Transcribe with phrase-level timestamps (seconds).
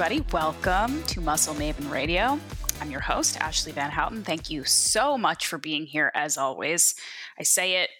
[0.00, 0.24] everybody.
[0.32, 2.38] Welcome to Muscle Maven Radio.
[2.80, 4.22] I'm your host, Ashleigh Van Houten.
[4.22, 6.94] Thank you so much for being here, as always.
[7.36, 7.90] I say it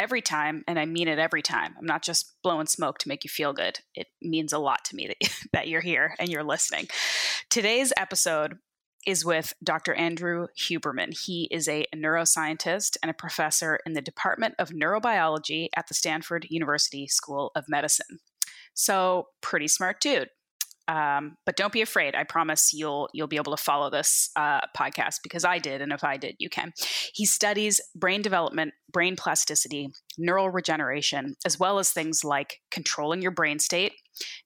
[0.00, 1.76] every time, and I mean it every time.
[1.78, 3.78] I'm not just blowing smoke to make you feel good.
[3.94, 6.88] It means a lot to me that, that you're here and you're listening.
[7.50, 8.58] Today's episode
[9.06, 9.94] is with Dr.
[9.94, 11.16] Andrew Huberman.
[11.24, 16.48] He is a neuroscientist and a professor in the Department of Neurobiology at the Stanford
[16.50, 18.18] University School of Medicine.
[18.74, 20.30] So, pretty smart dude.
[20.88, 22.14] Um, but don't be afraid.
[22.14, 25.92] I promise you'll you'll be able to follow this uh, podcast because I did, and
[25.92, 26.72] if I did, you can.
[27.12, 33.30] He studies brain development, brain plasticity, neural regeneration, as well as things like controlling your
[33.30, 33.92] brain state,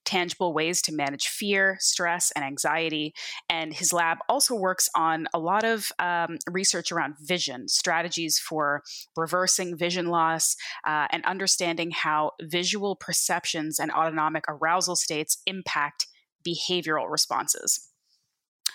[0.03, 3.13] tangible ways to manage fear, stress, and anxiety.
[3.49, 8.83] And his lab also works on a lot of um, research around vision, strategies for
[9.15, 16.07] reversing vision loss, uh, and understanding how visual perceptions and autonomic arousal states impact
[16.47, 17.89] behavioral responses.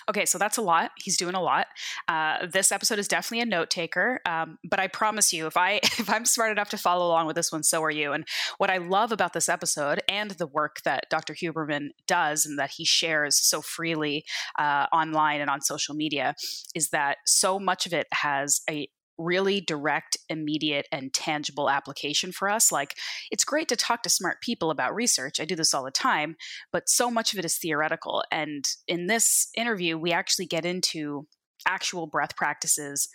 [0.08, 0.92] Okay, so that's a lot.
[0.96, 1.66] He's doing a lot.
[2.08, 5.72] Uh, this episode is definitely a note taker, um, but I promise you, if I
[5.82, 8.12] if I'm smart enough to follow along with this one, so are you.
[8.12, 11.34] And what I love about this episode and the work that Dr.
[11.34, 14.24] Huberman does and that he shares so freely
[14.58, 16.34] uh, online and on social media
[16.74, 18.88] is that so much of it has a
[19.18, 22.70] really direct, immediate, and tangible application for us.
[22.72, 22.94] Like,
[23.30, 25.40] it's great to talk to smart people about research.
[25.40, 26.36] I do this all the time,
[26.72, 28.24] but so much of it is theoretical.
[28.30, 31.26] And in this interview, we actually get into
[31.66, 33.08] actual breath practices,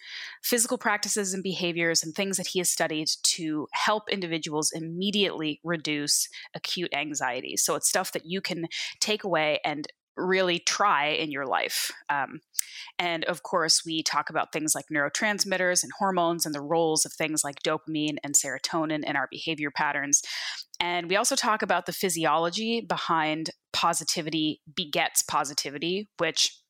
[0.43, 6.27] physical practices and behaviors, and things that he has studied to help individuals immediately reduce
[6.53, 7.55] acute anxiety.
[7.55, 8.67] So it's stuff that you can
[8.99, 11.91] take away and really try in your life.
[12.09, 12.41] Um,
[12.99, 17.13] and of course, we talk about things like neurotransmitters and hormones and the roles of
[17.13, 20.21] things like dopamine and serotonin in our behavior patterns.
[20.79, 26.62] And we also talk about the physiology behind positivity begets positivity, which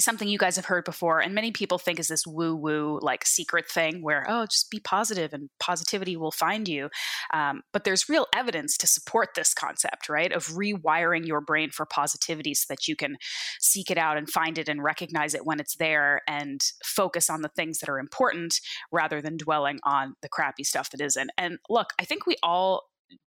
[0.00, 3.24] something you guys have heard before and many people think is this woo woo like
[3.24, 6.88] secret thing where oh just be positive and positivity will find you.
[7.32, 11.86] Um, but there's real evidence to support this concept right of rewiring your brain for
[11.86, 13.16] positivity so that you can
[13.60, 17.42] seek it out and find it and recognize it when it's there and focus on
[17.42, 18.60] the things that are important
[18.92, 21.30] rather than dwelling on the crappy stuff that isn't.
[21.38, 22.84] And look i think we all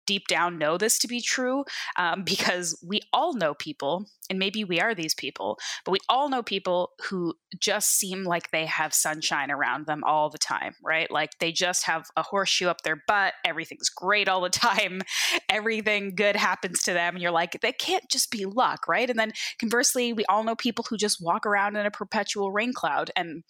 [0.08, 1.66] deep down know this to be true
[1.98, 6.30] um, because we all know people, and maybe we are these people, but we all
[6.30, 11.12] know people who just seem like they have sunshine around them all the time, right?
[11.12, 13.34] Like they just have a horseshoe up their butt.
[13.46, 15.02] Everything's great all the time.
[15.50, 17.16] Everything good happens to them.
[17.16, 19.10] And you're like, they can't just be luck, right?
[19.10, 22.74] And then conversely, we all know people who just walk around in a perpetual rain
[22.74, 23.12] cloud.
[23.16, 23.44] And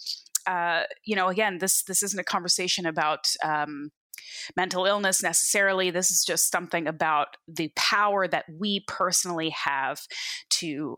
[0.48, 3.92] uh, you know, again, this this isn't a conversation about um,
[4.56, 5.90] mental illness necessarily.
[5.90, 10.02] This is just something about the power that we personally have
[10.52, 10.98] to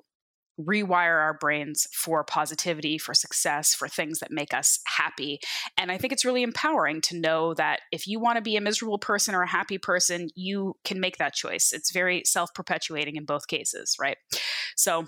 [0.60, 5.40] rewire our brains for positivity, for success, for things that make us happy.
[5.78, 8.62] And I think it's really empowering to know that if you want to be a
[8.62, 11.72] miserable person or a happy person, you can make that choice.
[11.72, 14.18] It's very self perpetuating in both cases, right?
[14.76, 15.06] So,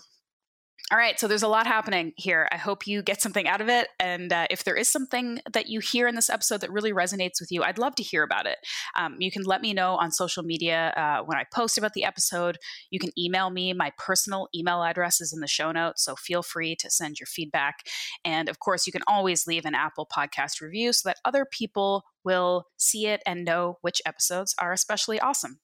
[0.91, 2.49] all right, so there's a lot happening here.
[2.51, 3.87] I hope you get something out of it.
[3.97, 7.39] And uh, if there is something that you hear in this episode that really resonates
[7.39, 8.57] with you, I'd love to hear about it.
[8.97, 12.03] Um, you can let me know on social media uh, when I post about the
[12.03, 12.57] episode.
[12.89, 13.71] You can email me.
[13.71, 17.27] My personal email address is in the show notes, so feel free to send your
[17.27, 17.87] feedback.
[18.25, 22.03] And of course, you can always leave an Apple podcast review so that other people
[22.25, 25.59] will see it and know which episodes are especially awesome.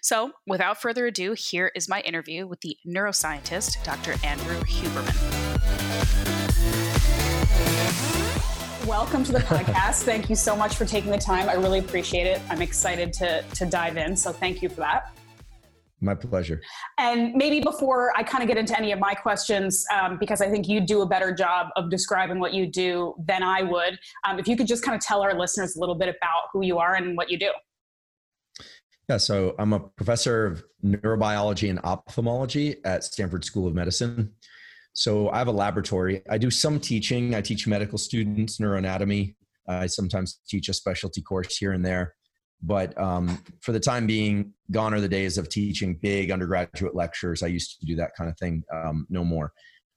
[0.00, 4.14] So, without further ado, here is my interview with the neuroscientist, Dr.
[4.24, 5.14] Andrew Huberman.
[8.86, 10.04] Welcome to the podcast.
[10.04, 11.48] thank you so much for taking the time.
[11.48, 12.40] I really appreciate it.
[12.48, 14.16] I'm excited to, to dive in.
[14.16, 15.12] So, thank you for that.
[16.00, 16.60] My pleasure.
[16.98, 20.48] And maybe before I kind of get into any of my questions, um, because I
[20.48, 24.38] think you do a better job of describing what you do than I would, um,
[24.38, 26.78] if you could just kind of tell our listeners a little bit about who you
[26.78, 27.50] are and what you do.
[29.08, 34.34] Yeah, so I'm a professor of neurobiology and ophthalmology at Stanford School of Medicine.
[34.92, 36.20] So I have a laboratory.
[36.28, 37.34] I do some teaching.
[37.34, 39.34] I teach medical students neuroanatomy.
[39.66, 42.14] I sometimes teach a specialty course here and there.
[42.60, 47.42] But um, for the time being, gone are the days of teaching big undergraduate lectures.
[47.42, 49.52] I used to do that kind of thing, um, no more.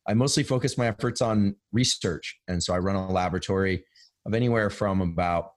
[0.08, 2.40] I mostly focus my efforts on research.
[2.48, 3.84] And so I run a laboratory
[4.26, 5.52] of anywhere from about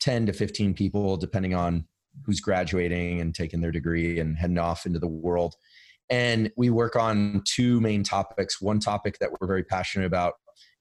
[0.00, 1.84] 10 to 15 people, depending on
[2.24, 5.54] who's graduating and taking their degree and heading off into the world.
[6.10, 8.60] And we work on two main topics.
[8.60, 10.34] One topic that we're very passionate about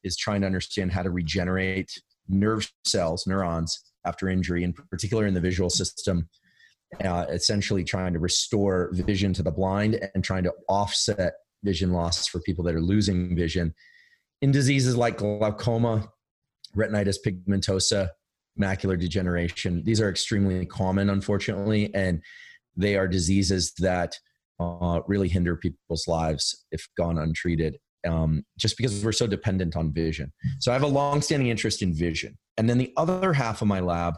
[0.04, 1.92] is trying to understand how to regenerate
[2.30, 6.30] nerve cells, neurons, after injury, in particular in the visual system.
[7.04, 12.28] Uh, essentially, trying to restore vision to the blind and trying to offset vision loss
[12.28, 13.74] for people that are losing vision.
[14.42, 16.08] In diseases like glaucoma,
[16.78, 18.10] retinitis pigmentosa,
[18.58, 22.22] macular degeneration, these are extremely common, unfortunately, and
[22.76, 24.16] they are diseases that
[24.60, 27.78] uh, really hinder people's lives if gone untreated.
[28.08, 30.32] Um, just because we're so dependent on vision.
[30.60, 33.80] So I have a long-standing interest in vision, and then the other half of my
[33.80, 34.14] lab,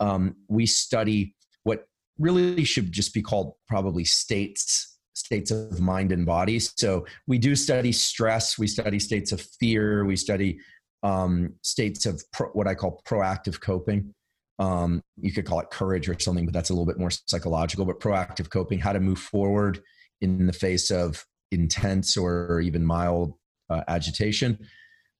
[0.00, 1.86] um, we study what
[2.18, 6.58] really should just be called probably states states of mind and body.
[6.58, 10.58] So we do study stress, we study states of fear, we study
[11.04, 14.12] um, states of pro, what I call proactive coping.
[14.58, 17.84] Um, you could call it courage or something, but that's a little bit more psychological.
[17.84, 19.80] But proactive coping, how to move forward
[20.20, 23.34] in the face of intense or even mild
[23.68, 24.58] uh, agitation,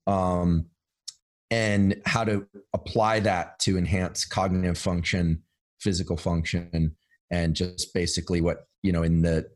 [0.07, 0.67] um,
[1.51, 5.43] and how to apply that to enhance cognitive function,
[5.81, 6.97] physical function,
[7.31, 9.47] and just basically what you know in the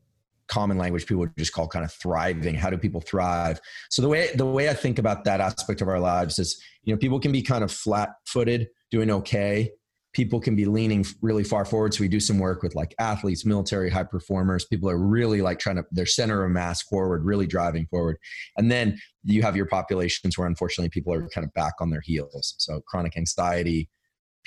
[0.48, 2.54] common language people would just call kind of thriving.
[2.54, 3.60] How do people thrive?
[3.90, 6.92] So the way the way i think about that aspect of our lives is you
[6.92, 9.70] know people can be kind of flat footed doing okay.
[10.14, 11.92] People can be leaning really far forward.
[11.92, 14.64] So we do some work with like athletes military high performers.
[14.64, 18.16] People are really like trying to their center of mass forward really driving forward.
[18.56, 22.00] And then you have your populations where unfortunately people are kind of back on their
[22.00, 22.54] heels.
[22.58, 23.90] So chronic anxiety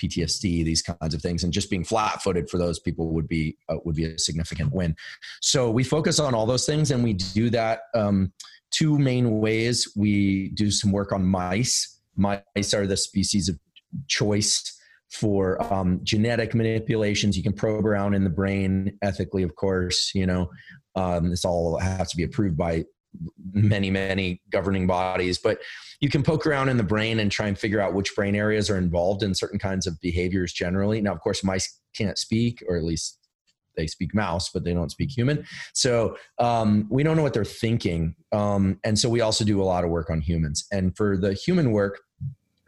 [0.00, 3.76] PTSD, these kinds of things, and just being flat-footed for those people would be uh,
[3.84, 4.94] would be a significant win.
[5.40, 8.32] So we focus on all those things, and we do that um,
[8.70, 9.92] two main ways.
[9.96, 12.00] We do some work on mice.
[12.16, 13.58] Mice are the species of
[14.08, 14.78] choice
[15.10, 17.36] for um, genetic manipulations.
[17.36, 20.10] You can probe around in the brain ethically, of course.
[20.14, 20.50] You know,
[20.94, 22.84] um, this all has to be approved by
[23.52, 25.60] many, many governing bodies, but
[26.00, 28.70] you can poke around in the brain and try and figure out which brain areas
[28.70, 31.00] are involved in certain kinds of behaviors generally.
[31.00, 33.18] Now, of course, mice can't speak, or at least
[33.76, 35.46] they speak mouse, but they don't speak human.
[35.72, 38.14] So um, we don't know what they're thinking.
[38.32, 40.66] Um, and so we also do a lot of work on humans.
[40.72, 42.00] And for the human work,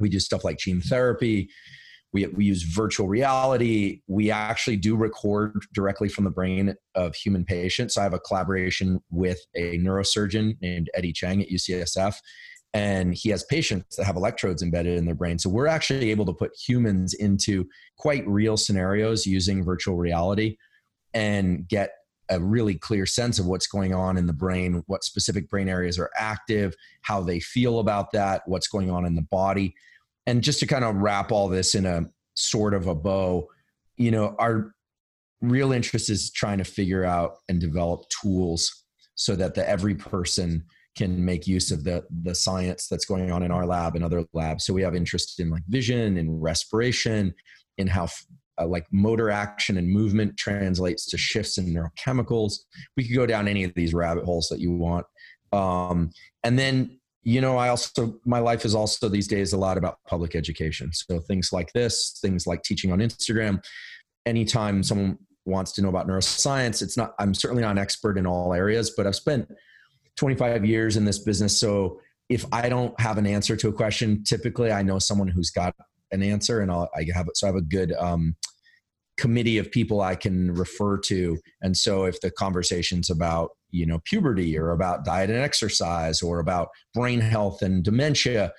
[0.01, 1.51] we do stuff like gene therapy,
[2.15, 4.01] we, we use virtual reality.
[4.07, 7.99] We actually do record directly from the brain of human patients.
[7.99, 12.15] I have a collaboration with a neurosurgeon named Eddie Chang at UCSF.
[12.73, 15.39] And he has patients that have electrodes embedded in their brain.
[15.39, 17.69] So we're actually able to put humans into
[17.99, 20.57] quite real scenarios using virtual reality
[21.15, 21.91] and get
[22.31, 25.99] a really clear sense of what's going on in the brain, what specific brain areas
[25.99, 29.75] are active, how they feel about that, what's going on in the body
[30.27, 32.03] and just to kind of wrap all this in a
[32.35, 33.49] sort of a bow,
[33.97, 34.75] you know, our
[35.41, 38.85] real interest is trying to figure out and develop tools
[39.15, 40.65] so that the every person
[40.97, 44.25] can make use of the the science that's going on in our lab and other
[44.33, 44.65] labs.
[44.65, 47.35] So we have interest in like vision and respiration,
[47.79, 48.09] in how
[48.61, 52.61] uh, like motor action and movement translates to shifts in neurochemicals.
[52.97, 55.07] We could go down any of these rabbit holes that you want.
[55.53, 56.11] Um,
[56.43, 59.99] and then you know i also my life is also these days a lot about
[60.07, 60.93] public education.
[60.93, 63.65] So things like this things like teaching on instagram.
[64.27, 68.27] Anytime someone wants to know about neuroscience it's not i'm certainly not an expert in
[68.27, 69.47] all areas but i've spent
[70.17, 71.59] 25 years in this business.
[71.59, 75.51] So if i don't have an answer to a question typically i know someone who's
[75.51, 75.75] got
[76.13, 78.37] an answer and I'll, i have so i have a good um,
[79.17, 81.39] committee of people i can refer to.
[81.63, 86.39] And so if the conversation's about you know puberty or about diet and exercise or
[86.39, 88.53] about brain health and dementia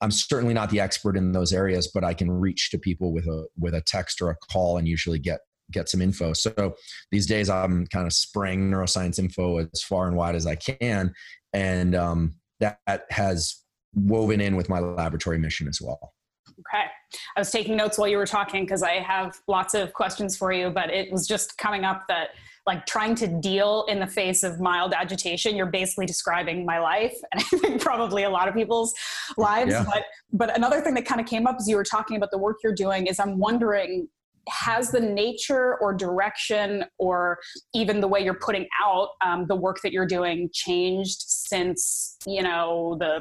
[0.00, 3.26] i'm certainly not the expert in those areas but i can reach to people with
[3.26, 5.40] a with a text or a call and usually get
[5.72, 6.32] get some info.
[6.32, 6.74] So
[7.10, 11.12] these days i'm kind of spraying neuroscience info as far and wide as i can.
[11.52, 12.78] And um, that
[13.10, 13.56] has
[13.94, 16.12] woven in with my laboratory mission as well
[16.68, 16.84] Okay.
[17.36, 20.52] I was taking notes while you were talking because I have lots of questions for
[20.52, 22.30] you, but it was just coming up that
[22.66, 27.16] like trying to deal in the face of mild agitation you're basically describing my life
[27.32, 28.94] and i think probably a lot of people's
[29.36, 29.84] lives yeah.
[29.84, 32.38] but but another thing that kind of came up as you were talking about the
[32.38, 34.06] work you're doing is i'm wondering
[34.48, 37.38] has the nature or direction or
[37.74, 42.42] even the way you're putting out um, the work that you're doing changed since you
[42.42, 43.20] know the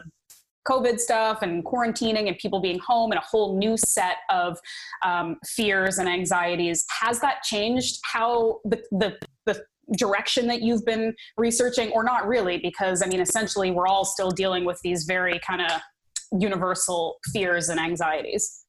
[0.67, 4.57] COVID stuff and quarantining and people being home and a whole new set of
[5.03, 6.85] um, fears and anxieties.
[7.01, 9.63] Has that changed how the, the, the
[9.97, 12.57] direction that you've been researching, or not really?
[12.57, 15.81] Because I mean, essentially, we're all still dealing with these very kind of
[16.39, 18.65] universal fears and anxieties.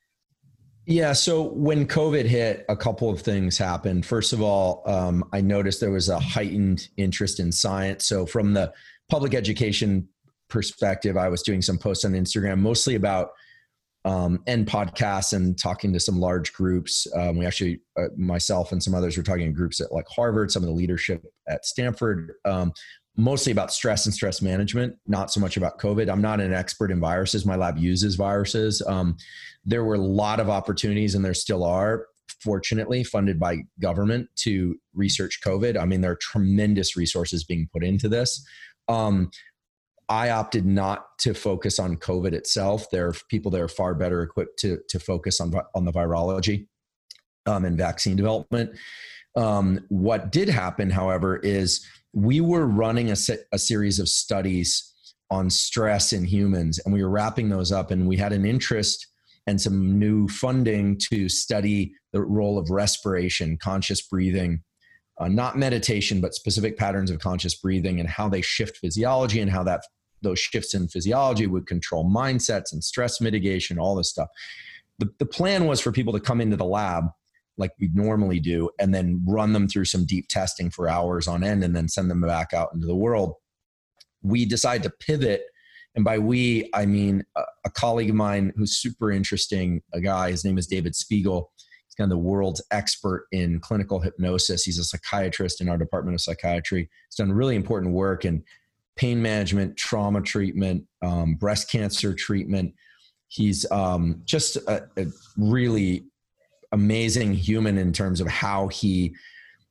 [0.87, 1.13] Yeah.
[1.13, 4.05] So when COVID hit, a couple of things happened.
[4.05, 8.05] First of all, um, I noticed there was a heightened interest in science.
[8.05, 8.73] So from the
[9.09, 10.09] public education
[10.53, 13.31] perspective, I was doing some posts on Instagram, mostly about
[14.05, 17.07] um, and podcasts and talking to some large groups.
[17.17, 20.51] Um, we actually, uh, myself and some others were talking to groups at like Harvard,
[20.51, 22.73] some of the leadership at Stanford, um,
[23.17, 26.11] mostly about stress and stress management, not so much about COVID.
[26.11, 27.47] I'm not an expert in viruses.
[27.47, 28.83] My lab uses viruses.
[28.87, 29.17] Um,
[29.65, 32.07] there were a lot of opportunities, and there still are,
[32.43, 35.81] fortunately, funded by government to research COVID.
[35.81, 38.45] I mean, there are tremendous resources being put into this.
[40.09, 42.91] I opted not to focus on COVID itself.
[42.91, 46.67] There are people that are far better equipped to to focus on on the virology
[47.47, 48.71] um, and vaccine development.
[49.37, 54.93] Um, what did happen, however, is we were running a, se- a series of studies
[55.31, 59.07] on stress in humans, and we were wrapping those up, and we had an interest
[59.47, 64.63] and some new funding to study the role of respiration, conscious breathing,
[65.23, 69.51] uh, not meditation, but specific patterns of conscious breathing and how they shift physiology and
[69.51, 69.83] how that
[70.23, 74.29] those shifts in physiology would control mindsets and stress mitigation, all this stuff.
[74.99, 77.07] The, the plan was for people to come into the lab
[77.59, 81.45] like we normally do and then run them through some deep testing for hours on
[81.45, 83.35] end and then send them back out into the world.
[84.23, 85.43] We decided to pivot.
[85.95, 90.31] And by we i mean a, a colleague of mine who's super interesting a guy
[90.31, 91.53] his name is david spiegel
[91.93, 96.15] he's kind of the world's expert in clinical hypnosis he's a psychiatrist in our department
[96.15, 98.43] of psychiatry he's done really important work in
[98.97, 102.75] pain management trauma treatment um, breast cancer treatment
[103.29, 105.07] he's um, just a, a
[105.37, 106.05] really
[106.73, 109.15] amazing human in terms of how he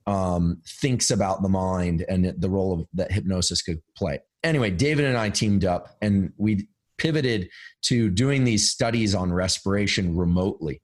[0.08, 4.20] um, thinks about the mind and the role of, that hypnosis could play.
[4.44, 7.50] Anyway, David and I teamed up and we pivoted
[7.84, 10.82] to doing these studies on respiration remotely.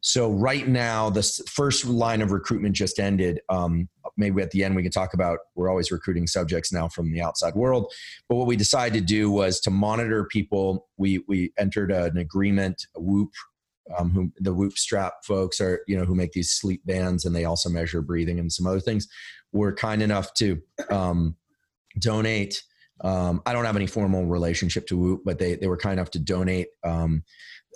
[0.00, 3.40] So right now, the first line of recruitment just ended.
[3.48, 5.38] Um, maybe at the end we can talk about.
[5.54, 7.92] We're always recruiting subjects now from the outside world,
[8.28, 10.88] but what we decided to do was to monitor people.
[10.96, 13.32] We we entered an agreement, a WHOOP
[13.96, 17.34] um, who the Whoop Strap folks are, you know, who make these sleep bands and
[17.34, 19.08] they also measure breathing and some other things,
[19.52, 21.36] were kind enough to um,
[21.98, 22.62] donate.
[23.00, 26.10] Um, I don't have any formal relationship to Whoop, but they they were kind enough
[26.12, 27.22] to donate um,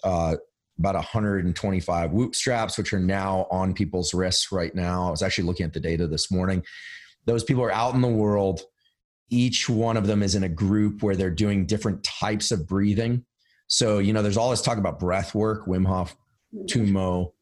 [0.05, 0.37] uh,
[0.79, 5.09] about 125 Whoop straps, which are now on people's wrists right now.
[5.09, 6.65] I was actually looking at the data this morning.
[7.27, 8.63] Those people are out in the world.
[9.31, 13.25] Each one of them is in a group where they're doing different types of breathing
[13.73, 16.15] so, you know, there's all this talk about breath work, Wim Hof,
[16.67, 17.33] Tummo,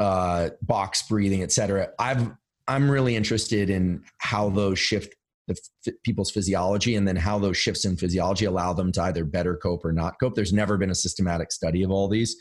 [0.00, 1.90] uh, box breathing, et cetera.
[1.96, 2.28] I've,
[2.66, 5.14] I'm really interested in how those shift
[5.46, 9.24] the f- people's physiology and then how those shifts in physiology allow them to either
[9.24, 10.34] better cope or not cope.
[10.34, 12.36] There's never been a systematic study of all these.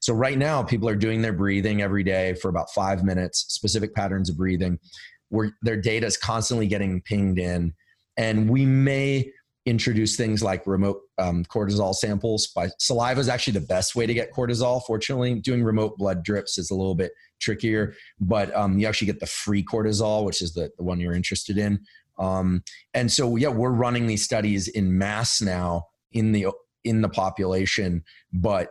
[0.00, 3.94] So right now, people are doing their breathing every day for about five minutes, specific
[3.94, 4.78] patterns of breathing,
[5.28, 7.74] where their data is constantly getting pinged in.
[8.16, 9.30] And we may
[9.66, 14.14] introduce things like remote um, cortisol samples by saliva is actually the best way to
[14.14, 17.12] get cortisol fortunately doing remote blood drips is a little bit
[17.42, 21.12] trickier but um, you actually get the free cortisol which is the, the one you're
[21.12, 21.78] interested in
[22.20, 22.62] um,
[22.94, 26.46] and so yeah we're running these studies in mass now in the
[26.84, 28.70] in the population but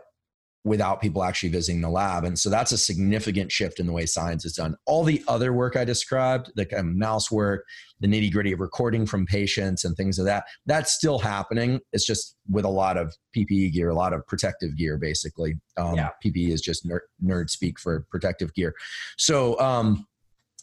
[0.62, 2.24] without people actually visiting the lab.
[2.24, 4.76] And so that's a significant shift in the way science is done.
[4.84, 7.64] All the other work I described, the kind of mouse work,
[8.00, 11.80] the nitty gritty of recording from patients and things of that, that's still happening.
[11.94, 15.58] It's just with a lot of PPE gear, a lot of protective gear, basically.
[15.78, 16.10] Um, yeah.
[16.22, 18.74] PPE is just nerd, nerd speak for protective gear.
[19.16, 20.06] So um,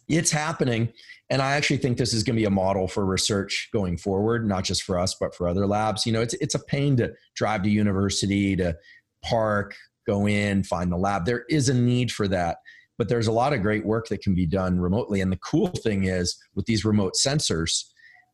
[0.07, 0.93] it's happening.
[1.29, 4.47] And I actually think this is going to be a model for research going forward,
[4.47, 6.05] not just for us, but for other labs.
[6.05, 8.77] You know, it's, it's a pain to drive to university, to
[9.23, 11.25] park, go in, find the lab.
[11.25, 12.57] There is a need for that,
[12.97, 15.19] but there's a lot of great work that can be done remotely.
[15.19, 17.83] And the cool thing is with these remote sensors,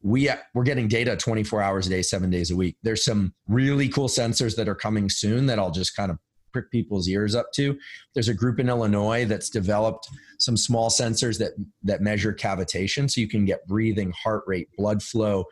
[0.03, 2.77] we we're getting data 24 hours a day, seven days a week.
[2.83, 6.19] There's some really cool sensors that are coming soon that I'll just kind of
[6.53, 7.77] prick people's ears up to.
[8.13, 10.07] There's a group in Illinois that's developed
[10.39, 15.03] some small sensors that that measure cavitation, so you can get breathing, heart rate, blood
[15.03, 15.45] flow,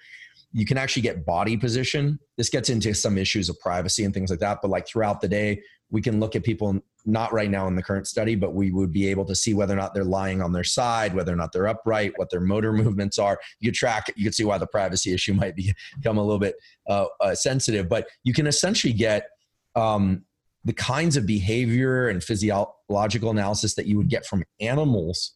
[0.53, 2.19] you can actually get body position.
[2.37, 4.59] This gets into some issues of privacy and things like that.
[4.61, 7.83] But like throughout the day, we can look at people, not right now in the
[7.83, 10.51] current study, but we would be able to see whether or not they're lying on
[10.51, 13.39] their side, whether or not they're upright, what their motor movements are.
[13.59, 14.11] You track.
[14.15, 16.55] You can see why the privacy issue might be, become a little bit
[16.87, 17.87] uh, uh, sensitive.
[17.87, 19.27] But you can essentially get
[19.75, 20.25] um,
[20.63, 25.33] the kinds of behavior and physiological analysis that you would get from animals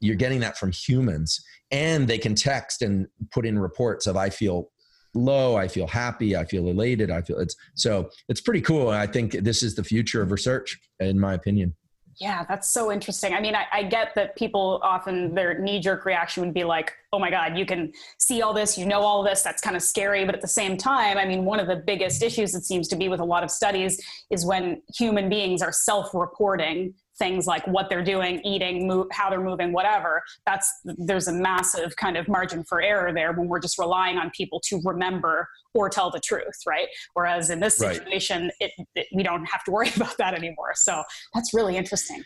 [0.00, 1.44] you're getting that from humans.
[1.70, 4.70] And they can text and put in reports of i feel
[5.14, 8.90] low i feel happy i feel elated i feel it's so it's pretty cool.
[8.90, 11.74] I think this is the future of research in my opinion
[12.18, 13.34] yeah that's so interesting.
[13.34, 17.18] I mean i, I get that people often their knee-jerk reaction would be like oh
[17.18, 20.24] my god you can see all this you know all this that's kind of scary.
[20.24, 22.96] But at the same time i mean one of the biggest issues it seems to
[22.96, 27.88] be with a lot of studies is when human beings are self-reporting things like what
[27.88, 32.64] they're doing, eating, move, how they're moving, whatever, that's there's a massive kind of margin
[32.64, 36.62] for error there when we're just relying on people to remember or tell the truth,
[36.66, 36.88] right?
[37.14, 38.72] Whereas in this situation, right.
[38.78, 40.72] it, it, we don't have to worry about that anymore.
[40.74, 41.02] So
[41.34, 42.22] that's really interesting.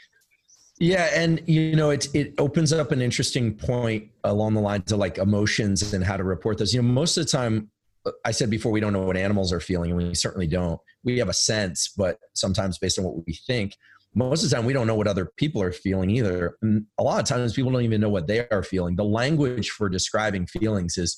[0.79, 4.99] Yeah, and you know, it it opens up an interesting point along the lines of
[4.99, 6.75] like emotions and how to report those.
[6.75, 7.71] You know, most of the time,
[8.05, 10.81] uh, I said before, we don't know what animals are feeling, and we certainly don't.
[11.05, 13.77] We have a sense, but sometimes based on what we think,
[14.14, 16.57] most of the time we don't know what other people are feeling either.
[16.62, 18.97] And a lot of times people don't even know what they are feeling.
[18.97, 21.16] The language for describing feelings is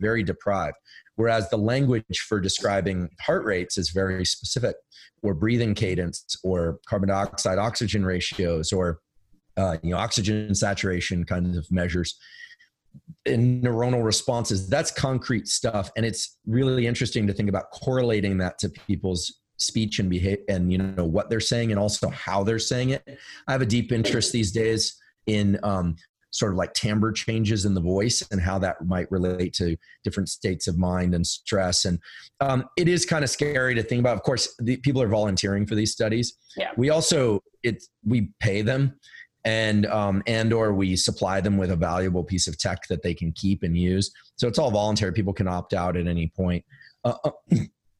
[0.00, 0.76] very deprived,
[1.16, 4.76] whereas the language for describing heart rates is very specific,
[5.22, 9.00] or breathing cadence, or carbon dioxide oxygen ratios, or
[9.56, 12.18] uh, you know, oxygen saturation kind of measures
[13.24, 14.68] and neuronal responses.
[14.68, 15.90] That's concrete stuff.
[15.96, 20.70] And it's really interesting to think about correlating that to people's speech and behavior and,
[20.70, 23.18] you know, what they're saying and also how they're saying it.
[23.46, 24.96] I have a deep interest these days
[25.26, 25.96] in um,
[26.30, 30.28] sort of like timbre changes in the voice and how that might relate to different
[30.28, 31.84] states of mind and stress.
[31.84, 31.98] And
[32.40, 34.16] um, it is kind of scary to think about.
[34.16, 36.36] Of course, the, people are volunteering for these studies.
[36.56, 36.70] Yeah.
[36.76, 38.98] We also it we pay them
[39.44, 43.14] and um, and or we supply them with a valuable piece of tech that they
[43.14, 44.12] can keep and use.
[44.36, 45.12] So it's all voluntary.
[45.12, 46.64] People can opt out at any point.
[47.04, 47.56] Uh, uh,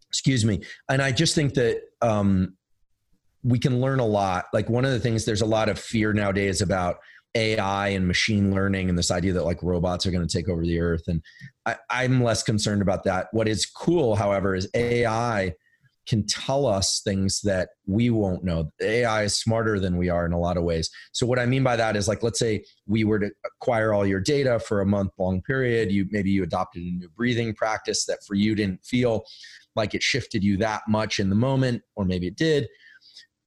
[0.09, 0.63] excuse me.
[0.89, 2.57] And I just think that um,
[3.43, 4.47] we can learn a lot.
[4.53, 6.99] Like one of the things, there's a lot of fear nowadays about
[7.35, 10.63] AI and machine learning and this idea that like robots are going to take over
[10.63, 11.03] the earth.
[11.07, 11.23] And
[11.67, 13.29] I, I'm less concerned about that.
[13.33, 15.53] What is cool, however, is AI
[16.07, 18.71] can tell us things that we won't know.
[18.81, 20.89] AI is smarter than we are in a lot of ways.
[21.13, 24.07] So what I mean by that is like let's say we were to acquire all
[24.07, 28.07] your data for a month long period, you maybe you adopted a new breathing practice
[28.07, 29.25] that for you didn't feel
[29.77, 32.69] like it shifted you that much in the moment or maybe it did.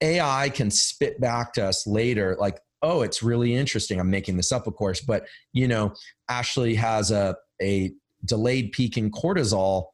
[0.01, 3.99] AI can spit back to us later like oh it's really interesting.
[3.99, 5.93] I'm making this up of course, but you know
[6.29, 7.91] Ashleigh has a a
[8.25, 9.87] delayed peak in cortisol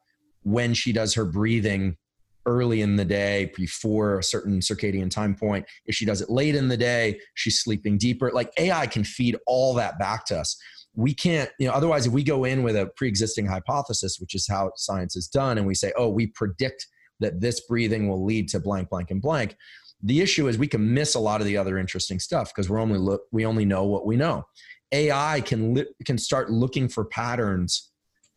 [0.44, 1.98] when she does her breathing
[2.46, 5.66] early in the day before a certain circadian time point.
[5.86, 8.32] If she does it late in the day, she's sleeping deeper.
[8.32, 10.56] Like AI can feed all that back to us.
[10.96, 14.36] We can't, you know, otherwise, if we go in with a pre existing hypothesis, which
[14.36, 16.88] is how science is done, and we say, oh, we predict
[17.20, 19.56] that this breathing will lead to blank, blank, and blank.
[20.04, 22.80] The issue is we can miss a lot of the other interesting stuff because we're
[22.80, 24.46] only look, we only know what we know.
[24.92, 27.92] AI can li- can start looking for patterns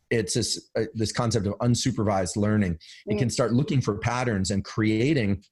[0.09, 3.31] it's this uh, this concept of unsupervised learning it can mm.
[3.31, 5.43] start looking for patterns and creating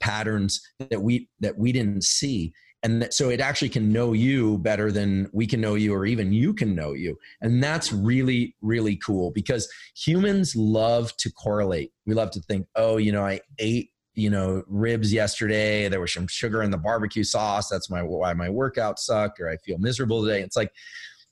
[0.00, 4.90] patterns that we that we didn't see and so it actually can know you better
[4.90, 7.18] than we can know you or even you can know you.
[7.40, 11.92] And that's really really cool because humans love to correlate.
[12.06, 15.88] We love to think oh you know i ate you know ribs yesterday.
[15.88, 17.68] There was some sugar in the barbecue sauce.
[17.68, 20.40] That's my why my workout sucked or i feel miserable today.
[20.40, 20.72] It's like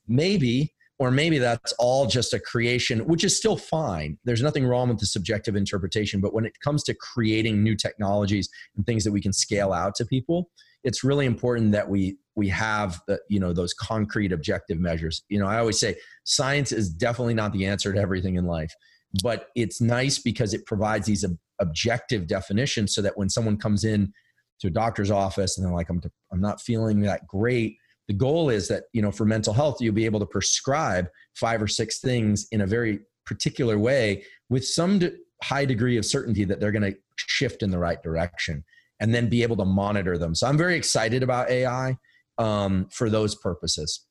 [0.07, 4.17] maybe or maybe that's all just a creation which is still fine.
[4.23, 8.49] There's nothing wrong with the subjective interpretation but when it comes to creating new technologies
[8.75, 10.51] and things that we can scale out to people
[10.83, 15.23] it's really important that we we have the you know those concrete objective measures.
[15.29, 18.73] You know i always say science is definitely not the answer to everything in life
[19.23, 23.83] but it's nice because it provides these ob- objective definitions so that when someone comes
[23.83, 24.13] in
[24.59, 28.49] to a doctor's office and they're like i'm, I'm not feeling that great the goal
[28.49, 31.99] is that you know for mental health you'll be able to prescribe five or six
[31.99, 34.99] things in a very particular way with some
[35.43, 38.63] high degree of certainty that they're going to shift in the right direction
[38.99, 41.97] and then be able to monitor them so i'm very excited about ai
[42.37, 44.05] um, for those purposes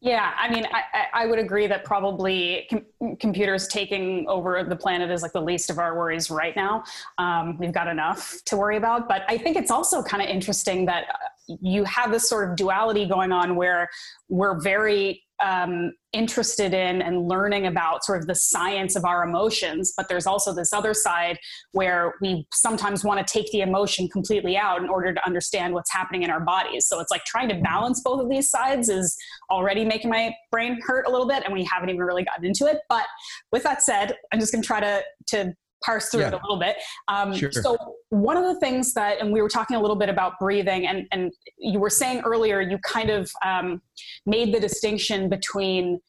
[0.00, 0.32] yeah.
[0.36, 5.22] I mean, I, I would agree that probably com- computers taking over the planet is
[5.22, 6.84] like the least of our worries right now.
[7.18, 10.86] Um, we've got enough to worry about, but I think it's also kind of interesting
[10.86, 11.06] that
[11.46, 13.88] you have this sort of duality going on where
[14.28, 19.92] we're very um, interested in and learning about sort of the science of our emotions,
[19.96, 21.38] but there's also this other side
[21.72, 25.92] where we sometimes want to take the emotion completely out in order to understand what's
[25.92, 26.88] happening in our bodies.
[26.88, 29.16] So it's like trying to balance both of these sides is
[29.50, 32.66] already making my brain hurt a little bit, and we haven't even really gotten into
[32.66, 32.78] it.
[32.88, 33.04] But
[33.52, 36.28] with that said, I'm just going to try to to parse through yeah.
[36.28, 36.76] it a little bit.
[37.08, 37.52] Um, sure.
[37.52, 37.76] So
[38.10, 41.06] one of the things that, and we were talking a little bit about breathing, and
[41.12, 43.80] and you were saying earlier, you kind of um,
[44.26, 46.00] made the distinction between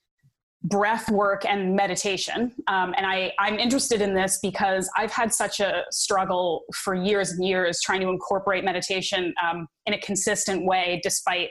[0.64, 2.52] breath work and meditation.
[2.68, 7.32] Um, and I, I'm interested in this because I've had such a struggle for years
[7.32, 11.50] and years trying to incorporate meditation um, in a consistent way, despite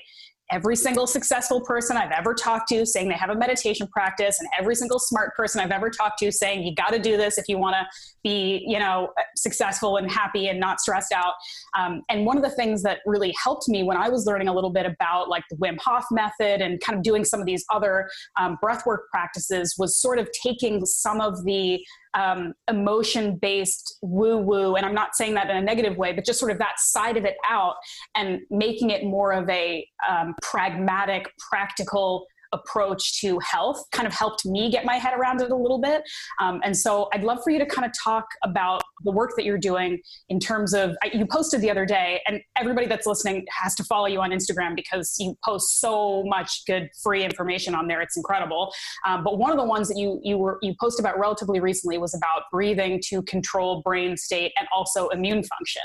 [0.50, 4.48] every single successful person I've ever talked to saying they have a meditation practice, and
[4.58, 7.48] every single smart person I've ever talked to saying you got to do this if
[7.48, 7.86] you want to
[8.22, 11.34] be, you know, successful and happy and not stressed out.
[11.78, 14.54] Um, and one of the things that really helped me when I was learning a
[14.54, 17.64] little bit about like the Wim Hof method and kind of doing some of these
[17.72, 18.08] other
[18.38, 24.76] um, breathwork practices was sort of taking some of the um, emotion based woo woo,
[24.76, 27.16] and I'm not saying that in a negative way, but just sort of that side
[27.16, 27.74] of it out
[28.14, 34.44] and making it more of a um, pragmatic, practical approach to health kind of helped
[34.46, 36.02] me get my head around it a little bit.
[36.40, 39.44] Um, and so I'd love for you to kind of talk about the work that
[39.44, 43.74] you're doing in terms of, you posted the other day, and everybody that's listening has
[43.76, 48.00] to follow you on Instagram because you post so much good free information on there.
[48.00, 48.72] It's incredible.
[49.06, 51.98] Um, but one of the ones that you, you were, you posted about relatively recently
[51.98, 55.82] was about breathing to control brain state and also immune function.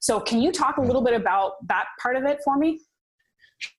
[0.00, 2.80] So can you talk a little bit about that part of it for me?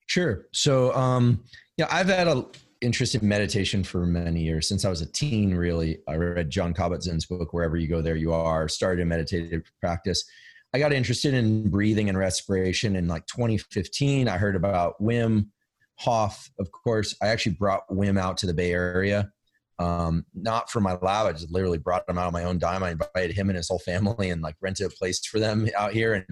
[0.07, 0.47] Sure.
[0.53, 1.43] So, um,
[1.77, 2.45] yeah, I've had a
[2.81, 5.53] interest in meditation for many years since I was a teen.
[5.53, 9.63] Really, I read Jon Kabat-Zinn's book "Wherever You Go, There You Are." Started a meditative
[9.79, 10.23] practice.
[10.73, 14.27] I got interested in breathing and respiration in like 2015.
[14.27, 15.47] I heard about Wim
[15.95, 16.49] Hof.
[16.59, 19.31] Of course, I actually brought Wim out to the Bay Area,
[19.77, 21.27] um, not for my lab.
[21.27, 22.83] I just literally brought him out on my own dime.
[22.83, 25.93] I invited him and his whole family and like rented a place for them out
[25.93, 26.25] here, and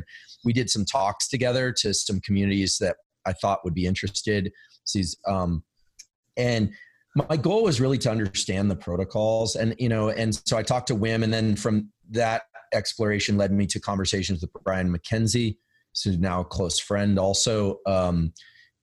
[0.43, 4.51] we did some talks together to some communities that I thought would be interested
[4.91, 5.63] He's um,
[6.38, 6.74] and
[7.15, 10.88] my goal was really to understand the protocols and you know and so i talked
[10.88, 12.43] to wim and then from that
[12.74, 15.58] exploration led me to conversations with brian MacKenzie,
[16.04, 18.34] who's now a close friend also um,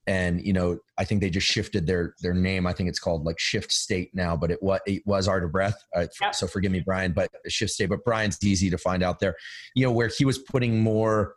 [0.07, 2.67] and you know i think they just shifted their their name.
[2.67, 5.53] I think it's called like shift state now but it was it was art of
[5.53, 5.77] breath.
[5.95, 6.35] Uh, yep.
[6.35, 9.37] so forgive me brian but shift state but brian's easy to find out there.
[9.75, 11.35] You know where he was putting more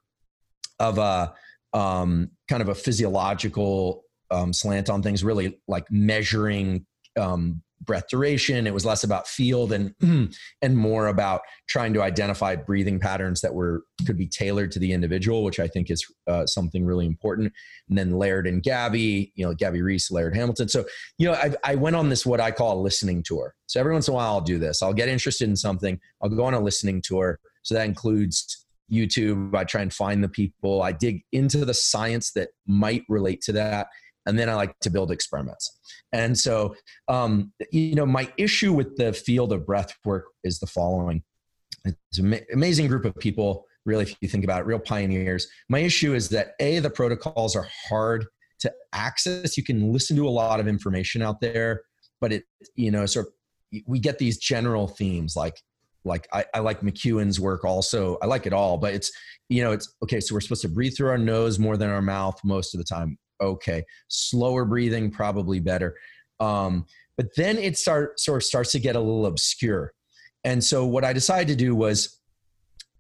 [0.80, 1.34] of a
[1.74, 6.86] um, kind of a physiological um, slant on things, really like measuring
[7.18, 8.68] um, breath duration.
[8.68, 9.94] It was less about field and
[10.62, 14.92] and more about trying to identify breathing patterns that were could be tailored to the
[14.92, 17.54] individual, which I think is uh, something really important.
[17.90, 20.68] And then Laird and Gabby, you know, Gabby Reece, Laird Hamilton.
[20.68, 20.86] So
[21.18, 23.54] you know, I, I went on this what I call a listening tour.
[23.68, 24.82] So every once in a while, I'll do this.
[24.82, 26.00] I'll get interested in something.
[26.22, 27.40] I'll go on a listening tour.
[27.64, 29.56] So that includes YouTube.
[29.56, 30.82] I try and find the people.
[30.82, 33.88] I dig into the science that might relate to that
[34.26, 35.80] and then I like to build experiments.
[36.12, 36.76] And so,
[37.08, 41.24] um, you know, my issue with the field of breath work is the following:
[41.84, 43.66] it's an amazing group of people.
[43.86, 45.48] Really, if you think about it, real pioneers.
[45.70, 48.26] My issue is that a the protocols are hard
[48.60, 49.58] to access.
[49.58, 51.84] You can listen to a lot of information out there,
[52.20, 52.44] but it,
[52.76, 53.34] you know, sort of
[53.86, 55.62] we get these general themes like
[56.06, 58.18] like I, I, like McKeown's work also.
[58.22, 59.12] I like it all, but it's
[59.50, 60.20] you know it's okay.
[60.20, 62.86] So we're supposed to breathe through our nose more than our mouth most of the
[62.86, 63.84] time okay.
[64.08, 65.96] Slower breathing, probably better.
[66.40, 66.86] Um,
[67.18, 69.94] but then it start, sort of starts to get a little obscure.
[70.44, 72.20] And so what I decided to do was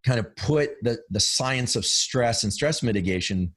[0.05, 3.53] kind of put the, the science of stress and stress mitigation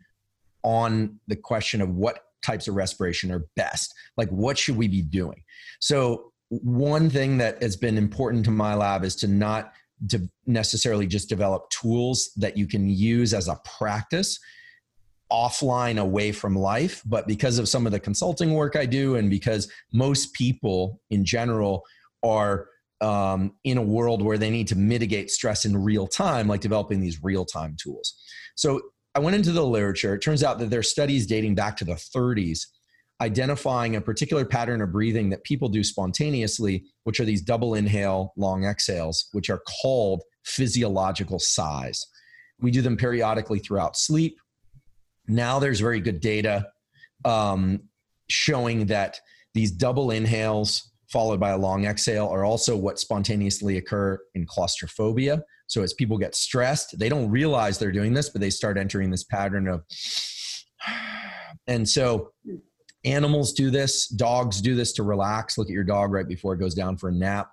[0.62, 3.94] on the question of what types of respiration are best.
[4.16, 5.42] Like, what should we be doing?
[5.80, 9.72] So, one thing that has been important to my lab is to not
[10.08, 14.38] to necessarily just develop tools that you can use as a practice
[15.30, 19.28] offline away from life but because of some of the consulting work i do and
[19.28, 21.84] because most people in general
[22.22, 22.68] are
[23.00, 27.00] um, in a world where they need to mitigate stress in real time like developing
[27.00, 28.14] these real time tools.
[28.56, 28.80] So
[29.14, 30.14] i went into the literature.
[30.14, 32.60] It turns out that there are studies dating back to the 30s
[33.20, 38.32] identifying a particular pattern of breathing that people do spontaneously which are these double inhale
[38.36, 42.06] long exhales which are called physiological sighs.
[42.60, 44.38] We do them periodically throughout sleep
[45.28, 46.66] now there's very good data
[47.24, 47.80] um,
[48.28, 49.20] showing that
[49.54, 55.42] these double inhales followed by a long exhale are also what spontaneously occur in claustrophobia.
[55.66, 59.10] So as people get stressed, they don't realize they're doing this, but they start entering
[59.10, 59.84] this pattern of.
[61.66, 62.32] And so
[63.04, 65.58] animals do this, dogs do this to relax.
[65.58, 67.50] Look at your dog right before it goes down for a nap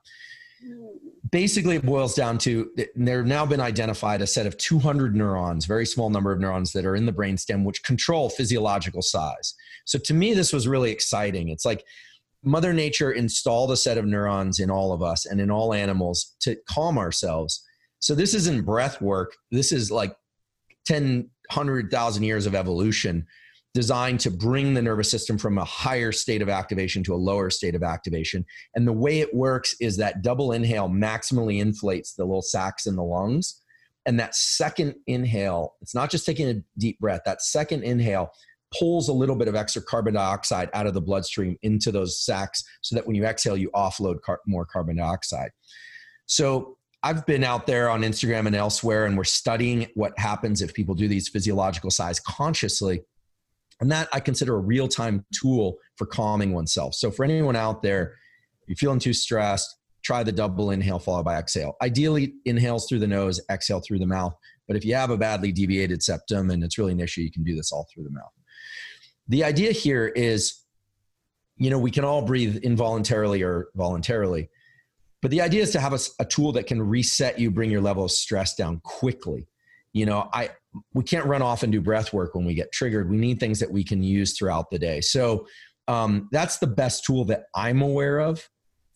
[1.32, 5.66] basically it boils down to there have now been identified a set of 200 neurons
[5.66, 10.00] very small number of neurons that are in the brainstem which control physiological sighs so
[10.00, 11.50] to me this was really exciting.
[11.50, 11.86] It's like
[12.44, 16.36] mother nature installed a set of neurons in all of us and in all animals
[16.42, 17.64] to calm ourselves.
[18.00, 19.36] So this isn't breath work.
[19.52, 20.16] This is like
[20.88, 23.28] 10 100,000 years of evolution
[23.76, 27.50] designed to bring the nervous system from a higher state of activation to a lower
[27.50, 28.46] state of activation.
[28.74, 32.96] And the way it works is that double inhale maximally inflates the little sacs in
[32.96, 33.62] the lungs.
[34.06, 38.32] And that second inhale, it's not just taking a deep breath, that second inhale
[38.80, 42.64] pulls a little bit of extra carbon dioxide out of the bloodstream into those sacs
[42.82, 45.50] so that when you exhale, you offload car- more carbon dioxide.
[46.28, 50.74] So I've been out there on Instagram and elsewhere, and we're studying what happens if
[50.74, 53.04] people do these physiological sighs consciously.
[53.80, 56.96] And that I consider a real time tool for calming oneself.
[56.96, 58.16] So, for anyone out there,
[58.68, 61.76] you're feeling too stressed, try the double inhale followed by exhale.
[61.82, 64.34] Ideally, inhales through the nose, exhale through the mouth.
[64.68, 67.44] But if you have a badly deviated septum and it's really an issue, you can
[67.44, 68.32] do this all through the mouth.
[69.28, 70.62] The idea here is,
[71.58, 74.50] you know, we can all breathe involuntarily or voluntarily.
[75.22, 77.82] But the idea is to have a, a tool that can reset you, bring your
[77.82, 79.48] level of stress down quickly.
[79.94, 80.50] You know, I
[80.94, 83.10] we can't run off and do breath work when we get triggered.
[83.10, 85.02] We need things that we can use throughout the day.
[85.02, 85.48] So
[85.88, 88.48] um, that's the best tool that I'm aware of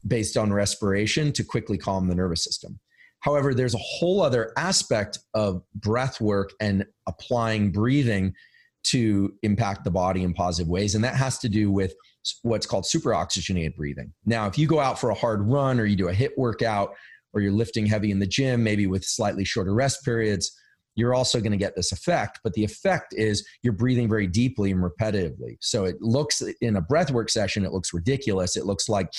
[0.08, 2.80] based on respiration to quickly calm the nervous system.
[3.22, 8.34] However, there's a whole other aspect of breath work and applying breathing
[8.82, 10.96] to impact the body in positive ways.
[10.96, 11.94] And that has to do with
[12.44, 14.14] what's called superoxygenated breathing.
[14.26, 16.94] Now, if you go out for a hard run or you do a HIIT workout
[17.34, 20.52] or you're lifting heavy in the gym, maybe with slightly shorter rest periods,
[21.00, 22.40] you're also going to get this effect.
[22.44, 25.58] But the effect is you're breathing very deeply and repetitively.
[25.62, 28.58] So it looks in a breathwork session, it looks ridiculous.
[28.58, 29.12] It looks like,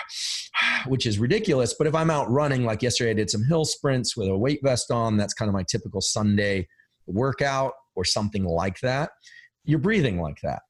[0.86, 1.74] which is ridiculous.
[1.74, 4.60] But if I'm out running, like yesterday, I did some hill sprints with a weight
[4.62, 5.16] vest on.
[5.16, 6.68] That's kind of my typical Sunday
[7.06, 9.10] workout or something like that.
[9.64, 10.62] You're breathing like that.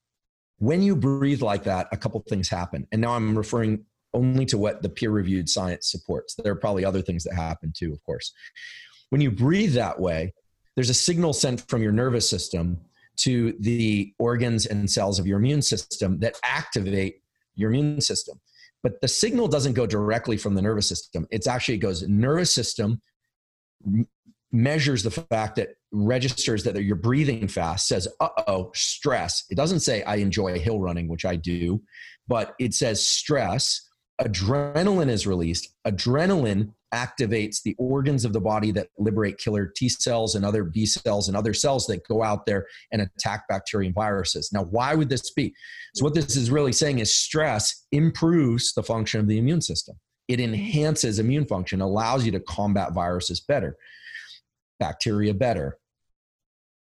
[0.59, 2.87] When you breathe like that, a couple things happen.
[2.93, 6.35] And now I'm referring only to what the peer reviewed science supports.
[6.35, 8.33] There are probably other things that happen too, of course.
[9.11, 10.35] When you breathe that way,
[10.75, 12.79] there's a signal sent from your nervous system
[13.19, 17.23] to the organs and cells of your immune system that activate
[17.55, 18.41] your immune system.
[18.83, 21.27] But the signal doesn't go directly from the nervous system.
[21.31, 23.01] It's actually it goes nervous system
[24.53, 30.03] measures the fact that registers that you're breathing fast says uh-oh stress it doesn't say
[30.05, 31.81] i enjoy hill running which i do
[32.29, 33.86] but it says stress
[34.21, 40.35] adrenaline is released adrenaline activates the organs of the body that liberate killer T cells
[40.35, 43.95] and other B cells and other cells that go out there and attack bacteria and
[43.95, 44.51] viruses.
[44.53, 45.55] Now, why would this be?
[45.95, 49.97] So, what this is really saying is stress improves the function of the immune system.
[50.29, 53.77] It enhances immune function, allows you to combat viruses better,
[54.81, 55.79] bacteria better.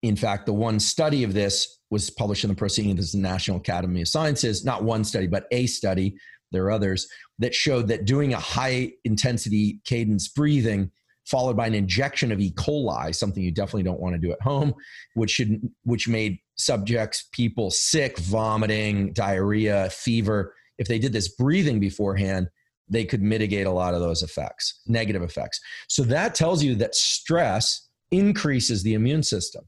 [0.01, 3.57] In fact, the one study of this was published in the Proceedings of the National
[3.57, 6.17] Academy of Sciences, not one study, but a study
[6.53, 7.07] there are others
[7.39, 10.91] that showed that doing a high intensity cadence breathing
[11.25, 12.51] followed by an injection of E.
[12.51, 14.73] coli, something you definitely don't want to do at home,
[15.15, 20.53] which should which made subjects, people sick, vomiting, diarrhea, fever.
[20.77, 22.49] If they did this breathing beforehand,
[22.89, 25.59] they could mitigate a lot of those effects, negative effects.
[25.87, 29.63] So that tells you that stress increases the immune system.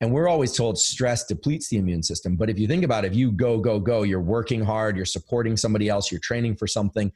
[0.00, 2.36] And we're always told stress depletes the immune system.
[2.36, 5.06] But if you think about it, if you go, go, go, you're working hard, you're
[5.06, 7.10] supporting somebody else, you're training for something.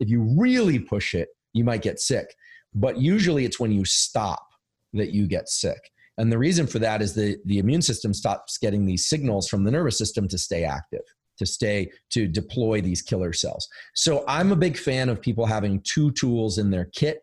[0.00, 2.34] If you really push it, you might get sick.
[2.74, 4.48] But usually it's when you stop
[4.94, 5.90] that you get sick.
[6.18, 9.64] And the reason for that is the, the immune system stops getting these signals from
[9.64, 11.02] the nervous system to stay active,
[11.38, 13.68] to stay, to deploy these killer cells.
[13.94, 17.22] So I'm a big fan of people having two tools in their kit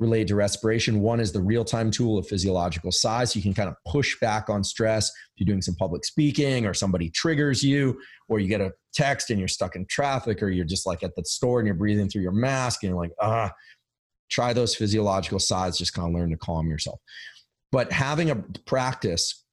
[0.00, 1.00] related to respiration.
[1.00, 3.36] One is the real time tool of physiological sighs.
[3.36, 6.74] You can kind of push back on stress if you're doing some public speaking or
[6.74, 10.64] somebody triggers you, or you get a text and you're stuck in traffic, or you're
[10.64, 13.52] just like at the store and you're breathing through your mask and you're like, ah,
[14.30, 16.98] try those physiological sighs, just kind of learn to calm yourself.
[17.70, 18.36] But having a
[18.66, 19.44] practice,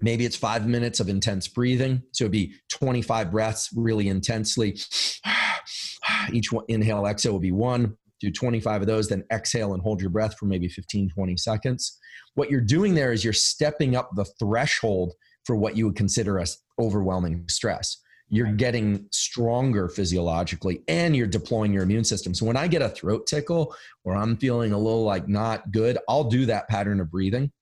[0.00, 2.02] maybe it's five minutes of intense breathing.
[2.12, 4.78] So it'd be 25 breaths really intensely.
[6.32, 10.00] Each one, inhale, exhale will be one do 25 of those, then exhale and hold
[10.00, 11.98] your breath for maybe 15, 20 seconds.
[12.34, 16.38] What you're doing there is you're stepping up the threshold for what you would consider
[16.38, 17.98] as overwhelming stress.
[18.28, 22.34] You're getting stronger physiologically and you're deploying your immune system.
[22.34, 23.74] So when I get a throat tickle
[24.04, 27.52] or I'm feeling a little like not good, I'll do that pattern of breathing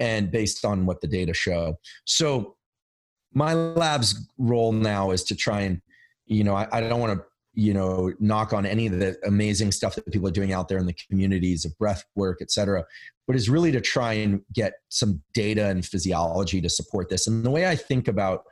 [0.00, 1.78] and based on what the data show.
[2.04, 2.56] So
[3.32, 5.80] my lab's role now is to try and,
[6.26, 7.24] you know, I, I don't want to
[7.56, 10.78] you know knock on any of the amazing stuff that people are doing out there
[10.78, 12.84] in the communities of breath work et cetera
[13.26, 17.26] but is really to try and get some data and physiology to support this.
[17.26, 18.44] And the way i think about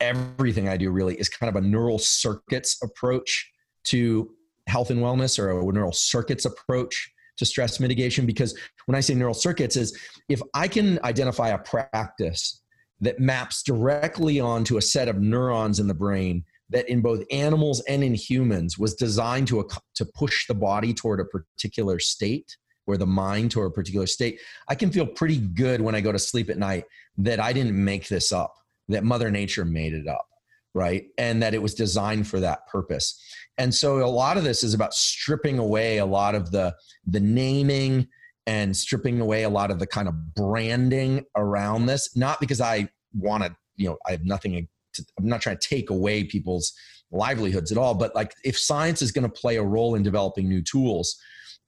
[0.00, 3.50] everything i do really is kind of a neural circuits approach
[3.84, 4.30] to
[4.66, 9.14] health and wellness or a neural circuits approach to stress mitigation because when i say
[9.14, 9.96] neural circuits is
[10.28, 12.62] if i can identify a practice
[13.00, 17.82] that maps directly onto a set of neurons in the brain that in both animals
[17.88, 22.96] and in humans was designed to, to push the body toward a particular state or
[22.96, 26.18] the mind toward a particular state, I can feel pretty good when I go to
[26.18, 26.84] sleep at night
[27.18, 28.54] that I didn't make this up.
[28.88, 30.26] that Mother Nature made it up,
[30.74, 31.06] right?
[31.16, 33.18] And that it was designed for that purpose.
[33.56, 36.74] And so a lot of this is about stripping away a lot of the
[37.06, 38.08] the naming
[38.46, 42.16] and stripping away a lot of the kind of branding around this.
[42.16, 44.68] Not because I want to, you know, I have nothing.
[44.94, 46.72] To, I'm not trying to take away people's
[47.10, 50.48] livelihoods at all, but like if science is going to play a role in developing
[50.48, 51.16] new tools,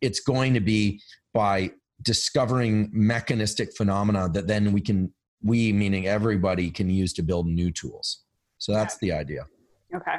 [0.00, 1.00] it's going to be
[1.32, 1.70] by
[2.02, 5.12] discovering mechanistic phenomena that then we can
[5.42, 8.24] we meaning everybody can use to build new tools.
[8.58, 9.46] So that's the idea.
[9.94, 10.16] Okay.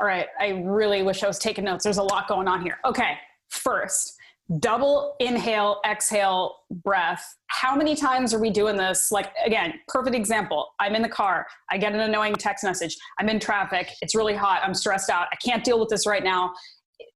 [0.00, 0.26] All right.
[0.40, 1.84] I really wish i was taking notes.
[1.84, 2.78] There's a lot going on here.
[2.84, 3.18] Okay.
[3.48, 4.17] First
[4.60, 10.68] double inhale exhale breath how many times are we doing this like again perfect example
[10.80, 14.34] i'm in the car i get an annoying text message i'm in traffic it's really
[14.34, 16.50] hot i'm stressed out i can't deal with this right now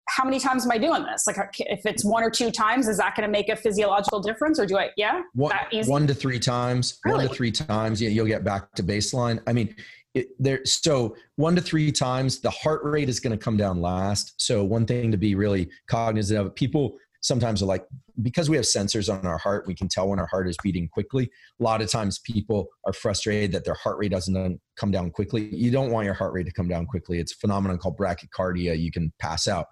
[0.08, 1.26] how many times am I doing this?
[1.26, 4.58] Like, if it's one or two times, is that going to make a physiological difference,
[4.58, 4.90] or do I?
[4.96, 5.54] Yeah, one,
[5.86, 6.98] one to three times.
[7.04, 7.18] Really?
[7.18, 9.40] One to three times, yeah, you'll get back to baseline.
[9.46, 9.74] I mean,
[10.14, 10.60] it, there.
[10.64, 14.34] So one to three times, the heart rate is going to come down last.
[14.38, 17.86] So one thing to be really cognizant of: people sometimes are like,
[18.20, 20.88] because we have sensors on our heart, we can tell when our heart is beating
[20.88, 21.30] quickly.
[21.60, 25.48] A lot of times people are frustrated that their heart rate doesn't come down quickly.
[25.54, 27.18] You don't want your heart rate to come down quickly.
[27.18, 28.78] It's a phenomenon called bradycardia.
[28.78, 29.66] You can pass out.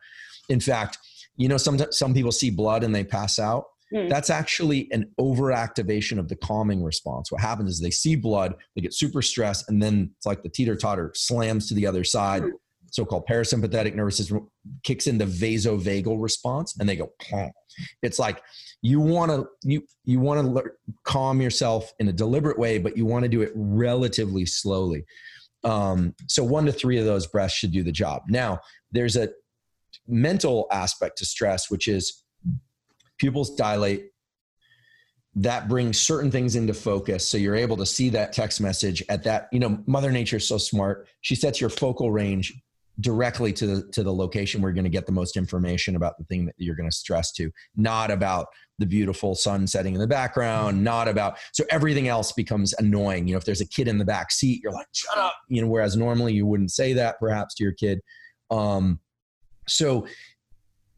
[0.49, 0.99] In fact,
[1.37, 3.65] you know, some, some people see blood and they pass out.
[3.93, 4.09] Mm.
[4.09, 7.33] That's actually an overactivation of the calming response.
[7.33, 10.49] What happens is they see blood, they get super stressed, and then it's like the
[10.49, 12.43] teeter totter slams to the other side.
[12.43, 12.53] Mm
[12.91, 14.49] so-called parasympathetic nervous system
[14.83, 17.13] kicks in the vasovagal response and they go
[18.03, 18.43] it's like
[18.83, 20.71] you want to you you want to
[21.05, 25.05] calm yourself in a deliberate way but you want to do it relatively slowly.
[25.63, 28.23] Um, so one to three of those breaths should do the job.
[28.29, 28.61] Now
[28.93, 29.29] there's a
[30.07, 32.25] mental aspect to stress which is
[33.19, 34.07] pupils dilate.
[35.37, 39.23] That brings certain things into focus so you're able to see that text message at
[39.25, 41.07] that you know mother nature is so smart.
[41.21, 42.55] She sets your focal range
[42.99, 46.19] directly to the to the location where you're going to get the most information about
[46.19, 48.49] the thing that you're going to stress to not about
[48.79, 53.27] the beautiful sun setting in the background not about so everything else becomes annoying.
[53.27, 55.63] You know if there's a kid in the back seat you're like shut up you
[55.63, 58.01] know whereas normally you wouldn't say that perhaps to your kid.
[58.51, 59.01] Um
[59.69, 60.07] so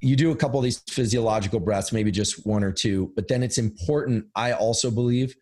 [0.00, 3.42] you do a couple of these physiological breaths maybe just one or two but then
[3.42, 5.36] it's important i also believe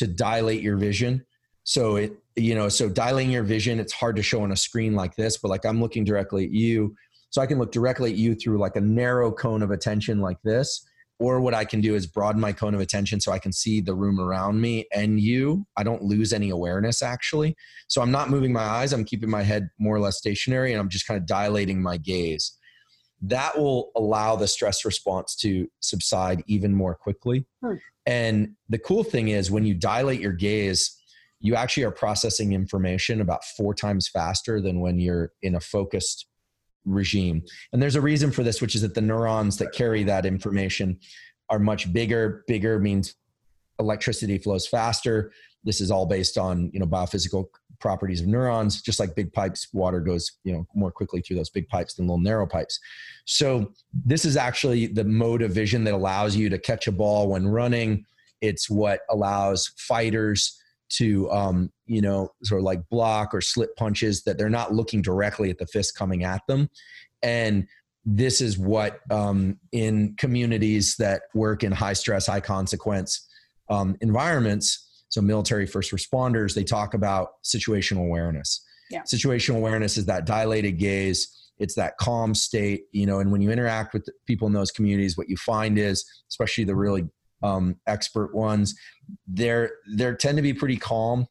[0.00, 1.24] to dilate your vision.
[1.64, 4.94] So it you know so dilating your vision it's hard to show on a screen
[4.94, 6.94] like this but like i'm looking directly at you.
[7.30, 10.40] So i can look directly at you through like a narrow cone of attention like
[10.42, 10.86] this
[11.18, 13.80] or what i can do is broaden my cone of attention so i can see
[13.80, 15.66] the room around me and you.
[15.76, 17.56] I don't lose any awareness actually.
[17.88, 20.80] So i'm not moving my eyes i'm keeping my head more or less stationary and
[20.80, 22.56] i'm just kind of dilating my gaze.
[23.22, 27.44] That will allow the stress response to subside even more quickly.
[27.62, 27.74] Hmm.
[28.06, 30.96] and the cool thing is when you dilate your gaze
[31.40, 36.26] you actually are processing information about four times faster than when you're in a focused
[36.84, 37.42] regime.
[37.72, 40.98] And there's a reason for this, which is that the neurons that carry that information
[41.48, 42.44] are much bigger.
[42.46, 43.14] Bigger means
[43.78, 45.32] electricity flows faster.
[45.64, 47.46] This is all based on you know biophysical
[47.80, 48.82] properties of neurons.
[48.82, 52.06] Just like big pipes, water goes you know more quickly through those big pipes than
[52.06, 52.78] little narrow pipes.
[53.24, 57.28] So this is actually the mode of vision that allows you to catch a ball
[57.28, 58.04] when running.
[58.40, 60.59] It's what allows fighters
[60.90, 65.02] to um, you know sort of like block or slip punches that they're not looking
[65.02, 66.68] directly at the fist coming at them.
[67.22, 67.66] And
[68.04, 73.26] this is what um, in communities that work in high stress high consequence
[73.68, 78.64] um, environments so military first responders they talk about situational awareness.
[78.90, 79.02] Yeah.
[79.02, 81.36] situational awareness is that dilated gaze.
[81.58, 85.18] It's that calm state you know and when you interact with people in those communities
[85.18, 87.04] what you find is especially the really
[87.42, 88.78] um, expert ones,
[89.26, 91.26] they're they tend to be pretty calm,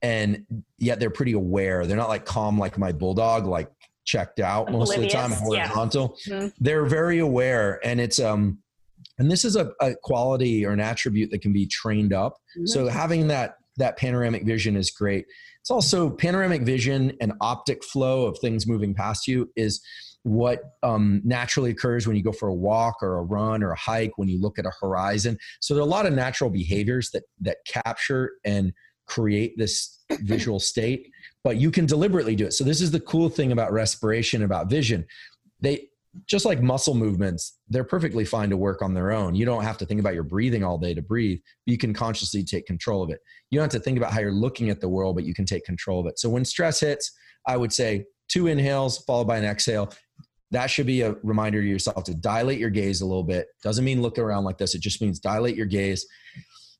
[0.00, 0.44] and
[0.78, 1.86] yet they're pretty aware.
[1.86, 3.70] They're not like calm like my bulldog, like
[4.04, 6.16] checked out most of the time, horizontal.
[6.26, 6.34] Yeah.
[6.34, 6.48] Mm-hmm.
[6.60, 8.58] They're very aware, and it's um,
[9.18, 12.34] and this is a, a, quality or an attribute that can be trained up.
[12.56, 12.66] Mm-hmm.
[12.66, 15.26] So having that that panoramic vision is great.
[15.60, 19.80] It's also panoramic vision and optic flow of things moving past you is
[20.24, 23.78] what um, naturally occurs when you go for a walk or a run or a
[23.78, 25.36] hike when you look at a horizon.
[25.60, 28.72] So there are a lot of natural behaviors that that capture and
[29.06, 31.10] create this visual state
[31.44, 32.52] but you can deliberately do it.
[32.52, 35.04] So this is the cool thing about respiration about vision.
[35.60, 35.88] They
[36.26, 39.34] just like muscle movements they're perfectly fine to work on their own.
[39.34, 42.44] You don't have to think about your breathing all day to breathe you can consciously
[42.44, 43.18] take control of it.
[43.50, 45.46] You don't have to think about how you're looking at the world but you can
[45.46, 46.18] take control of it.
[46.18, 47.10] So when stress hits
[47.46, 49.92] i would say two inhales followed by an exhale
[50.52, 53.48] that should be a reminder to yourself to dilate your gaze a little bit.
[53.62, 54.74] Doesn't mean look around like this.
[54.74, 56.06] It just means dilate your gaze,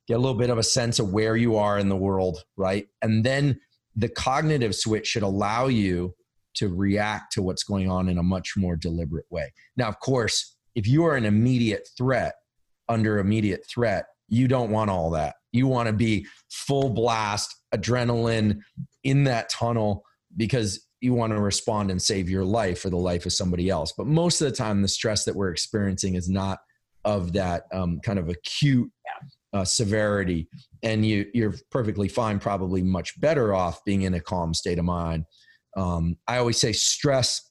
[0.07, 2.87] get a little bit of a sense of where you are in the world, right?
[3.01, 3.59] And then
[3.97, 6.15] the cognitive switch should allow you
[6.55, 9.53] to react to what's going on in a much more deliberate way.
[9.77, 12.35] Now, of course, if you are an immediate threat,
[12.89, 15.37] under immediate threat, you don't want all that.
[15.53, 18.61] You want to be full blast, adrenaline
[19.03, 20.05] in that tunnel
[20.37, 23.93] because you want to respond and save your life or the life of somebody else.
[23.97, 26.59] But most of the time, the stress that we're experiencing is not
[27.05, 28.91] of that um, kind of acute
[29.53, 30.49] uh, severity,
[30.83, 34.85] and you you're perfectly fine, probably much better off being in a calm state of
[34.85, 35.25] mind.
[35.77, 37.51] Um, I always say stress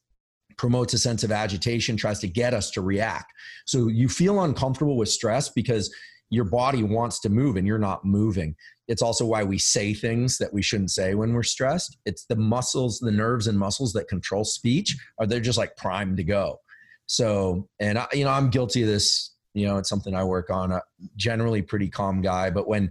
[0.58, 3.32] promotes a sense of agitation, tries to get us to react.
[3.66, 5.94] So you feel uncomfortable with stress because
[6.32, 8.56] your body wants to move and you're not moving.
[8.88, 11.98] It's also why we say things that we shouldn't say when we're stressed.
[12.06, 16.18] It's the muscles, the nerves and muscles that control speech are they're just like primed
[16.18, 16.60] to go.
[17.06, 19.36] So, and I, you know, I'm guilty of this.
[19.54, 20.72] You know, it's something I work on.
[20.72, 20.82] A
[21.18, 22.90] generally pretty calm guy, but when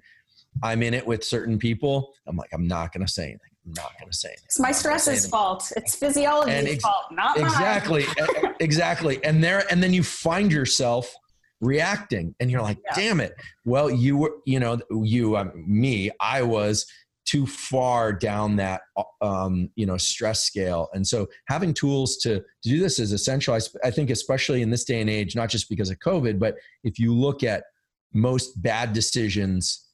[0.63, 3.51] I'm in it with certain people, I'm like, I'm not going to say anything.
[3.65, 4.45] I'm not going to say anything.
[4.45, 5.73] It's my stress's fault.
[5.77, 8.55] It's physiology's ex- fault, not exactly, mine.
[8.61, 9.25] exactly.
[9.25, 11.15] And there, and then you find yourself
[11.61, 12.95] reacting, and you're like, yeah.
[12.95, 13.35] "Damn it!"
[13.65, 16.87] Well, you were, you know, you, um, me, I was
[17.31, 18.81] too far down that
[19.21, 23.55] um, you know stress scale and so having tools to, to do this is essential
[23.55, 26.57] I, I, think especially in this day and age not just because of covid but
[26.83, 27.65] if you look at
[28.13, 29.87] most bad decisions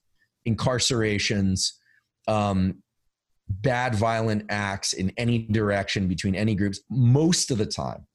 [0.48, 1.72] incarcerations
[2.26, 2.82] um,
[3.48, 8.06] bad violent acts in any direction between any groups most of the time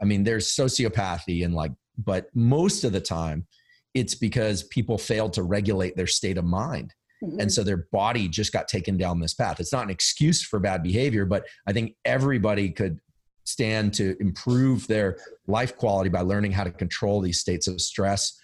[0.00, 3.46] i mean there's sociopathy and like but most of the time
[3.94, 7.40] it's because people failed to regulate their state of mind Mm-hmm.
[7.40, 9.60] And so their body just got taken down this path.
[9.60, 12.98] It's not an excuse for bad behavior, but I think everybody could
[13.44, 18.38] stand to improve their life quality by learning how to control these states of stress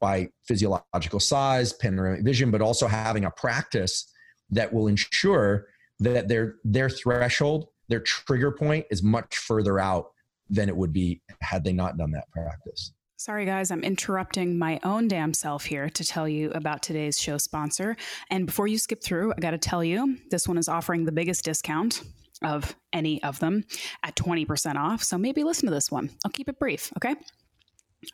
[0.00, 4.12] by physiological sighs, panoramic vision, but also having a practice
[4.50, 5.66] that will ensure
[6.00, 10.10] that their their threshold, their trigger point is much further out
[10.48, 12.92] than it would be had they not done that practice.
[13.18, 17.38] Sorry, guys, I'm interrupting my own damn self here to tell you about today's show
[17.38, 17.96] sponsor.
[18.30, 21.12] And before you skip through, I got to tell you this one is offering the
[21.12, 22.02] biggest discount
[22.42, 23.64] of any of them
[24.02, 25.02] at 20% off.
[25.02, 26.10] So maybe listen to this one.
[26.24, 27.14] I'll keep it brief, okay?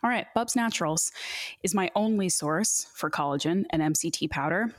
[0.03, 1.11] All right, Bubs Naturals
[1.63, 4.73] is my only source for collagen and MCT powder.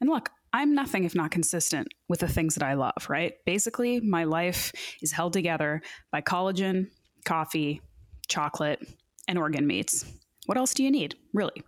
[0.00, 3.34] And look, I'm nothing if not consistent with the things that I love, right?
[3.44, 4.70] Basically, my life
[5.02, 5.82] is held together
[6.12, 6.86] by collagen,
[7.24, 7.82] coffee,
[8.28, 8.78] chocolate,
[9.26, 10.04] and organ meats.
[10.46, 11.64] What else do you need, really?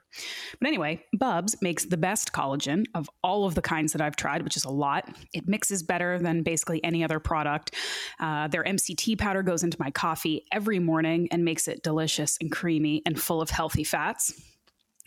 [0.60, 4.44] But anyway, Bubs makes the best collagen of all of the kinds that I've tried,
[4.44, 5.12] which is a lot.
[5.32, 7.74] It mixes better than basically any other product.
[8.20, 12.52] Uh, their MCT powder goes into my coffee every morning and makes it delicious and
[12.52, 14.32] creamy and full of healthy fats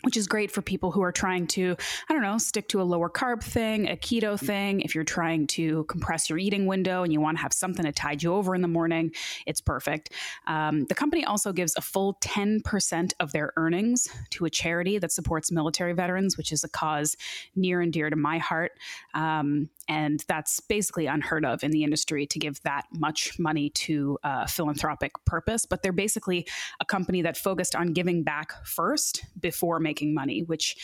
[0.02, 1.76] which is great for people who are trying to,
[2.08, 4.80] I don't know, stick to a lower carb thing, a keto thing.
[4.80, 7.92] If you're trying to compress your eating window and you want to have something to
[7.92, 9.12] tide you over in the morning,
[9.46, 10.12] it's perfect.
[10.46, 15.12] Um, the company also gives a full 10% of their earnings to a charity that
[15.12, 17.16] supports military veterans, which is a cause
[17.54, 18.72] near and dear to my heart.
[19.14, 24.16] Um, and that's basically unheard of in the industry to give that much money to
[24.22, 25.66] a philanthropic purpose.
[25.66, 26.46] But they're basically
[26.78, 30.76] a company that focused on giving back first before making money, which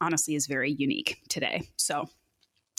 [0.00, 1.62] honestly is very unique today.
[1.76, 2.08] So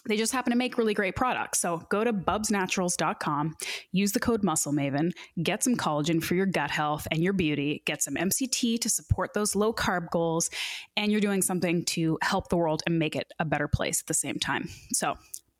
[0.07, 1.59] they just happen to make really great products.
[1.59, 3.55] So go to bubsnaturals.com,
[3.91, 5.11] use the code MuscleMaven,
[5.43, 9.33] get some collagen for your gut health and your beauty, get some MCT to support
[9.33, 10.49] those low carb goals,
[10.95, 14.07] and you're doing something to help the world and make it a better place at
[14.07, 14.69] the same time.
[14.93, 15.15] So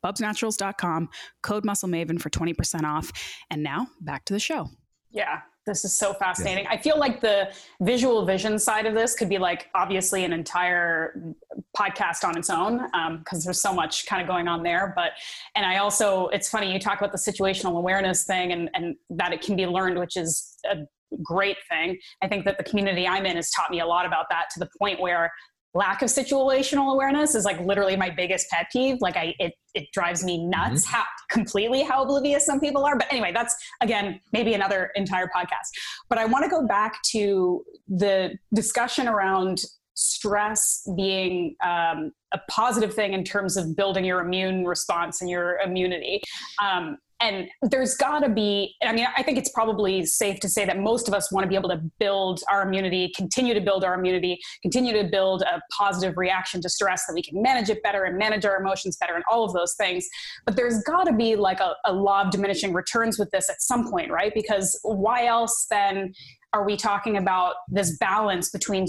[0.06, 1.08] bubsnaturals.com,
[1.42, 3.12] code MuscleMaven for 20% off.
[3.50, 4.68] And now back to the show.
[5.10, 6.64] Yeah, this is so fascinating.
[6.64, 6.70] Yeah.
[6.70, 7.50] I feel like the
[7.80, 11.34] visual vision side of this could be like obviously an entire
[11.76, 12.78] podcast on its own
[13.18, 14.92] because um, there's so much kind of going on there.
[14.94, 15.12] But
[15.56, 19.32] and I also it's funny you talk about the situational awareness thing and and that
[19.32, 20.76] it can be learned, which is a
[21.22, 21.98] great thing.
[22.22, 24.60] I think that the community I'm in has taught me a lot about that to
[24.60, 25.32] the point where
[25.76, 29.92] lack of situational awareness is like literally my biggest pet peeve like i it, it
[29.92, 30.96] drives me nuts mm-hmm.
[30.96, 32.96] how completely how oblivious some people are.
[32.96, 35.70] But anyway that's again maybe another entire podcast.
[36.08, 39.62] But i want to go back to the discussion around
[39.96, 45.58] stress being um, a positive thing in terms of building your immune response and your
[45.60, 46.20] immunity.
[46.62, 50.64] Um, and there's got to be i mean i think it's probably safe to say
[50.64, 53.84] that most of us want to be able to build our immunity continue to build
[53.84, 57.82] our immunity continue to build a positive reaction to stress that we can manage it
[57.82, 60.06] better and manage our emotions better and all of those things.
[60.44, 63.60] But there's got to be like a, a law of diminishing returns with this at
[63.60, 64.32] some point right?
[64.34, 66.12] Because why else then
[66.52, 68.86] are we talking about this balance between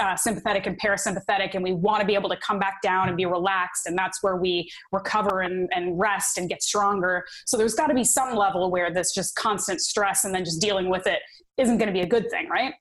[0.00, 3.16] uh, sympathetic and parasympathetic, and we want to be able to come back down and
[3.16, 7.24] be relaxed, and that's where we recover and, and rest and get stronger.
[7.44, 10.60] So there's got to be some level where this just constant stress and then just
[10.60, 11.20] dealing with it
[11.56, 12.74] isn't going to be a good thing, right?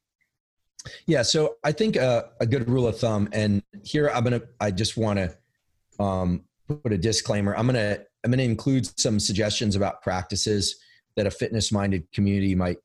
[1.08, 4.72] Yeah, so I think uh, a good rule of thumb, and here I'm gonna, I
[4.72, 7.56] just want to um, put a disclaimer.
[7.56, 10.76] I'm gonna, I'm gonna include some suggestions about practices
[11.16, 12.78] that a fitness-minded community might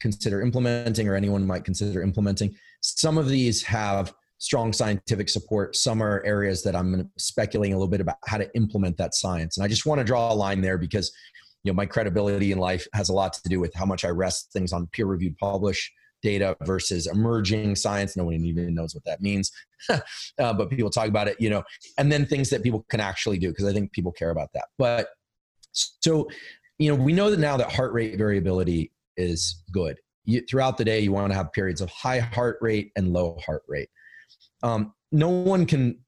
[0.00, 2.54] consider implementing, or anyone might consider implementing.
[2.80, 5.76] Some of these have strong scientific support.
[5.76, 9.56] Some are areas that I'm speculating a little bit about how to implement that science,
[9.56, 11.12] and I just want to draw a line there because
[11.62, 14.08] you know my credibility in life has a lot to do with how much I
[14.08, 18.16] rest things on peer-reviewed, publish data versus emerging science.
[18.16, 19.52] No one even knows what that means,
[19.90, 19.98] uh,
[20.38, 21.62] but people talk about it, you know,
[21.98, 24.66] and then things that people can actually do because I think people care about that.
[24.78, 25.08] But
[25.72, 26.28] so,
[26.78, 29.98] you know, we know that now that heart rate variability is good.
[30.24, 33.38] You, throughout the day, you want to have periods of high heart rate and low
[33.44, 33.88] heart rate.
[34.62, 35.98] Um, no one can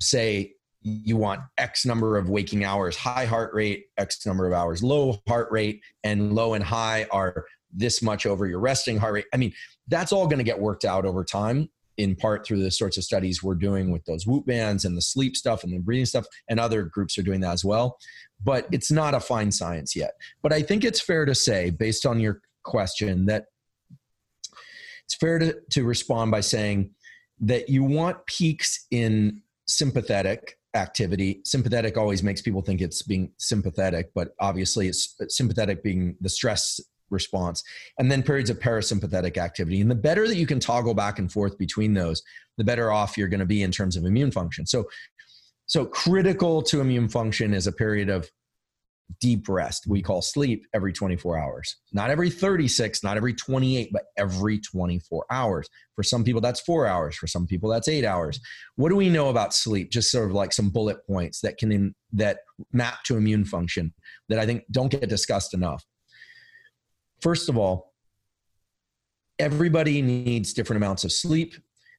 [0.00, 4.82] say you want X number of waking hours, high heart rate, X number of hours,
[4.82, 9.26] low heart rate, and low and high are this much over your resting heart rate.
[9.32, 9.52] I mean,
[9.88, 13.04] that's all going to get worked out over time, in part through the sorts of
[13.04, 16.26] studies we're doing with those Whoop bands and the sleep stuff and the breathing stuff,
[16.48, 17.98] and other groups are doing that as well.
[18.42, 20.12] But it's not a fine science yet.
[20.42, 23.46] But I think it's fair to say, based on your question, that
[25.10, 26.90] it's fair to, to respond by saying
[27.40, 31.40] that you want peaks in sympathetic activity.
[31.44, 36.78] Sympathetic always makes people think it's being sympathetic, but obviously it's sympathetic being the stress
[37.10, 37.64] response,
[37.98, 39.80] and then periods of parasympathetic activity.
[39.80, 42.22] And the better that you can toggle back and forth between those,
[42.56, 44.64] the better off you're going to be in terms of immune function.
[44.64, 44.88] So,
[45.66, 48.30] so critical to immune function is a period of
[49.20, 49.84] deep rest.
[49.88, 51.76] We call sleep every 24 hours.
[51.92, 55.68] Not every 36 not every 28 but every 24 hours.
[55.94, 57.16] For some people that's four hours.
[57.16, 58.40] For some people that's eight hours.
[58.76, 59.90] What do we know about sleep?
[59.90, 62.38] Just sort of like some bullet points that can in, that
[62.72, 63.94] map to immune function
[64.28, 65.84] that i think don't get discussed enough.
[67.20, 67.92] First of all,
[69.38, 71.54] everybody needs different amounts of sleep,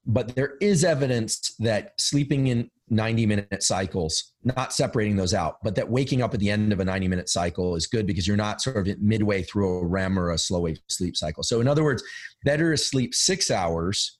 [0.05, 5.75] but there is evidence that sleeping in 90 minute cycles, not separating those out, but
[5.75, 8.37] that waking up at the end of a 90 minute cycle is good because you're
[8.37, 11.43] not sort of midway through a REM or a slow wave sleep cycle.
[11.43, 12.03] So, in other words,
[12.43, 14.17] better to sleep six hours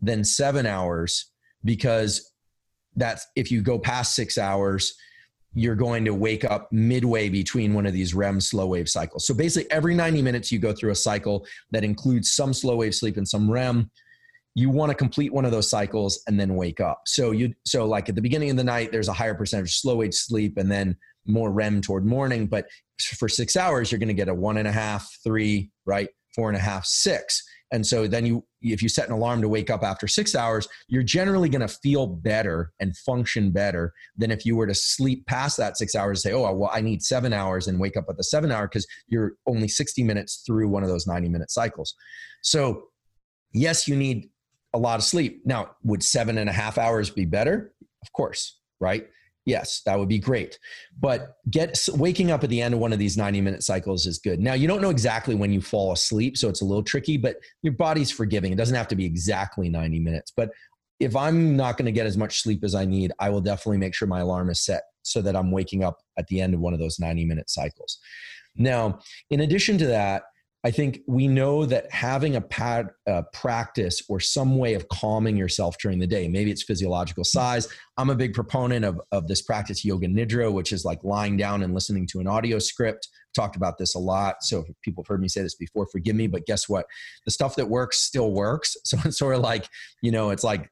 [0.00, 1.32] than seven hours
[1.64, 2.32] because
[2.96, 4.94] that's if you go past six hours,
[5.54, 9.26] you're going to wake up midway between one of these REM slow wave cycles.
[9.26, 12.94] So basically, every 90 minutes, you go through a cycle that includes some slow wave
[12.94, 13.90] sleep and some REM.
[14.58, 17.02] You want to complete one of those cycles and then wake up.
[17.06, 19.96] So you so like at the beginning of the night, there's a higher percentage slow
[19.96, 20.96] wave sleep and then
[21.26, 22.46] more REM toward morning.
[22.46, 22.66] But
[23.16, 26.48] for six hours, you're going to get a one and a half, three, right, four
[26.48, 27.42] and a half, six.
[27.70, 30.66] And so then you, if you set an alarm to wake up after six hours,
[30.88, 35.26] you're generally going to feel better and function better than if you were to sleep
[35.26, 38.06] past that six hours and say, oh, well, I need seven hours and wake up
[38.08, 41.50] at the seven hour because you're only 60 minutes through one of those 90 minute
[41.50, 41.94] cycles.
[42.42, 42.84] So,
[43.52, 44.30] yes, you need
[44.74, 45.42] a lot of sleep.
[45.44, 47.72] Now, would seven and a half hours be better?
[48.02, 49.08] Of course, right?
[49.44, 50.58] Yes, that would be great.
[51.00, 54.18] But get waking up at the end of one of these 90 minute cycles is
[54.18, 54.40] good.
[54.40, 57.36] Now, you don't know exactly when you fall asleep, so it's a little tricky, but
[57.62, 58.52] your body's forgiving.
[58.52, 60.32] It doesn't have to be exactly 90 minutes.
[60.36, 60.50] But
[61.00, 63.78] if I'm not going to get as much sleep as I need, I will definitely
[63.78, 66.60] make sure my alarm is set so that I'm waking up at the end of
[66.60, 67.98] one of those 90 minute cycles.
[68.54, 68.98] Now,
[69.30, 70.24] in addition to that,
[70.64, 75.36] I think we know that having a pad uh, practice or some way of calming
[75.36, 77.68] yourself during the day, maybe it's physiological sighs.
[77.96, 81.62] I'm a big proponent of, of this practice, Yoga Nidra, which is like lying down
[81.62, 83.08] and listening to an audio script.
[83.36, 84.42] Talked about this a lot.
[84.42, 86.86] So people have heard me say this before, forgive me, but guess what?
[87.24, 88.76] The stuff that works still works.
[88.84, 89.68] So it's sort of like,
[90.02, 90.70] you know, it's like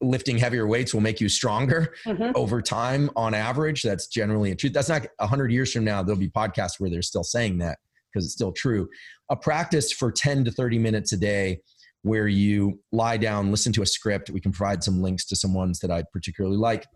[0.00, 2.30] lifting heavier weights will make you stronger mm-hmm.
[2.36, 3.82] over time on average.
[3.82, 4.72] That's generally a truth.
[4.72, 7.78] That's not 100 years from now, there'll be podcasts where they're still saying that
[8.14, 8.88] because it's still true.
[9.30, 11.60] A practice for 10 to 30 minutes a day
[12.02, 14.30] where you lie down, listen to a script.
[14.30, 16.86] We can provide some links to some ones that I particularly like,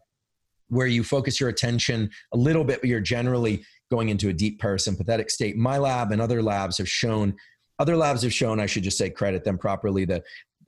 [0.69, 4.61] where you focus your attention a little bit, but you're generally going into a deep
[4.61, 5.57] parasympathetic state.
[5.57, 7.35] My lab and other labs have shown,
[7.79, 10.25] other labs have shown, I should just say, credit them properly, that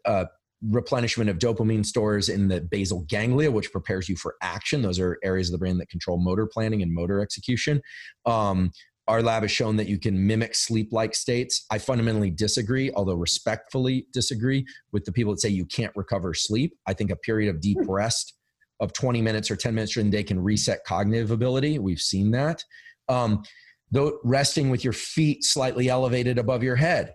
[0.06, 0.24] uh,
[0.68, 4.82] replenishment of dopamine stores in the basal ganglia, which prepares you for action.
[4.82, 7.80] Those are areas of the brain that control motor planning and motor execution.
[8.26, 8.70] Um,
[9.08, 11.66] our lab has shown that you can mimic sleep like states.
[11.70, 16.76] I fundamentally disagree, although respectfully disagree with the people that say you can't recover sleep.
[16.86, 17.90] I think a period of deep hmm.
[17.90, 18.34] rest
[18.78, 21.78] of 20 minutes or 10 minutes during the day can reset cognitive ability.
[21.78, 22.64] We've seen that.
[23.08, 23.42] Um,
[23.90, 27.14] though resting with your feet slightly elevated above your head.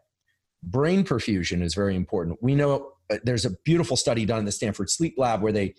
[0.64, 2.40] Brain perfusion is very important.
[2.42, 5.76] We know uh, there's a beautiful study done in the Stanford Sleep Lab where they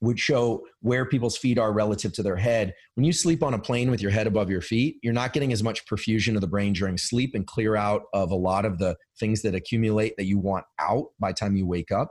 [0.00, 2.74] would show where people's feet are relative to their head.
[2.94, 5.52] When you sleep on a plane with your head above your feet, you're not getting
[5.52, 8.78] as much perfusion of the brain during sleep and clear out of a lot of
[8.78, 12.10] the things that accumulate that you want out by time you wake up.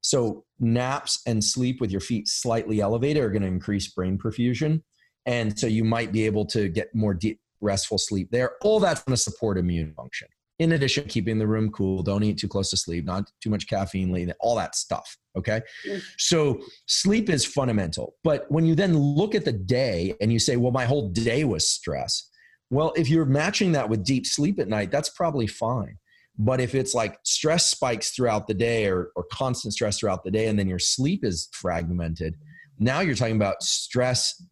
[0.00, 4.82] So naps and sleep with your feet slightly elevated are going to increase brain perfusion.
[5.26, 8.52] And so you might be able to get more deep restful sleep there.
[8.62, 10.28] All that's going to support immune function
[10.58, 13.68] in addition keeping the room cool don't eat too close to sleep not too much
[13.68, 16.02] caffeine late all that stuff okay mm.
[16.18, 20.56] so sleep is fundamental but when you then look at the day and you say
[20.56, 22.30] well my whole day was stress
[22.70, 25.96] well if you're matching that with deep sleep at night that's probably fine
[26.40, 30.30] but if it's like stress spikes throughout the day or, or constant stress throughout the
[30.30, 32.36] day and then your sleep is fragmented
[32.78, 34.42] now you're talking about stress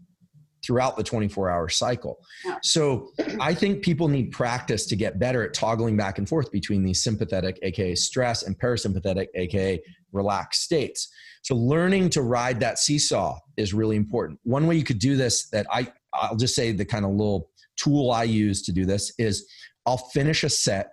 [0.67, 2.19] throughout the 24 hour cycle.
[2.62, 6.83] So I think people need practice to get better at toggling back and forth between
[6.83, 9.81] these sympathetic, aka stress, and parasympathetic, aka
[10.12, 11.09] relaxed states.
[11.43, 14.41] So learning to ride that seesaw is really important.
[14.43, 17.51] One way you could do this that I I'll just say the kind of little
[17.77, 19.47] tool I use to do this is
[19.85, 20.93] I'll finish a set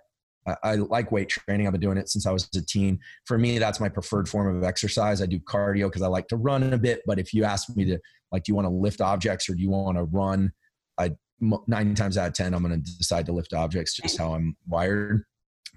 [0.62, 1.66] I, like weight training.
[1.66, 3.00] I've been doing it since I was a teen.
[3.24, 5.22] For me, that's my preferred form of exercise.
[5.22, 7.00] I do cardio because I like to run a bit.
[7.06, 7.98] But if you ask me to,
[8.34, 10.52] like, do you want to lift objects or do you want to run?
[10.98, 11.12] I
[11.66, 13.94] nine times out of ten, I'm going to decide to lift objects.
[13.94, 15.24] Just how I'm wired.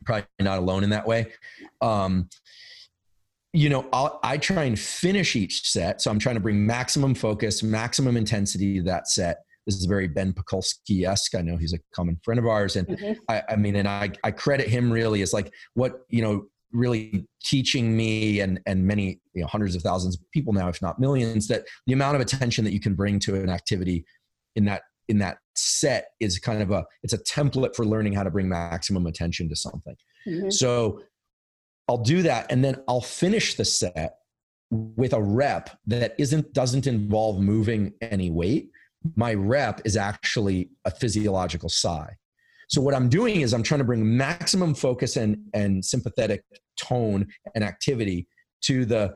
[0.06, 1.32] Probably not alone in that way.
[1.82, 2.30] Um,
[3.54, 6.02] you know, I'll, I try and finish each set.
[6.02, 9.38] So I'm trying to bring maximum focus, maximum intensity to that set
[9.68, 11.36] this is very Ben Pakulski esque.
[11.36, 13.20] I know he's a common friend of ours, and mm-hmm.
[13.28, 17.26] I, I, mean, and I, I credit him really as like what you know really
[17.44, 21.00] teaching me and and many you know hundreds of thousands of people now, if not
[21.00, 24.06] millions, that the amount of attention that you can bring to an activity
[24.56, 28.24] in that in that set is kind of a it's a template for learning how
[28.24, 29.96] to bring maximum attention to something.
[30.28, 30.50] Mm-hmm.
[30.50, 31.02] So
[31.88, 34.16] I'll do that, and then I'll finish the set
[34.70, 38.70] with a rep that isn't doesn't involve moving any weight
[39.16, 42.16] my rep is actually a physiological sigh.
[42.68, 46.44] So what I'm doing is I'm trying to bring maximum focus and, and sympathetic
[46.78, 48.28] tone and activity
[48.64, 49.16] to the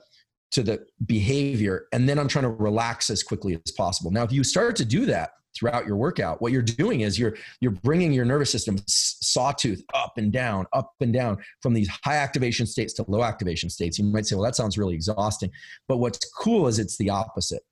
[0.52, 1.86] to the behavior.
[1.94, 4.12] And then I'm trying to relax as quickly as possible.
[4.12, 7.36] Now if you start to do that throughout your workout what you're doing is you're
[7.60, 12.16] you're bringing your nervous system sawtooth up and down up and down from these high
[12.16, 14.00] activation states to low activation states.
[14.00, 15.52] You might say well that sounds really exhausting.
[15.88, 17.64] But what's cool is it's the opposite.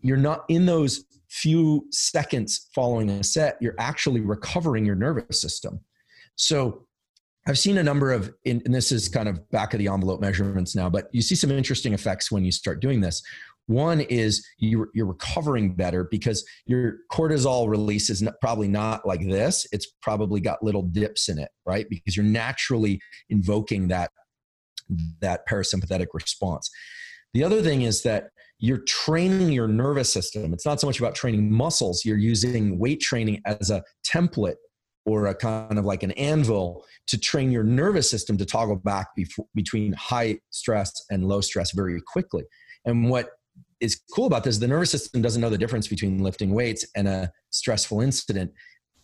[0.00, 1.04] You're not in those
[1.34, 5.80] few seconds following a set, you're actually recovering your nervous system.
[6.36, 6.86] So
[7.48, 10.76] I've seen a number of, and this is kind of back of the envelope measurements
[10.76, 13.20] now, but you see some interesting effects when you start doing this.
[13.66, 19.66] One is you're, recovering better because your cortisol release is probably not like this.
[19.72, 21.86] It's probably got little dips in it, right?
[21.90, 24.12] Because you're naturally invoking that,
[25.20, 26.70] that parasympathetic response.
[27.32, 28.28] The other thing is that
[28.64, 30.54] you're training your nervous system.
[30.54, 34.56] It's not so much about training muscles, you're using weight training as a template
[35.04, 39.08] or a kind of like an anvil to train your nervous system to toggle back
[39.14, 42.42] before, between high stress and low stress very quickly.
[42.86, 43.28] And what
[43.80, 47.06] is cool about this, the nervous system doesn't know the difference between lifting weights and
[47.06, 48.50] a stressful incident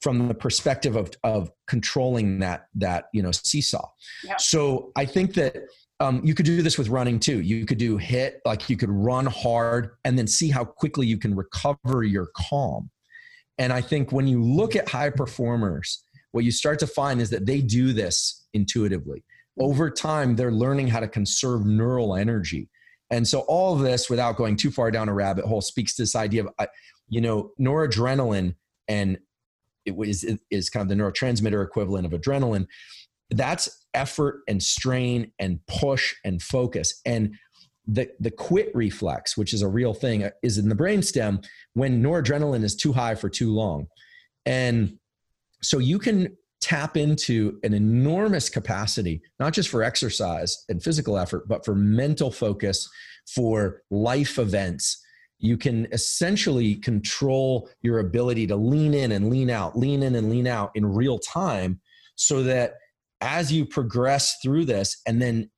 [0.00, 3.86] from the perspective of, of controlling that that you know seesaw.
[4.24, 4.36] Yeah.
[4.38, 5.56] So I think that
[6.00, 7.40] um, you could do this with running too.
[7.40, 11.18] You could do hit, like you could run hard and then see how quickly you
[11.18, 12.90] can recover your calm.
[13.58, 17.28] And I think when you look at high performers, what you start to find is
[17.30, 19.22] that they do this intuitively.
[19.58, 22.70] Over time, they're learning how to conserve neural energy.
[23.10, 26.02] And so, all of this, without going too far down a rabbit hole, speaks to
[26.02, 26.66] this idea of, uh,
[27.08, 28.54] you know, noradrenaline
[28.88, 29.18] and
[29.84, 32.66] it was is kind of the neurotransmitter equivalent of adrenaline
[33.30, 37.00] that's effort and strain and push and focus.
[37.04, 37.36] And
[37.86, 42.02] the, the quit reflex which is a real thing uh, is in the brainstem when
[42.02, 43.86] noradrenaline is too high for too long.
[44.46, 44.98] And
[45.62, 51.48] so you can tap into an enormous capacity not just for exercise and physical effort
[51.48, 52.88] but for mental focus
[53.26, 55.02] for life events.
[55.38, 60.30] You can essentially control your ability to lean in and lean out lean in and
[60.30, 61.80] lean out in real time
[62.14, 62.74] so that
[63.20, 65.50] as you progress through this and then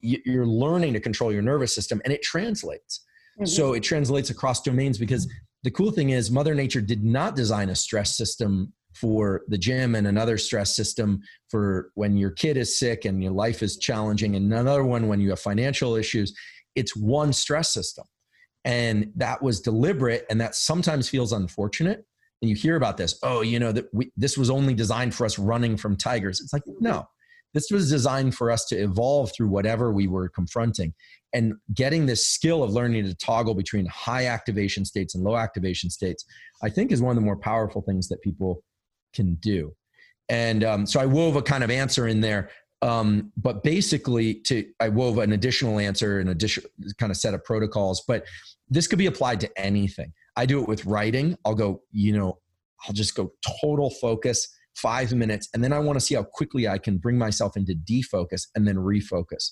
[0.00, 3.04] you're learning to control your nervous system and it translates.
[3.38, 3.46] Mm-hmm.
[3.46, 5.30] so it translates across domains because
[5.62, 9.94] the cool thing is mother nature did not design a stress system for the gym
[9.94, 14.36] and another stress system for when your kid is sick and your life is challenging
[14.36, 16.34] and another one when you have financial issues.
[16.74, 18.04] It's one stress system.
[18.64, 22.04] And that was deliberate and that sometimes feels unfortunate
[22.42, 25.24] and you hear about this oh you know that we, this was only designed for
[25.24, 27.06] us running from tigers it's like no
[27.52, 30.94] This was designed for us to evolve through whatever we were confronting.
[31.32, 35.90] And getting this skill of learning to toggle between high activation states and low activation
[35.90, 36.24] states,
[36.62, 38.62] I think is one of the more powerful things that people
[39.14, 39.74] can do.
[40.28, 42.50] And um, so I wove a kind of answer in there.
[42.82, 47.44] Um, but basically, to I wove an additional answer, an additional kind of set of
[47.44, 48.02] protocols.
[48.06, 48.24] But
[48.68, 50.12] this could be applied to anything.
[50.40, 51.36] I do it with writing.
[51.44, 52.38] I'll go, you know,
[52.88, 56.66] I'll just go total focus, five minutes, and then I want to see how quickly
[56.66, 59.50] I can bring myself into defocus and then refocus.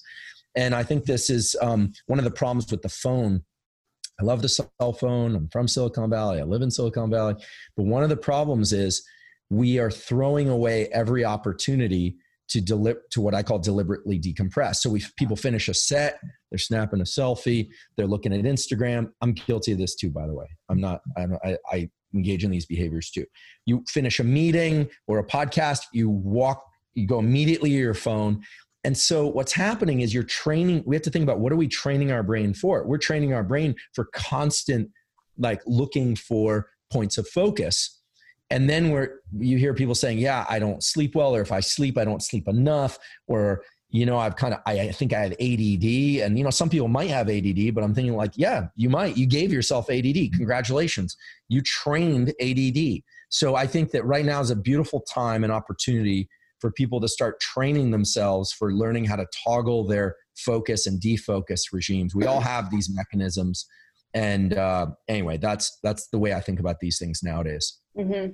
[0.56, 3.42] And I think this is um, one of the problems with the phone.
[4.18, 5.36] I love the cell phone.
[5.36, 6.40] I'm from Silicon Valley.
[6.40, 7.34] I live in Silicon Valley.
[7.76, 9.06] But one of the problems is
[9.50, 12.16] we are throwing away every opportunity
[12.48, 14.76] to deli- to what I call deliberately decompress.
[14.76, 16.20] So we people finish a set,
[16.50, 19.10] they're snapping a selfie, they're looking at Instagram.
[19.20, 20.46] I'm guilty of this too, by the way.
[20.68, 21.00] I'm not.
[21.16, 23.26] I, I engage in these behaviors too.
[23.66, 28.42] You finish a meeting or a podcast, you walk, you go immediately to your phone.
[28.84, 30.82] And so what's happening is you're training.
[30.86, 32.86] We have to think about what are we training our brain for?
[32.86, 34.90] We're training our brain for constant,
[35.36, 37.97] like looking for points of focus
[38.50, 41.60] and then where you hear people saying yeah i don't sleep well or if i
[41.60, 45.32] sleep i don't sleep enough or you know i've kind of I, think i have
[45.32, 48.90] ADD and you know some people might have ADD but i'm thinking like yeah you
[48.90, 49.16] might.
[49.16, 51.16] You gave yourself ADD congratulations.
[51.48, 56.28] You trained ADD so i think that right now is a beautiful time and opportunity
[56.60, 61.72] for people to start training themselves for learning how to toggle their focus and defocus
[61.72, 62.14] regimes.
[62.14, 63.66] We all have these mechanisms
[64.14, 68.32] and uh, anyway that's that's the way i think about these things nowadays mm-hmm.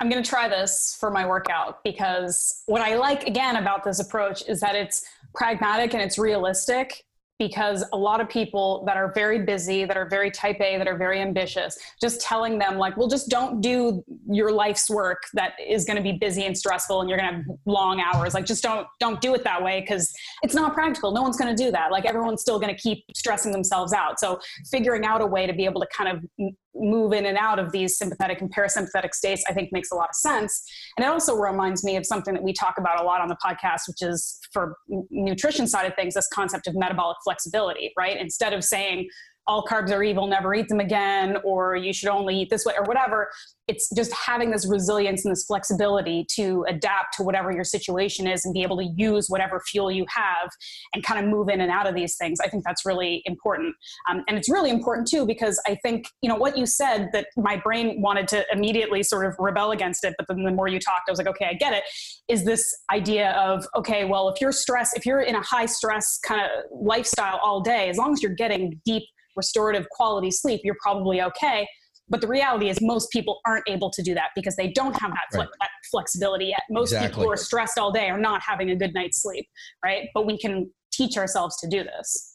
[0.00, 4.00] i'm going to try this for my workout because what i like again about this
[4.00, 5.04] approach is that it's
[5.34, 7.04] pragmatic and it's realistic
[7.38, 10.86] because a lot of people that are very busy, that are very type A, that
[10.86, 15.54] are very ambitious, just telling them, like, well, just don't do your life's work that
[15.66, 18.34] is going to be busy and stressful and you're going to have long hours.
[18.34, 20.12] Like, just don't, don't do it that way because
[20.42, 21.12] it's not practical.
[21.12, 21.90] No one's going to do that.
[21.90, 24.20] Like, everyone's still going to keep stressing themselves out.
[24.20, 27.58] So, figuring out a way to be able to kind of move in and out
[27.58, 30.64] of these sympathetic and parasympathetic states, I think makes a lot of sense.
[30.96, 33.36] And it also reminds me of something that we talk about a lot on the
[33.44, 34.76] podcast, which is for
[35.10, 38.16] nutrition side of things, this concept of metabolic flexibility, right?
[38.20, 39.08] Instead of saying,
[39.46, 42.74] all carbs are evil, never eat them again, or you should only eat this way,
[42.78, 43.30] or whatever.
[43.68, 48.44] It's just having this resilience and this flexibility to adapt to whatever your situation is
[48.44, 50.50] and be able to use whatever fuel you have
[50.94, 52.40] and kind of move in and out of these things.
[52.40, 53.74] I think that's really important.
[54.10, 57.28] Um, and it's really important too, because I think, you know, what you said that
[57.36, 60.78] my brain wanted to immediately sort of rebel against it, but then the more you
[60.78, 61.84] talked, I was like, okay, I get it,
[62.28, 66.18] is this idea of, okay, well, if you're stressed, if you're in a high stress
[66.18, 69.04] kind of lifestyle all day, as long as you're getting deep
[69.36, 71.66] restorative quality sleep, you're probably okay.
[72.08, 75.10] But the reality is, most people aren't able to do that because they don't have
[75.10, 75.48] that, right.
[75.60, 76.60] that flexibility yet.
[76.70, 77.08] Most exactly.
[77.08, 79.46] people who are stressed all day are not having a good night's sleep,
[79.82, 80.08] right?
[80.12, 82.34] But we can teach ourselves to do this.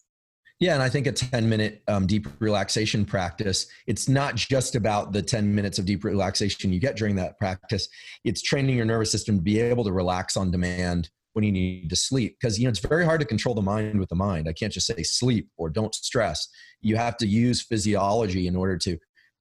[0.59, 5.13] Yeah, and I think a 10 minute um, deep relaxation practice, it's not just about
[5.13, 7.87] the 10 minutes of deep relaxation you get during that practice.
[8.25, 11.89] It's training your nervous system to be able to relax on demand when you need
[11.89, 14.47] to sleep because you know it's very hard to control the mind with the mind.
[14.47, 16.47] I can't just say sleep or don't stress.
[16.82, 18.97] You have to use physiology in order to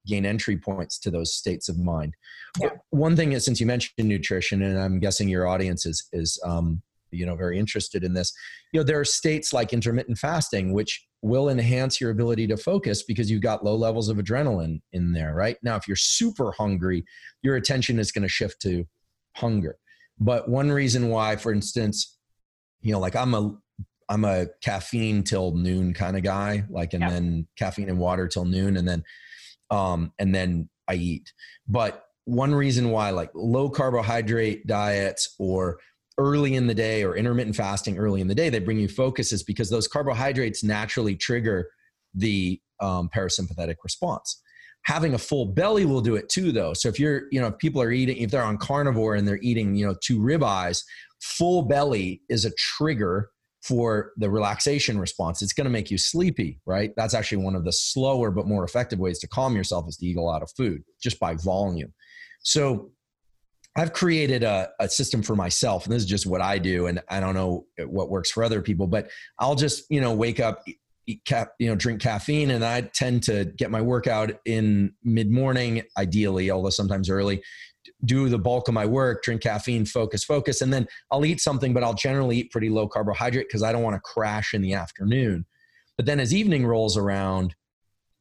[0.06, 2.14] gain entry points to those states of mind.
[2.60, 2.70] Yeah.
[2.90, 6.82] one thing is since you mentioned nutrition and i'm guessing your audience is is um,
[7.10, 8.32] you know very interested in this
[8.72, 13.02] you know there are states like intermittent fasting which will enhance your ability to focus
[13.02, 15.56] because you've got low levels of adrenaline in there right?
[15.62, 17.04] Now if you're super hungry
[17.42, 18.84] your attention is going to shift to
[19.36, 19.76] hunger
[20.20, 22.18] but one reason why, for instance,
[22.80, 23.56] you know, like I'm a
[24.08, 27.10] I'm a caffeine till noon kind of guy, like, and yeah.
[27.10, 29.04] then caffeine and water till noon, and then,
[29.70, 31.32] um, and then I eat.
[31.66, 35.78] But one reason why, like, low carbohydrate diets or
[36.16, 39.30] early in the day or intermittent fasting early in the day, they bring you focus
[39.30, 41.68] is because those carbohydrates naturally trigger
[42.14, 44.40] the um, parasympathetic response
[44.88, 46.72] having a full belly will do it too though.
[46.72, 49.38] So if you're you know if people are eating if they're on carnivore and they're
[49.42, 50.82] eating you know two ribeyes
[51.20, 53.30] full belly is a trigger
[53.62, 55.42] for the relaxation response.
[55.42, 56.92] It's going to make you sleepy right?
[56.96, 60.06] That's actually one of the slower but more effective ways to calm yourself is to
[60.06, 61.92] eat a lot of food just by volume.
[62.42, 62.92] So
[63.76, 67.00] I've created a, a, system for myself, and this is just what I do, and
[67.10, 69.08] I don't know what works for other people, but
[69.38, 70.64] I'll just, you know, wake up,
[71.08, 75.30] eat cap, you know, drink caffeine, and I tend to get my workout in mid
[75.30, 77.42] morning, ideally, although sometimes early.
[78.04, 81.72] Do the bulk of my work, drink caffeine, focus, focus, and then I'll eat something,
[81.72, 84.74] but I'll generally eat pretty low carbohydrate because I don't want to crash in the
[84.74, 85.46] afternoon.
[85.96, 87.54] But then as evening rolls around,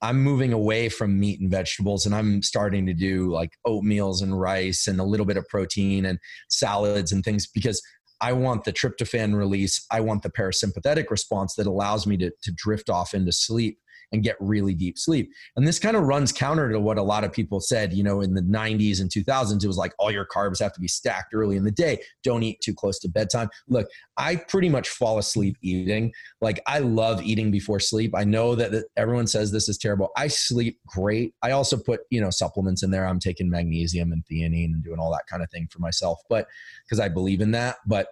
[0.01, 4.39] I'm moving away from meat and vegetables and I'm starting to do like oatmeals and
[4.39, 6.19] rice and a little bit of protein and
[6.49, 7.81] salads and things because
[8.19, 9.85] I want the tryptophan release.
[9.91, 13.79] I want the parasympathetic response that allows me to, to drift off into sleep
[14.11, 15.31] and get really deep sleep.
[15.55, 18.21] And this kind of runs counter to what a lot of people said, you know,
[18.21, 19.63] in the 90s and 2000s.
[19.63, 22.01] It was like all your carbs have to be stacked early in the day.
[22.23, 23.49] Don't eat too close to bedtime.
[23.67, 23.87] Look,
[24.17, 26.13] I pretty much fall asleep eating.
[26.41, 28.13] Like I love eating before sleep.
[28.15, 30.09] I know that everyone says this is terrible.
[30.15, 31.33] I sleep great.
[31.41, 33.05] I also put, you know, supplements in there.
[33.05, 36.47] I'm taking magnesium and theanine and doing all that kind of thing for myself, but
[36.85, 37.77] because I believe in that.
[37.85, 38.07] But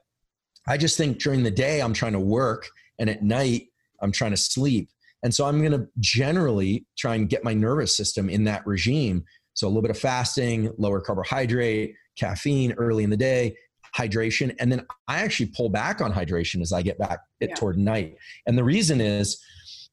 [0.67, 2.67] I just think during the day I'm trying to work
[2.99, 3.67] and at night
[4.01, 4.89] I'm trying to sleep.
[5.25, 9.25] And so I'm going to generally try and get my nervous system in that regime.
[9.55, 13.57] So a little bit of fasting, lower carbohydrate, caffeine early in the day,
[13.97, 14.55] hydration.
[14.59, 17.55] And then I actually pull back on hydration as I get back yeah.
[17.55, 18.17] toward night.
[18.45, 19.43] And the reason is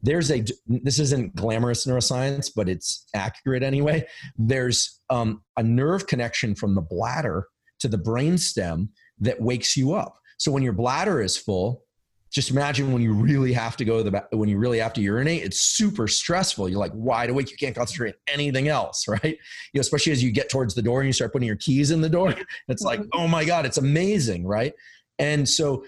[0.03, 4.07] there's a, this isn't glamorous neuroscience, but it's accurate anyway.
[4.37, 7.47] There's um, a nerve connection from the bladder
[7.79, 10.19] to the brainstem that wakes you up.
[10.37, 11.85] So when your bladder is full,
[12.33, 15.01] just imagine when you really have to go to the when you really have to
[15.01, 16.69] urinate it's super stressful.
[16.69, 17.51] You're like wide awake.
[17.51, 19.23] You can't concentrate on anything else right?
[19.25, 19.39] You
[19.75, 22.01] know especially as you get towards the door and you start putting your keys in
[22.01, 22.35] the door
[22.69, 23.21] it's like mm-hmm.
[23.21, 24.73] oh my god it's amazing right?
[25.19, 25.85] And so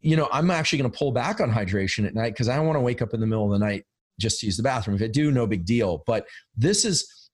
[0.00, 2.66] you know i'm actually going to pull back on hydration at night because i don't
[2.66, 3.84] want to wake up in the middle of the night
[4.18, 4.96] just to use the bathroom.
[4.96, 6.02] If i do no big deal.
[6.06, 6.26] But
[6.56, 7.30] this is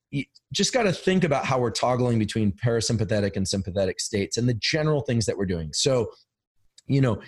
[0.53, 4.55] just got to think about how we're toggling between parasympathetic and sympathetic states and the
[4.55, 5.71] general things that we're doing.
[5.73, 6.11] So
[6.87, 7.21] you know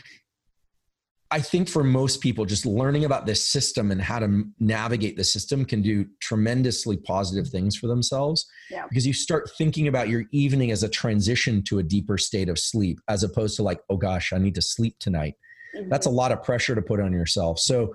[1.31, 5.25] I think for most people, just learning about this system and how to navigate the
[5.25, 8.47] system can do tremendously positive things for themselves.
[8.71, 8.85] Yeah.
[8.89, 12.59] Because you start thinking about your evening as a transition to a deeper state of
[12.59, 15.35] sleep, as opposed to like, oh gosh, I need to sleep tonight.
[15.77, 15.89] Mm-hmm.
[15.89, 17.59] That's a lot of pressure to put on yourself.
[17.59, 17.93] So,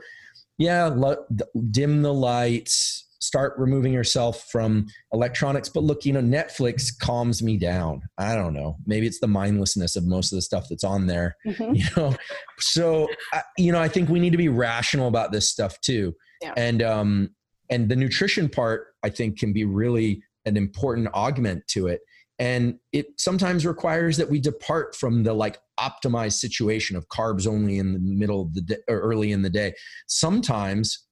[0.58, 1.26] yeah, lo-
[1.72, 5.70] dim the lights, start removing yourself from electronics.
[5.70, 8.02] But look, you know, Netflix calms me down.
[8.18, 8.78] I don't know.
[8.86, 11.38] Maybe it's the mindlessness of most of the stuff that's on there.
[11.46, 11.74] Mm-hmm.
[11.82, 12.16] You know,
[12.60, 16.14] so I, you know, I think we need to be rational about this stuff too.
[16.42, 16.54] Yeah.
[16.58, 17.30] And um,
[17.70, 22.02] and the nutrition part, I think, can be really an important augment to it.
[22.40, 27.78] And it sometimes requires that we depart from the like optimized situation of carbs only
[27.78, 29.74] in the middle of the day or early in the day.
[30.08, 31.08] Sometimes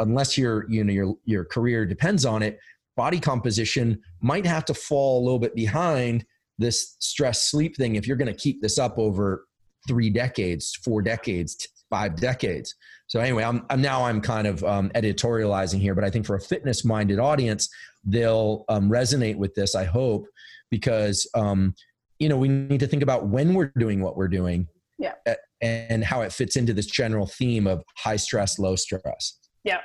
[0.00, 2.58] unless your you know your your career depends on it
[2.96, 6.24] body composition might have to fall a little bit behind
[6.58, 9.46] this stress sleep thing if you're going to keep this up over
[9.88, 12.74] three decades four decades five decades
[13.06, 16.36] so anyway i'm, I'm now i'm kind of um, editorializing here but i think for
[16.36, 17.68] a fitness minded audience
[18.04, 20.26] they'll um, resonate with this i hope
[20.70, 21.74] because um,
[22.18, 25.14] you know we need to think about when we're doing what we're doing yeah.
[25.62, 29.78] and how it fits into this general theme of high stress low stress yeah.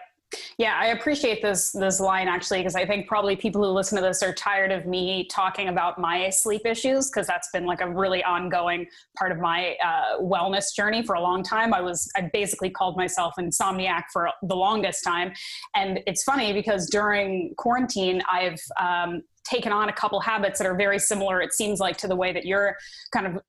[0.58, 4.02] Yeah, I appreciate this this line actually because I think probably people who listen to
[4.02, 7.90] this are tired of me talking about my sleep issues because that's been like a
[7.90, 11.74] really ongoing part of my uh, wellness journey for a long time.
[11.74, 15.32] I was I basically called myself insomniac for the longest time,
[15.76, 20.76] and it's funny because during quarantine I've um, taken on a couple habits that are
[20.76, 22.76] very similar it seems like to the way that you're
[23.14, 23.42] kind of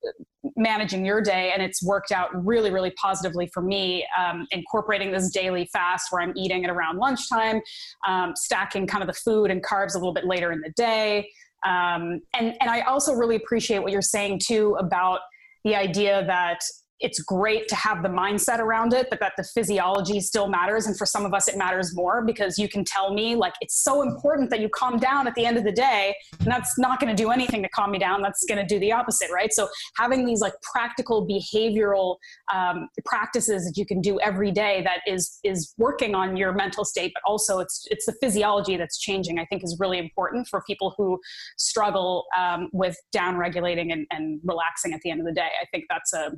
[0.57, 5.31] managing your day and it's worked out really really positively for me um, incorporating this
[5.31, 7.61] daily fast where i'm eating at around lunchtime
[8.07, 11.29] um, stacking kind of the food and carbs a little bit later in the day.
[11.65, 15.21] Um, and and i also really appreciate what you're saying too about
[15.65, 16.61] the idea that
[17.01, 20.87] it's great to have the mindset around it, but that the physiology still matters.
[20.87, 23.83] And for some of us, it matters more because you can tell me, like, it's
[23.83, 26.15] so important that you calm down at the end of the day.
[26.41, 28.23] And that's not going to do anything to calm me down.
[28.23, 29.53] That's going to do the opposite, right?
[29.53, 32.17] So having these like practical behavioral
[32.55, 36.85] um, practices that you can do every day that is is working on your mental
[36.85, 39.39] state, but also it's it's the physiology that's changing.
[39.39, 41.21] I think is really important for people who
[41.59, 45.49] struggle um, with down regulating and, and relaxing at the end of the day.
[45.61, 46.33] I think that's a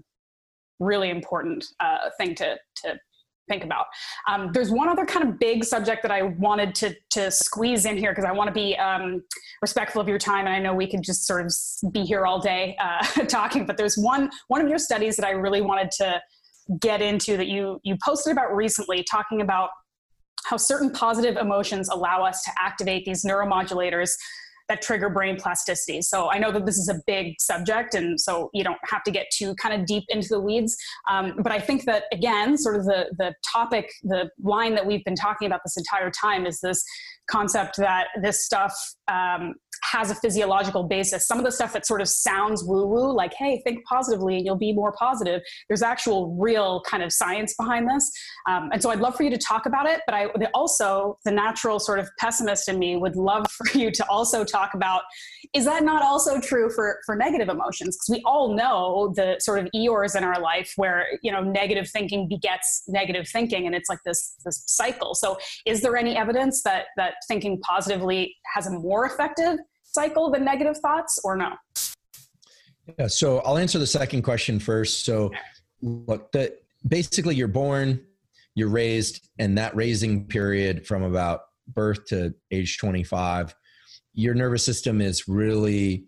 [0.79, 2.99] really important uh, thing to, to
[3.49, 3.87] think about.
[4.31, 7.97] Um, there's one other kind of big subject that I wanted to, to squeeze in
[7.97, 9.23] here because I want to be um,
[9.63, 12.41] respectful of your time, and I know we could just sort of be here all
[12.41, 13.67] day uh, talking.
[13.67, 16.21] But there's one one of your studies that I really wanted to
[16.81, 19.71] get into that you you posted about recently, talking about
[20.45, 24.11] how certain positive emotions allow us to activate these neuromodulators
[24.69, 26.03] that trigger brain plasticity.
[26.03, 29.11] So I know that this is a big subject, and so you don't have to
[29.11, 30.77] get too kind of deep into the weeds.
[31.11, 35.05] Um, but I think that again, sort of the the topic, the line that we've
[35.05, 36.83] been talking about this entire time is this
[37.31, 38.75] concept that this stuff
[39.07, 41.27] um, has a physiological basis.
[41.27, 44.47] Some of the stuff that sort of sounds woo woo, like, hey, think positively and
[44.47, 48.11] you'll be more positive, there's actual real kind of science behind this.
[48.47, 51.31] Um, and so I'd love for you to talk about it, but I also, the
[51.31, 55.03] natural sort of pessimist in me would love for you to also talk about
[55.55, 57.97] is that not also true for, for negative emotions?
[57.97, 61.89] Because we all know the sort of Eeyores in our life where, you know, negative
[61.89, 65.15] thinking begets negative thinking and it's like this, this cycle.
[65.15, 69.59] So is there any evidence that, that thinking positively has a more effective
[69.93, 71.55] cycle the negative thoughts or no?
[72.99, 75.05] Yeah, so I'll answer the second question first.
[75.05, 75.31] So,
[75.83, 78.01] look, the, basically, you're born,
[78.55, 83.55] you're raised, and that raising period from about birth to age 25,
[84.15, 86.07] your nervous system is really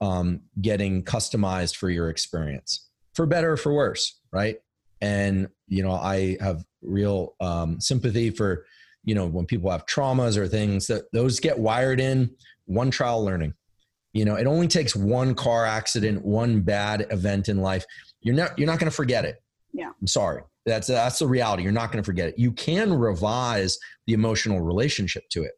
[0.00, 4.56] um, getting customized for your experience, for better or for worse, right?
[5.00, 8.64] And you know, I have real um, sympathy for
[9.04, 12.30] you know when people have traumas or things that those get wired in
[12.66, 13.54] one trial learning.
[14.12, 17.84] You know it only takes one car accident one bad event in life.
[18.20, 19.42] You're not you're not going to forget it.
[19.72, 19.90] Yeah.
[20.00, 20.42] I'm sorry.
[20.66, 21.62] That's that's the reality.
[21.62, 22.38] You're not going to forget it.
[22.38, 25.52] You can revise the emotional relationship to it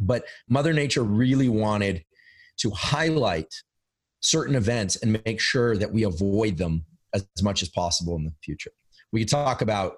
[0.00, 2.04] but mother nature really wanted
[2.58, 3.52] to highlight
[4.20, 6.84] certain events and make sure that we avoid them
[7.14, 8.70] as, as much as possible in the future.
[9.12, 9.96] We could talk about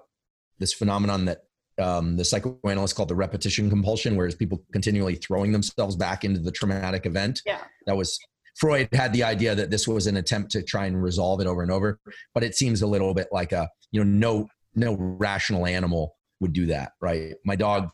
[0.59, 1.45] this phenomenon that
[1.81, 6.53] um, the psychoanalyst called the repetition compulsion, whereas people continually throwing themselves back into the
[6.53, 7.41] traumatic event.
[7.45, 7.61] Yeah.
[7.87, 8.19] That was
[8.57, 11.63] Freud had the idea that this was an attempt to try and resolve it over
[11.63, 11.99] and over,
[12.35, 16.53] but it seems a little bit like a you know no no rational animal would
[16.53, 17.35] do that, right?
[17.45, 17.91] My dog,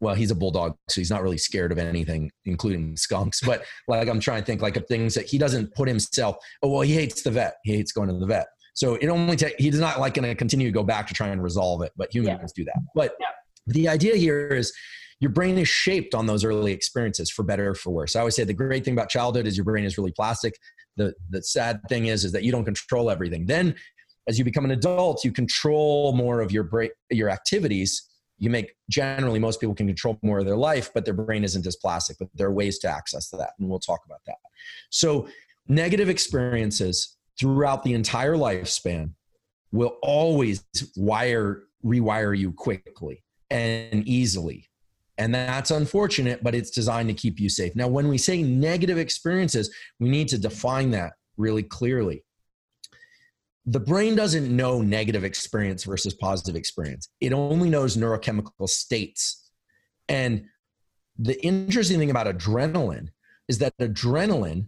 [0.00, 3.40] well, he's a bulldog, so he's not really scared of anything, including skunks.
[3.40, 6.36] But like I'm trying to think like of things that he doesn't put himself.
[6.62, 7.54] Oh well, he hates the vet.
[7.62, 8.46] He hates going to the vet.
[8.74, 11.28] So it only takes, he's not like going to continue to go back to try
[11.28, 12.62] and resolve it, but humans yeah.
[12.62, 12.82] do that.
[12.94, 13.26] But yeah.
[13.66, 14.72] the idea here is
[15.20, 18.16] your brain is shaped on those early experiences for better or for worse.
[18.16, 20.54] I always say the great thing about childhood is your brain is really plastic.
[20.96, 23.46] The, the sad thing is, is that you don't control everything.
[23.46, 23.74] Then
[24.28, 28.08] as you become an adult, you control more of your brain, your activities.
[28.38, 31.66] You make generally most people can control more of their life, but their brain isn't
[31.66, 33.52] as plastic, but there are ways to access that.
[33.58, 34.36] And we'll talk about that.
[34.90, 35.28] So
[35.68, 39.10] negative experiences throughout the entire lifespan
[39.72, 40.64] will always
[40.94, 44.70] wire rewire you quickly and easily.
[45.18, 47.74] And that's unfortunate but it's designed to keep you safe.
[47.74, 52.22] Now when we say negative experiences we need to define that really clearly.
[53.66, 57.08] The brain doesn't know negative experience versus positive experience.
[57.20, 59.50] It only knows neurochemical states.
[60.08, 60.44] And
[61.18, 63.08] the interesting thing about adrenaline
[63.48, 64.66] is that adrenaline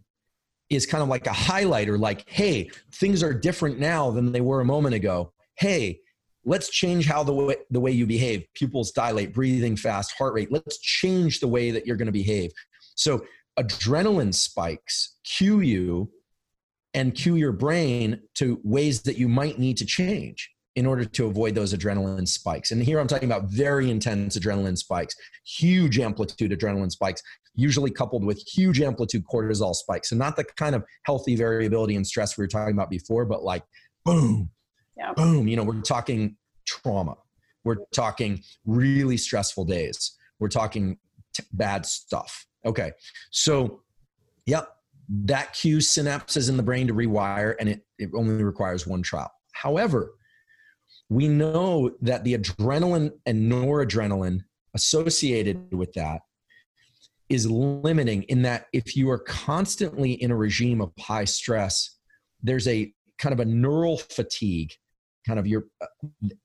[0.74, 4.60] is kind of like a highlighter like hey things are different now than they were
[4.60, 5.32] a moment ago.
[5.56, 6.00] Hey
[6.44, 8.44] let's change how the way, the way you behave.
[8.54, 10.52] Pupils dilate breathing fast heart rate.
[10.52, 12.50] Let's change the way that you're going to behave.
[12.94, 13.24] So
[13.58, 16.10] adrenaline spikes cue you
[16.92, 21.26] and cue your brain to ways that you might need to change in order to
[21.26, 22.72] avoid those adrenaline spikes.
[22.72, 25.14] And here I'm talking about very intense adrenaline spikes,
[25.46, 27.22] huge amplitude adrenaline spikes
[27.54, 30.10] usually coupled with huge amplitude cortisol spikes.
[30.10, 33.42] So not the kind of healthy variability and stress we were talking about before, but
[33.42, 33.62] like
[34.04, 34.50] boom,
[34.96, 35.12] yeah.
[35.14, 35.48] boom.
[35.48, 36.36] You know, we're talking
[36.66, 37.16] trauma.
[37.64, 40.16] We're talking really stressful days.
[40.38, 40.98] We're talking
[41.32, 42.46] t- bad stuff.
[42.66, 42.92] Okay.
[43.30, 43.82] So,
[44.46, 44.68] yep,
[45.08, 49.30] that cues synapses in the brain to rewire, and it, it only requires one trial.
[49.52, 50.12] However,
[51.08, 54.40] we know that the adrenaline and noradrenaline
[54.74, 56.22] associated with that
[57.28, 61.96] is limiting in that if you are constantly in a regime of high stress,
[62.42, 64.72] there's a kind of a neural fatigue,
[65.26, 65.86] kind of your uh,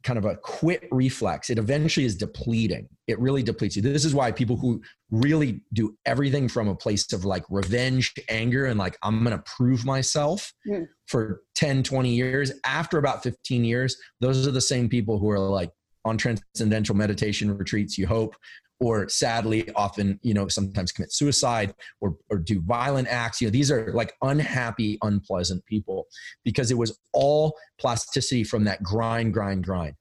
[0.03, 1.49] kind of a quit reflex.
[1.49, 2.88] It eventually is depleting.
[3.07, 3.82] It really depletes you.
[3.82, 8.65] This is why people who really do everything from a place of like revenge, anger,
[8.65, 10.88] and like, I'm going to prove myself mm.
[11.07, 15.39] for 10, 20 years, after about 15 years, those are the same people who are
[15.39, 15.71] like,
[16.05, 18.36] on transcendental meditation retreats, you hope,
[18.80, 23.41] or sadly often you know sometimes commit suicide or, or do violent acts.
[23.41, 26.07] You know these are like unhappy unpleasant people
[26.43, 29.95] because it was all plasticity from that grind grind grind.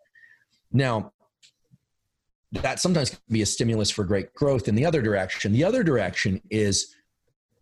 [0.73, 1.13] Now
[2.53, 5.53] that sometimes can be a stimulus for great growth in the other direction.
[5.53, 6.95] The other direction is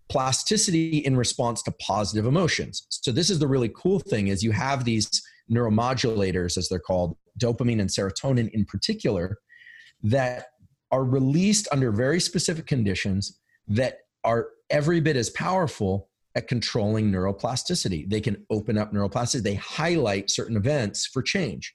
[0.09, 2.87] plasticity in response to positive emotions.
[2.91, 7.17] So this is the really cool thing is you have these neuromodulators as they're called
[7.39, 9.39] dopamine and serotonin in particular
[10.03, 10.47] that
[10.91, 18.09] are released under very specific conditions that are every bit as powerful at controlling neuroplasticity.
[18.09, 21.75] They can open up neuroplasticity, they highlight certain events for change.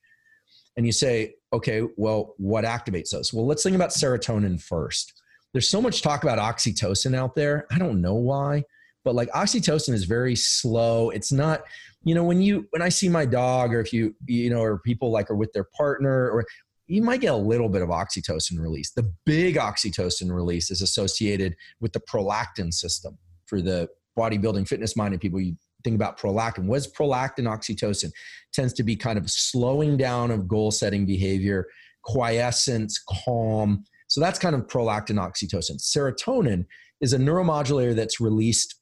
[0.77, 3.33] And you say, okay, well, what activates those?
[3.33, 5.13] Well, let's think about serotonin first.
[5.53, 7.65] there's so much talk about oxytocin out there.
[7.71, 8.63] I don't know why,
[9.03, 11.09] but like oxytocin is very slow.
[11.09, 11.63] It's not,
[12.03, 14.79] you know, when you when I see my dog or if you you know or
[14.79, 16.45] people like are with their partner or
[16.91, 18.91] you might get a little bit of oxytocin release.
[18.91, 23.87] The big oxytocin release is associated with the prolactin system for the
[24.17, 25.39] bodybuilding fitness minded people.
[25.39, 26.65] You think about prolactin.
[26.65, 28.11] What is prolactin oxytocin?
[28.51, 31.67] tends to be kind of slowing down of goal setting behavior,
[32.03, 33.85] quiescence, calm.
[34.07, 35.81] So that's kind of prolactin oxytocin.
[35.81, 36.65] Serotonin
[36.99, 38.75] is a neuromodulator that's released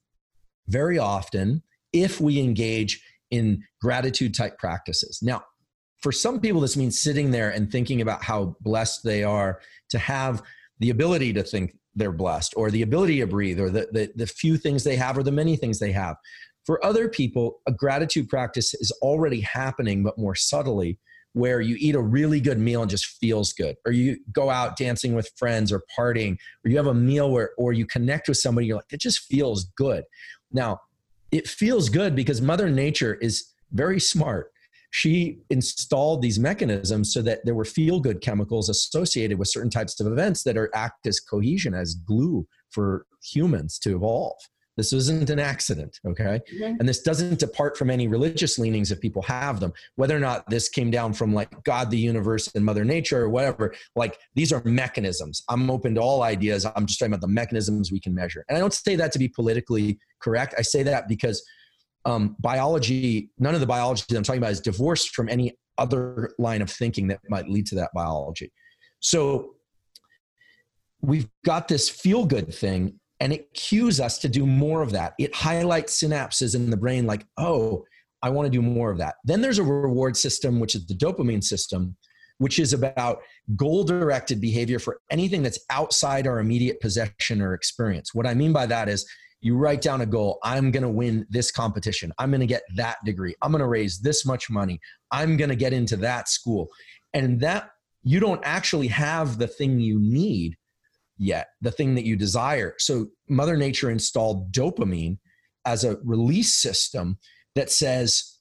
[0.68, 1.62] very often
[1.94, 5.20] if we engage in gratitude type practices.
[5.22, 5.44] Now,
[6.02, 10.00] for some people, this means sitting there and thinking about how blessed they are to
[10.00, 10.42] have
[10.80, 14.28] the ability to think they're blessed or the ability to breathe or the, the, the
[14.28, 16.16] few things they have or the many things they have.
[16.66, 21.00] For other people, a gratitude practice is already happening, but more subtly,
[21.34, 24.78] where you eat a really good meal and just feels good, or you go out
[24.78, 28.38] dancing with friends or partying, or you have a meal where, or you connect with
[28.38, 30.04] somebody, you're like, it just feels good.
[30.52, 30.82] Now,
[31.32, 34.52] it feels good because Mother Nature is very smart.
[34.92, 40.00] She installed these mechanisms so that there were feel good chemicals associated with certain types
[40.00, 44.38] of events that are act as cohesion, as glue for humans to evolve.
[44.80, 46.40] This isn't an accident, okay?
[46.54, 46.78] Mm-hmm.
[46.80, 49.74] And this doesn't depart from any religious leanings if people have them.
[49.98, 53.30] Whether or not this came down from like God, the universe, and Mother Nature or
[53.30, 55.44] whatever, like these are mechanisms.
[55.50, 56.66] I'm open to all ideas.
[56.78, 58.46] I'm just talking about the mechanisms we can measure.
[58.48, 60.56] And I don't say that to be politically correct.
[60.58, 61.44] I say that because
[62.06, 66.32] um, biology, none of the biology that I'm talking about is divorced from any other
[66.38, 68.52] line of thinking that might lead to that biology.
[69.00, 69.56] So
[71.02, 75.14] we've got this feel good thing and it cues us to do more of that.
[75.20, 77.84] It highlights synapses in the brain like, oh,
[78.22, 79.16] I want to do more of that.
[79.24, 81.96] Then there's a reward system, which is the dopamine system,
[82.38, 83.20] which is about
[83.56, 88.14] goal directed behavior for anything that's outside our immediate possession or experience.
[88.14, 89.06] What I mean by that is
[89.42, 92.64] you write down a goal I'm going to win this competition, I'm going to get
[92.76, 94.80] that degree, I'm going to raise this much money,
[95.12, 96.70] I'm going to get into that school.
[97.14, 97.72] And that
[98.04, 100.58] you don't actually have the thing you need
[101.18, 102.76] yet, the thing that you desire.
[102.78, 105.18] So Mother Nature installed dopamine
[105.66, 107.18] as a release system
[107.56, 108.40] that says,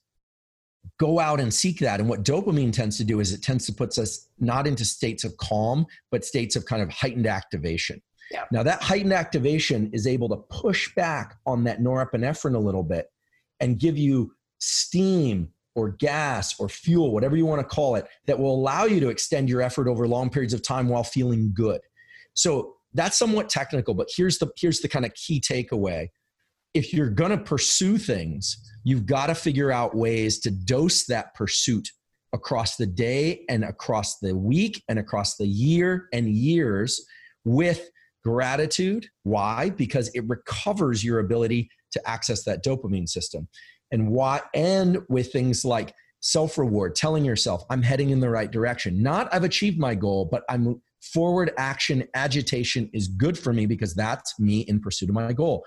[0.97, 1.99] go out and seek that.
[1.99, 5.23] And what dopamine tends to do is it tends to put us not into states
[5.23, 8.01] of calm, but states of kind of heightened activation.
[8.31, 8.45] Yeah.
[8.51, 13.07] Now, that heightened activation is able to push back on that norepinephrine a little bit
[13.59, 18.37] and give you steam or gas or fuel, whatever you want to call it, that
[18.37, 21.81] will allow you to extend your effort over long periods of time while feeling good.
[22.33, 26.07] So that's somewhat technical, but here's the here's the kind of key takeaway.
[26.73, 31.33] If you're going to pursue things, you've got to figure out ways to dose that
[31.35, 31.89] pursuit
[32.33, 37.05] across the day and across the week and across the year and years
[37.43, 37.89] with
[38.23, 39.07] gratitude.
[39.23, 39.69] Why?
[39.69, 43.47] Because it recovers your ability to access that dopamine system.
[43.91, 49.01] And why and with things like self-reward, telling yourself, I'm heading in the right direction.
[49.01, 53.95] Not I've achieved my goal, but I'm forward action agitation is good for me because
[53.95, 55.65] that's me in pursuit of my goal.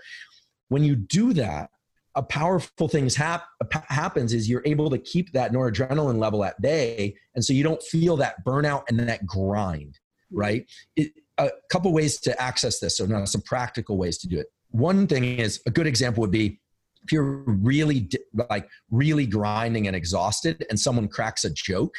[0.68, 1.70] When you do that,
[2.14, 3.46] a powerful thing hap-
[3.88, 7.16] happens is you're able to keep that noradrenaline level at bay.
[7.34, 9.98] And so you don't feel that burnout and that grind,
[10.30, 10.38] mm-hmm.
[10.38, 10.70] right?
[10.96, 12.96] It, a couple ways to access this.
[12.96, 14.46] So now some practical ways to do it.
[14.70, 16.60] One thing is a good example would be
[17.04, 18.08] if you're really
[18.50, 21.94] like really grinding and exhausted and someone cracks a joke,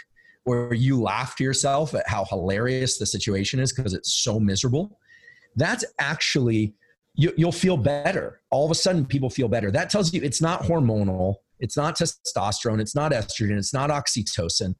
[0.45, 4.99] where you laugh to yourself at how hilarious the situation is because it's so miserable,
[5.55, 6.73] that's actually
[7.15, 8.41] you, will feel better.
[8.49, 9.71] All of a sudden, people feel better.
[9.71, 14.75] That tells you it's not hormonal, it's not testosterone, it's not estrogen, it's not oxytocin.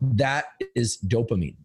[0.00, 1.56] That is dopamine.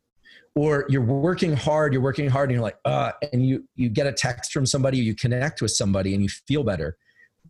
[0.56, 4.06] Or you're working hard, you're working hard, and you're like, uh, and you you get
[4.06, 6.98] a text from somebody, you connect with somebody, and you feel better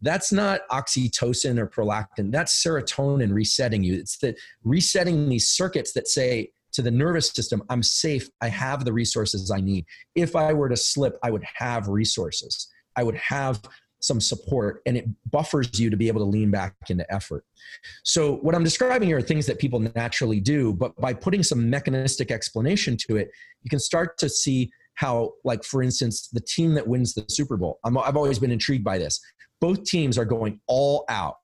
[0.03, 2.31] that's not oxytocin or prolactin.
[2.31, 3.95] That's serotonin resetting you.
[3.95, 8.29] It's the resetting these circuits that say to the nervous system, I'm safe.
[8.41, 9.85] I have the resources I need.
[10.15, 12.67] If I were to slip, I would have resources.
[12.95, 13.61] I would have
[14.03, 17.45] some support and it buffers you to be able to lean back into effort.
[18.03, 21.69] So, what I'm describing here are things that people naturally do, but by putting some
[21.69, 23.31] mechanistic explanation to it,
[23.61, 27.57] you can start to see how, like, for instance, the team that wins the Super
[27.57, 29.19] Bowl, i have always been intrigued by this
[29.63, 31.37] both teams are going all out.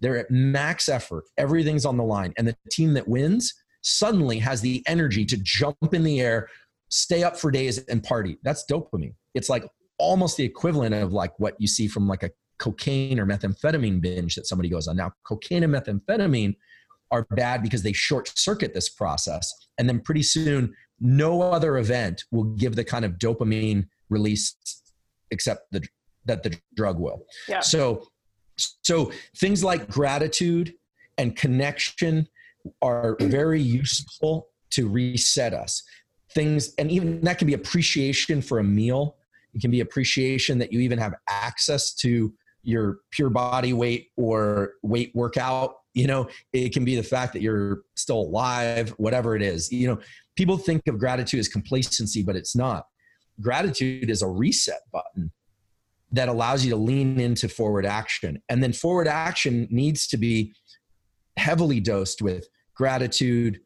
[0.00, 1.24] They're at max effort.
[1.38, 2.34] Everything's on the line.
[2.36, 6.48] And the team that wins suddenly has the energy to jump in the air,
[6.90, 8.36] stay up for days and party.
[8.42, 9.14] That's dopamine.
[9.32, 9.64] It's like
[10.04, 14.34] almost the equivalent of like what you see from like a cocaine or methamphetamine binge
[14.36, 14.96] that somebody goes on.
[14.96, 16.54] Now, cocaine and methamphetamine
[17.10, 19.52] are bad because they short circuit this process.
[19.78, 24.54] And then pretty soon no other event will give the kind of dopamine release
[25.30, 25.86] except the
[26.26, 27.24] that the drug will.
[27.48, 27.60] Yeah.
[27.60, 28.08] So
[28.56, 30.74] so things like gratitude
[31.18, 32.28] and connection
[32.80, 35.82] are very useful to reset us.
[36.30, 39.16] Things and even that can be appreciation for a meal.
[39.54, 42.32] It can be appreciation that you even have access to
[42.62, 45.74] your pure body weight or weight workout.
[45.92, 49.70] You know it can be the fact that you're still alive whatever it is.
[49.70, 49.98] You know
[50.36, 52.86] people think of gratitude as complacency but it's not.
[53.40, 55.30] Gratitude is a reset button
[56.12, 58.40] that allows you to lean into forward action.
[58.48, 60.54] And then forward action needs to be
[61.36, 63.60] heavily dosed with gratitude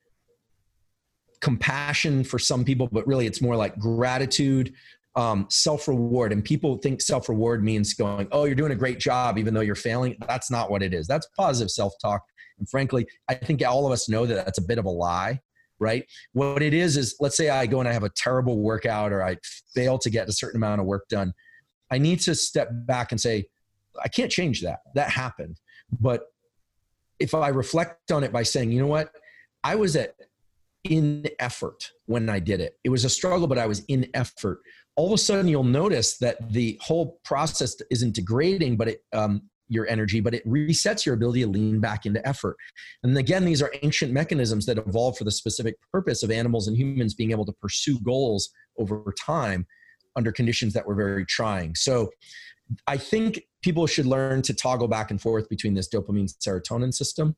[1.40, 4.73] compassion for some people but really it's more like gratitude
[5.19, 6.32] um, self reward.
[6.32, 9.61] And people think self reward means going, oh, you're doing a great job, even though
[9.61, 10.16] you're failing.
[10.28, 11.09] That's not what it is.
[11.09, 12.23] That's positive self talk.
[12.59, 15.40] And frankly, I think all of us know that that's a bit of a lie,
[15.81, 16.05] right?
[16.32, 19.24] What it is is let's say I go and I have a terrible workout or
[19.24, 19.36] I
[19.74, 21.32] fail to get a certain amount of work done.
[21.90, 23.47] I need to step back and say,
[24.01, 24.81] I can't change that.
[24.95, 25.59] That happened.
[26.01, 26.27] But
[27.19, 29.11] if I reflect on it by saying, you know what,
[29.65, 30.15] I was at
[30.85, 32.78] in effort when I did it.
[32.85, 34.61] It was a struggle, but I was in effort
[34.99, 39.41] all of a sudden you'll notice that the whole process isn't degrading but it um,
[39.69, 42.57] your energy but it resets your ability to lean back into effort.
[43.05, 46.77] And again these are ancient mechanisms that evolved for the specific purpose of animals and
[46.77, 49.66] humans being able to pursue goals over time
[50.16, 51.77] under conditions that were very trying.
[51.77, 52.11] So
[52.89, 57.37] i think people should learn to toggle back and forth between this dopamine serotonin system.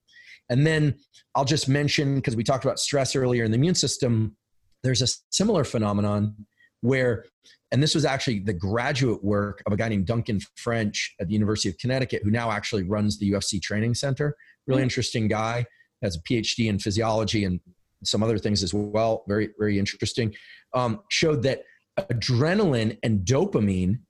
[0.49, 0.95] And then
[1.35, 4.35] i'll just mention because we talked about stress earlier in the immune system
[4.83, 6.35] there's a similar phenomenon
[6.81, 7.25] where
[7.73, 11.35] and this was actually the graduate work of a guy named Duncan French at the
[11.35, 14.37] University of Connecticut, who now actually runs the UFC training center.
[14.67, 14.85] Really mm-hmm.
[14.85, 15.67] interesting guy,
[16.03, 17.61] has a PhD in physiology and
[18.03, 19.25] some other things as well.
[19.29, 20.35] Very, very interesting.
[20.75, 21.63] Um, showed that
[21.99, 24.01] adrenaline and dopamine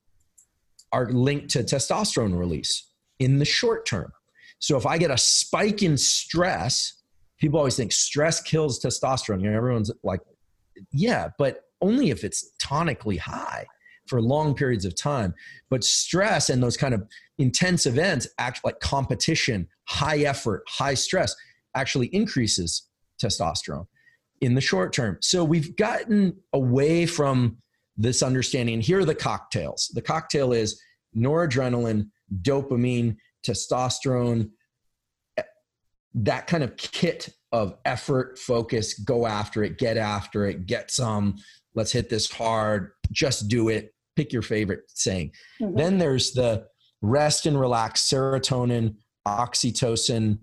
[0.93, 2.89] are linked to testosterone release
[3.19, 4.13] in the short term.
[4.59, 7.03] So if I get a spike in stress,
[7.39, 9.43] people always think stress kills testosterone.
[9.43, 10.21] You know, everyone's like,
[10.93, 13.67] yeah, but only if it's tonically high
[14.07, 15.35] for long periods of time.
[15.71, 17.07] But stress and those kind of
[17.39, 21.35] intense events act like competition, high effort, high stress
[21.75, 22.89] actually increases
[23.23, 23.87] testosterone
[24.41, 25.19] in the short term.
[25.21, 27.59] So we've gotten away from
[27.97, 28.81] this understanding.
[28.81, 29.91] Here are the cocktails.
[29.95, 30.81] The cocktail is
[31.17, 32.09] noradrenaline,
[32.43, 33.17] dopamine,
[33.47, 34.51] testosterone,
[36.15, 41.37] that kind of kit of effort, focus, go after it, get after it, get some,
[41.75, 45.33] let's hit this hard, just do it, pick your favorite saying.
[45.61, 45.77] Mm-hmm.
[45.77, 46.67] Then there's the
[47.03, 50.39] rest and relax, serotonin, oxytocin,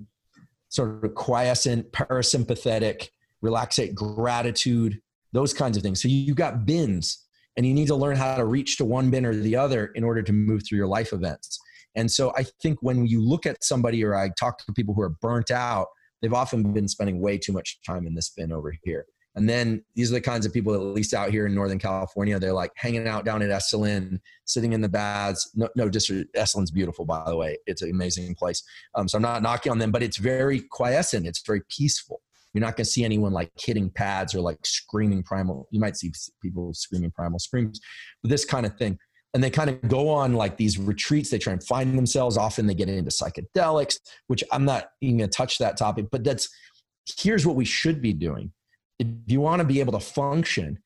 [0.69, 3.09] sort of quiescent, parasympathetic,
[3.41, 4.99] relaxate, gratitude,
[5.33, 6.01] those kinds of things.
[6.01, 7.25] So you've got bins
[7.55, 10.03] and you need to learn how to reach to one bin or the other in
[10.03, 11.59] order to move through your life events.
[11.95, 15.01] And so I think when you look at somebody or I talk to people who
[15.01, 15.87] are burnt out,
[16.21, 19.05] they've often been spending way too much time in this bin over here.
[19.37, 21.77] And then these are the kinds of people, that at least out here in Northern
[21.77, 25.51] California, they're like hanging out down at Esalen, sitting in the baths.
[25.55, 27.55] No, no, just Esalen's beautiful, by the way.
[27.67, 28.63] It's an amazing place.
[28.95, 31.27] Um, so I'm not knocking on them, but it's very quiescent.
[31.27, 32.21] It's very peaceful.
[32.51, 35.67] You're not going to see anyone like hitting pads or like screaming primal.
[35.69, 36.11] You might see
[36.41, 37.79] people screaming primal screams,
[38.23, 38.97] but this kind of thing.
[39.35, 41.29] And they kind of go on like these retreats.
[41.29, 42.37] They try and find themselves.
[42.37, 46.23] Often they get into psychedelics, which I'm not even going to touch that topic, but
[46.23, 46.49] that's
[47.19, 48.51] here's what we should be doing
[48.99, 50.79] if you want to be able to function,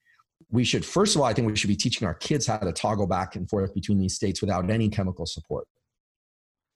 [0.49, 2.73] we should, first of all, I think we should be teaching our kids how to
[2.73, 5.65] toggle back and forth between these states without any chemical support.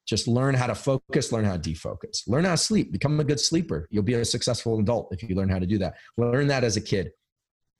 [0.07, 3.23] Just learn how to focus, learn how to defocus, learn how to sleep, become a
[3.23, 3.87] good sleeper.
[3.89, 5.95] You'll be a successful adult if you learn how to do that.
[6.17, 7.11] Learn that as a kid.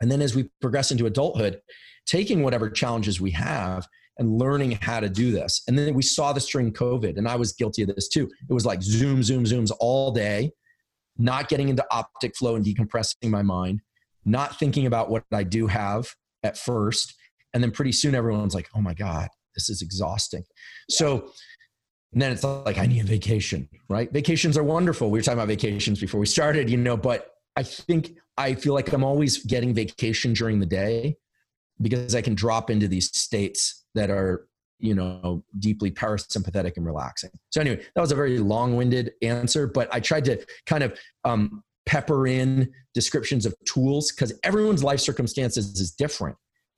[0.02, 1.62] And then as we progress into adulthood,
[2.06, 3.88] taking whatever challenges we have
[4.18, 5.64] and learning how to do this.
[5.68, 8.30] And then we saw this during COVID, and I was guilty of this too.
[8.50, 10.52] It was like Zoom, Zoom, Zooms all day
[11.18, 13.82] not getting into optic flow and decompressing my mind,
[14.26, 16.14] not thinking about what I do have
[16.44, 17.16] at first.
[17.54, 20.44] And then pretty soon everyone's like, oh my God, this is exhausting.
[20.90, 20.96] Yeah.
[20.98, 21.32] So
[22.12, 24.12] then it's like, I need a vacation, right?
[24.12, 25.10] Vacations are wonderful.
[25.10, 28.74] We were talking about vacations before we started, you know, but I think I feel
[28.74, 31.18] like I'm always getting vacation during the day
[31.82, 34.48] because I can drop into these states that are
[34.80, 37.32] you know deeply parasympathetic and relaxing.
[37.50, 41.64] So anyway that was a very long-winded answer but i tried to kind of um,
[41.86, 46.36] pepper in descriptions of tools because everyone's life circumstances is different.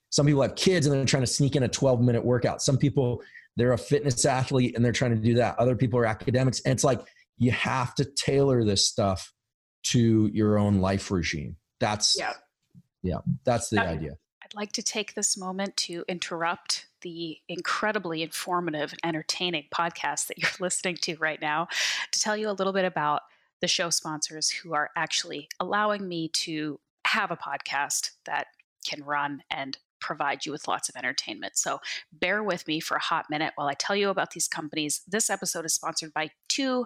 [0.09, 2.61] Some people have kids and they're trying to sneak in a 12 minute workout.
[2.61, 3.21] Some people
[3.55, 5.57] they're a fitness athlete and they're trying to do that.
[5.57, 7.01] Other people are academics and it's like
[7.37, 9.31] you have to tailor this stuff
[9.83, 11.55] to your own life regime.
[11.79, 12.33] That's yeah.
[13.03, 14.17] Yeah, that's the idea.
[14.43, 20.37] I'd like to take this moment to interrupt the incredibly informative and entertaining podcast that
[20.37, 21.67] you're listening to right now
[22.11, 23.21] to tell you a little bit about
[23.61, 28.47] the show sponsors who are actually allowing me to have a podcast that
[28.85, 31.57] can run and provide you with lots of entertainment.
[31.57, 31.79] So
[32.11, 35.01] bear with me for a hot minute while I tell you about these companies.
[35.07, 36.85] This episode is sponsored by two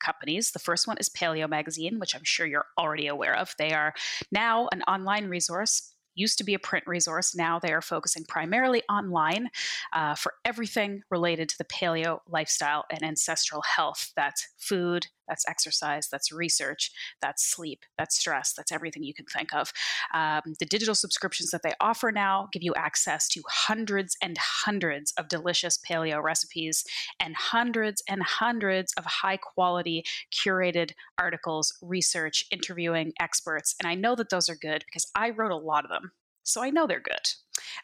[0.00, 0.50] companies.
[0.50, 3.54] The first one is Paleo Magazine, which I'm sure you're already aware of.
[3.58, 3.94] They are
[4.32, 7.34] now an online resource used to be a print resource.
[7.34, 9.50] Now they are focusing primarily online
[9.92, 14.12] uh, for everything related to the paleo lifestyle and ancestral health.
[14.14, 16.90] That's food, that's exercise, that's research,
[17.22, 19.72] that's sleep, that's stress, that's everything you can think of.
[20.12, 25.12] Um, the digital subscriptions that they offer now give you access to hundreds and hundreds
[25.16, 26.84] of delicious paleo recipes
[27.20, 33.76] and hundreds and hundreds of high quality curated articles, research, interviewing experts.
[33.78, 36.09] And I know that those are good because I wrote a lot of them.
[36.42, 37.34] So I know they're good.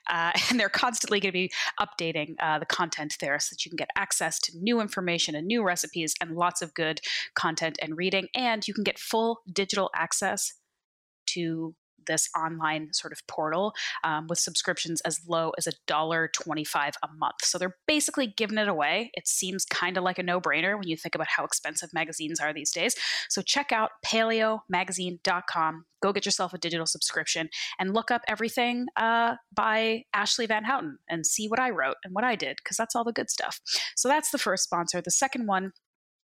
[0.09, 3.71] Uh, and they're constantly going to be updating uh, the content there so that you
[3.71, 7.01] can get access to new information and new recipes and lots of good
[7.35, 8.29] content and reading.
[8.35, 10.55] And you can get full digital access
[11.27, 11.75] to
[12.07, 13.75] this online sort of portal
[14.05, 17.45] um, with subscriptions as low as a dollar 25 a month.
[17.45, 19.11] So they're basically giving it away.
[19.15, 22.53] It seems kind of like a no-brainer when you think about how expensive magazines are
[22.53, 22.95] these days.
[23.29, 29.35] So check out paleomagazine.com go get yourself a digital subscription and look up everything uh,
[29.55, 32.95] by Ashleigh Van Houten and see what i wrote and what i did because that's
[32.95, 33.61] all the good stuff.
[33.97, 35.01] So that's the first sponsor.
[35.01, 35.73] The second one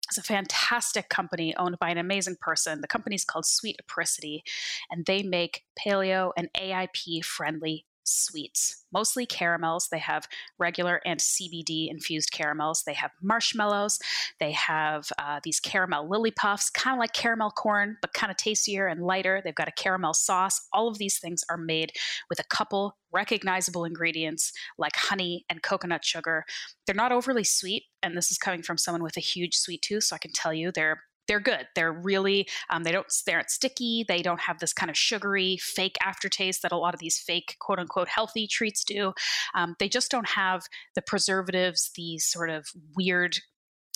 [0.07, 2.81] it's a fantastic company owned by an amazing person.
[2.81, 4.43] The company's called Sweet Apricity,
[4.89, 9.89] and they make paleo and AIP friendly sweets, mostly caramels.
[9.91, 10.27] They have
[10.57, 12.83] regular and CBD infused caramels.
[12.85, 13.99] They have marshmallows.
[14.39, 18.37] They have uh, these caramel lily puffs, kind of like caramel corn, but kind of
[18.37, 19.41] tastier and lighter.
[19.43, 20.59] They've got a caramel sauce.
[20.73, 21.91] All of these things are made
[22.29, 26.45] with a couple recognizable ingredients like honey and coconut sugar.
[26.85, 30.05] They're not overly sweet, and this is coming from someone with a huge sweet tooth,
[30.05, 31.67] so I can tell you they're they're good.
[31.75, 34.05] They're really um, they don't they aren't sticky.
[34.07, 37.57] They don't have this kind of sugary fake aftertaste that a lot of these fake
[37.59, 39.13] quote unquote healthy treats do.
[39.55, 40.63] Um, they just don't have
[40.95, 43.39] the preservatives, these sort of weird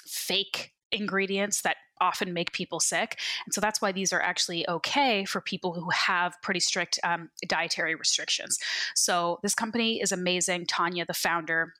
[0.06, 3.20] fake ingredients that often make people sick.
[3.45, 7.30] And so that's why these are actually okay for people who have pretty strict um,
[7.48, 8.58] dietary restrictions.
[8.95, 10.66] So this company is amazing.
[10.66, 11.74] Tanya, the founder,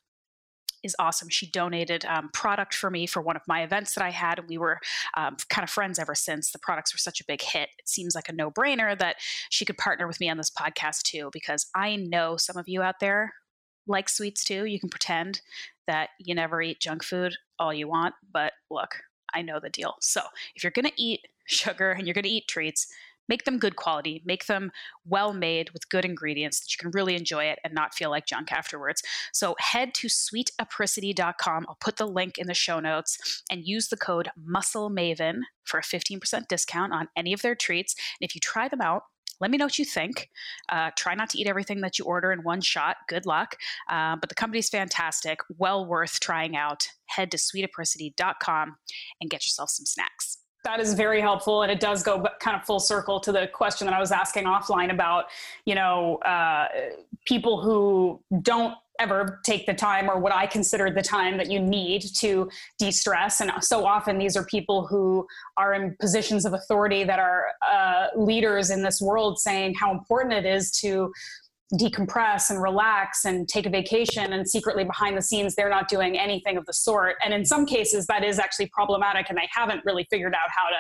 [0.84, 1.30] is awesome.
[1.30, 4.48] She donated um, product for me for one of my events that I had, and
[4.48, 4.80] we were
[5.16, 6.52] um, kind of friends ever since.
[6.52, 7.70] The products were such a big hit.
[7.78, 9.18] It seems like a no brainer that
[9.50, 12.82] she could partner with me on this podcast too, because I know some of you
[12.82, 13.34] out there
[13.88, 14.66] like sweets too.
[14.66, 15.42] You can pretend
[15.88, 18.96] that you never eat junk food all you want, but look,
[19.34, 19.96] I know the deal.
[20.02, 20.22] So
[20.56, 22.88] if you're going to eat sugar and you're going to eat treats,
[23.32, 24.74] make them good quality, make them
[25.06, 28.26] well made with good ingredients that you can really enjoy it and not feel like
[28.26, 29.02] junk afterwards.
[29.32, 31.66] So head to sweetapricity.com.
[31.70, 35.82] I'll put the link in the show notes and use the code MuscleMaven for a
[35.82, 37.96] 15% discount on any of their treats.
[38.20, 39.04] And if you try them out,
[39.40, 40.30] let me know what you think.
[40.68, 42.98] Uh, try not to eat everything that you order in one shot.
[43.08, 43.56] Good luck.
[43.90, 46.90] Uh, but the company's fantastic, well worth trying out.
[47.06, 48.76] Head to sweetapricity.com
[49.22, 50.41] and get yourself some snacks.
[50.64, 53.88] That is very helpful, and it does go kind of full circle to the question
[53.88, 55.26] that I was asking offline about,
[55.66, 56.68] you know, uh,
[57.26, 61.60] people who don't ever take the time or what I consider the time that you
[61.60, 62.48] need to
[62.78, 63.42] de-stress.
[63.42, 65.26] And so often these are people who
[65.58, 70.34] are in positions of authority that are uh, leaders in this world saying how important
[70.34, 71.12] it is to
[71.74, 76.20] decompress and relax and take a vacation and secretly behind the scenes they're not doing
[76.20, 77.16] anything of the sort.
[77.24, 80.68] And in some cases that is actually problematic and they haven't really figured out how
[80.70, 80.76] to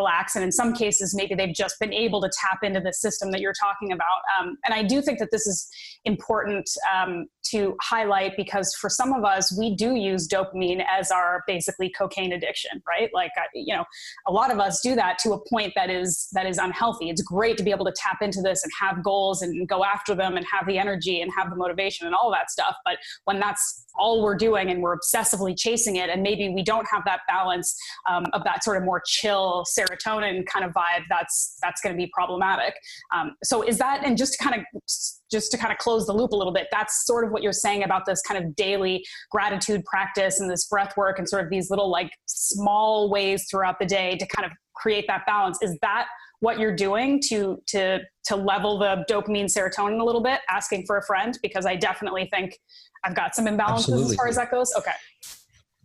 [0.00, 0.36] relax.
[0.36, 3.40] And in some cases, maybe they've just been able to tap into the system that
[3.40, 4.20] you're talking about.
[4.38, 5.68] Um, and I do think that this is
[6.04, 11.42] important um, to highlight because for some of us, we do use dopamine as our
[11.46, 13.10] basically cocaine addiction, right?
[13.12, 13.84] Like, you know,
[14.26, 17.10] a lot of us do that to a point that is that is unhealthy.
[17.10, 20.14] It's great to be able to tap into this and have goals and go after
[20.14, 22.74] them and have the energy and have the motivation and all that stuff.
[22.84, 26.86] But when that's all we're doing and we're obsessively chasing it, and maybe we don't
[26.92, 27.76] have that balance
[28.08, 31.96] um, of that sort of more chill serotonin kind of vibe, that's that's going to
[31.96, 32.74] be problematic.
[33.14, 34.82] Um, so is that and just to kind of
[35.30, 37.52] just to kind of close the loop a little bit, that's sort of what you're
[37.52, 41.50] saying about this kind of daily gratitude practice and this breath work and sort of
[41.50, 45.58] these little like small ways throughout the day to kind of create that balance.
[45.62, 46.06] Is that
[46.40, 50.98] what you're doing to to to level the dopamine serotonin a little bit asking for
[50.98, 52.56] a friend because i definitely think
[53.04, 54.10] i've got some imbalances Absolutely.
[54.12, 54.92] as far as that goes okay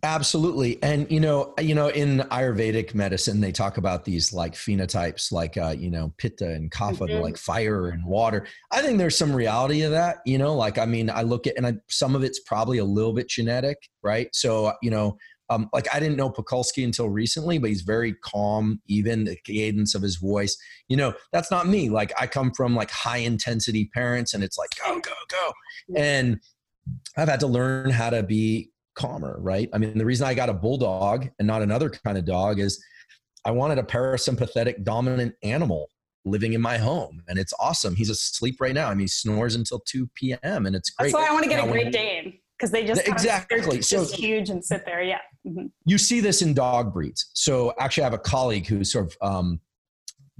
[0.04, 0.80] Absolutely.
[0.82, 5.56] And you know, you know, in Ayurvedic medicine, they talk about these like phenotypes, like
[5.56, 7.22] uh, you know, pitta and kapha, mm-hmm.
[7.22, 8.46] like fire and water.
[8.70, 10.18] I think there's some reality of that.
[10.26, 12.84] You know, like I mean, I look at and I, some of it's probably a
[12.84, 14.28] little bit genetic, right?
[14.34, 15.16] So you know,
[15.48, 19.94] um, like I didn't know Pakulski until recently, but he's very calm, even the cadence
[19.94, 20.54] of his voice.
[20.86, 21.88] You know, that's not me.
[21.88, 25.52] Like I come from like high intensity parents, and it's like go, go, go,
[25.96, 26.40] and
[27.16, 29.68] I've had to learn how to be calmer, right?
[29.72, 32.82] I mean, the reason I got a bulldog and not another kind of dog is
[33.44, 35.88] I wanted a parasympathetic dominant animal
[36.24, 37.94] living in my home and it's awesome.
[37.94, 38.88] He's asleep right now.
[38.88, 40.66] I mean, he snores until 2 p.m.
[40.66, 41.12] and it's great.
[41.12, 43.84] That's why I want to get now, a Great Dane because they just exactly of,
[43.84, 45.02] so huge and sit there.
[45.02, 45.18] Yeah.
[45.46, 45.66] Mm-hmm.
[45.84, 47.30] You see this in dog breeds.
[47.34, 49.60] So actually I have a colleague who's sort of, um,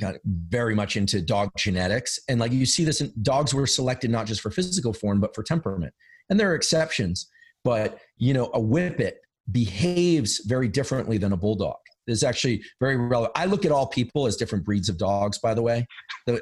[0.01, 4.11] got very much into dog genetics and like you see this in dogs were selected
[4.11, 5.95] not just for physical form but for temperament
[6.29, 7.29] and there are exceptions
[7.65, 9.15] but you know a whippet
[9.51, 11.77] behaves very differently than a bulldog
[12.07, 13.33] is actually very relevant.
[13.35, 15.87] I look at all people as different breeds of dogs, by the way,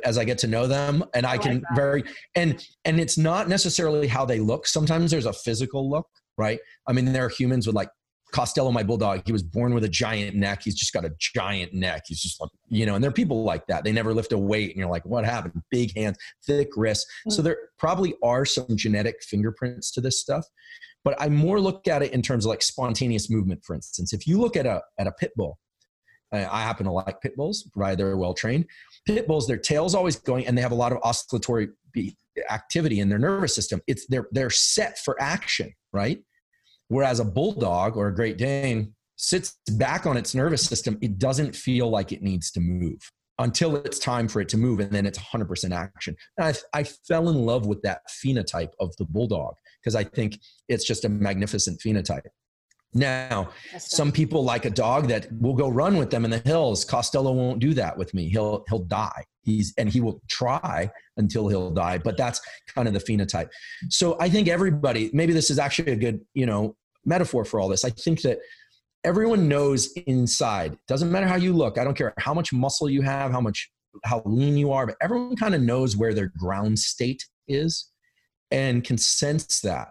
[0.05, 2.05] as I get to know them, and I, can very
[2.35, 4.66] and and it's not necessarily how they look.
[4.66, 6.59] Sometimes there's a physical look, right?
[6.86, 7.89] I mean, there are humans with like
[8.32, 9.22] Costello, my bulldog.
[9.26, 10.62] He was born with a giant neck.
[10.64, 12.04] He's just got a giant neck.
[12.06, 13.84] He's just like you know, and there are people like that.
[13.84, 15.62] They never lift a weight, and you're like, what happened?
[15.70, 17.04] Big hands, thick wrists.
[17.04, 17.30] Mm-hmm.
[17.30, 20.46] So there probably are some genetic fingerprints to this stuff.
[21.04, 24.12] But I more look at it in terms of like spontaneous movement, for instance.
[24.12, 25.59] If you look at a, at a pit bull,
[26.32, 28.64] I happen to like pit bulls, provided they're well trained.
[29.04, 31.68] Pit bulls, their tail's always going, and they have a lot of oscillatory
[32.50, 33.82] activity in their nervous system.
[33.86, 36.20] It's they're they're set for action, right?
[36.93, 41.56] Whereas a bulldog or a Great Dane sits back on its nervous system, it doesn't
[41.56, 42.98] feel like it needs to move
[43.39, 46.14] until it's time for it to move, and then it's 100% action.
[46.39, 50.39] I, I fell in love with that phenotype of the bulldog because I think
[50.69, 52.27] it's just a magnificent phenotype.
[52.93, 53.48] Now,
[53.78, 56.85] some people like a dog that will go run with them in the hills.
[56.85, 58.28] Costello won't do that with me.
[58.28, 59.24] He'll he'll die.
[59.40, 62.43] He's and he will try until he'll die, but that's
[62.74, 63.48] kind of the phenotype.
[63.89, 67.69] So I think everybody, maybe this is actually a good, you know, metaphor for all
[67.69, 67.85] this.
[67.85, 68.39] I think that
[69.05, 70.77] everyone knows inside.
[70.87, 71.79] Doesn't matter how you look.
[71.79, 73.70] I don't care how much muscle you have, how much
[74.05, 77.91] how lean you are, but everyone kind of knows where their ground state is
[78.51, 79.89] and can sense that.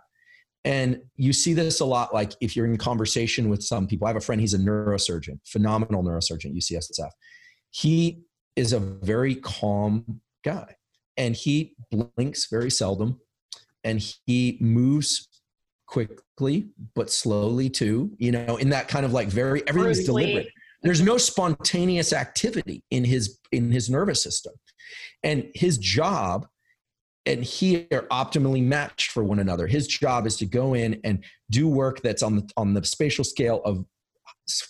[0.63, 4.05] And you see this a lot, like if you're in conversation with some people.
[4.05, 7.09] I have a friend, he's a neurosurgeon, phenomenal neurosurgeon, at UCSF.
[7.71, 8.21] He
[8.55, 10.75] is a very calm guy
[11.17, 13.19] and he blinks very seldom
[13.83, 15.27] and he moves
[15.91, 20.47] quickly but slowly too you know in that kind of like very everything's deliberate
[20.83, 24.53] there's no spontaneous activity in his in his nervous system
[25.23, 26.47] and his job
[27.25, 29.67] and he are optimally matched for one another.
[29.67, 33.23] His job is to go in and do work that's on the on the spatial
[33.23, 33.85] scale of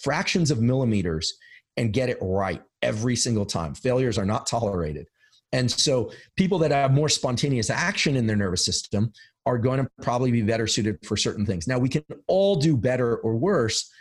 [0.01, 1.33] fractions of millimeters
[1.77, 3.73] and get it right every single time.
[3.73, 5.07] Failures are not tolerated.
[5.53, 9.11] And so people that have more spontaneous action in their nervous system
[9.45, 11.67] are going to probably be better suited for certain things.
[11.67, 13.91] Now we can all do better or worse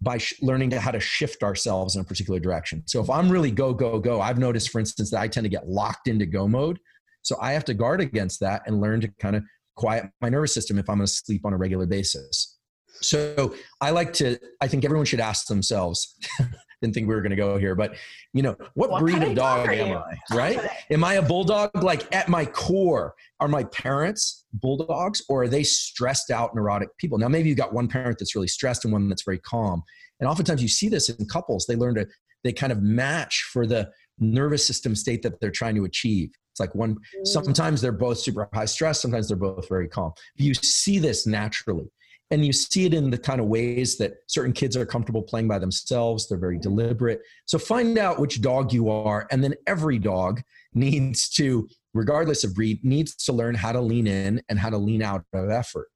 [0.00, 2.82] by sh- learning how to shift ourselves in a particular direction.
[2.86, 5.50] So if I'm really go go go, I've noticed for instance that I tend to
[5.50, 6.78] get locked into go mode
[7.26, 9.42] so I have to guard against that and learn to kind of
[9.74, 12.56] quiet my nervous system if I'm going to sleep on a regular basis.
[13.00, 16.16] So I like to, I think everyone should ask themselves,
[16.82, 17.96] didn't think we were going to go here, but
[18.32, 20.36] you know, what, what breed of dog, dog am I?
[20.36, 20.60] Right?
[20.90, 21.70] am I a bulldog?
[21.82, 27.18] Like at my core, are my parents bulldogs or are they stressed out neurotic people?
[27.18, 29.82] Now, maybe you've got one parent that's really stressed and one that's very calm.
[30.20, 31.66] And oftentimes you see this in couples.
[31.66, 32.06] They learn to,
[32.44, 36.30] they kind of match for the nervous system state that they're trying to achieve.
[36.52, 37.26] It's like one, mm.
[37.26, 40.12] sometimes they're both super high stress, sometimes they're both very calm.
[40.36, 41.90] You see this naturally.
[42.30, 45.46] And you see it in the kind of ways that certain kids are comfortable playing
[45.46, 46.28] by themselves.
[46.28, 47.20] They're very deliberate.
[47.44, 49.28] So find out which dog you are.
[49.30, 50.42] And then every dog
[50.74, 54.78] needs to, regardless of breed, needs to learn how to lean in and how to
[54.78, 55.88] lean out of effort.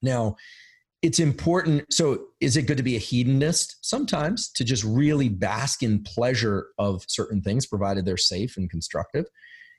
[0.00, 0.36] Now,
[1.00, 1.92] it's important.
[1.92, 3.76] So, is it good to be a hedonist?
[3.82, 9.26] Sometimes to just really bask in pleasure of certain things, provided they're safe and constructive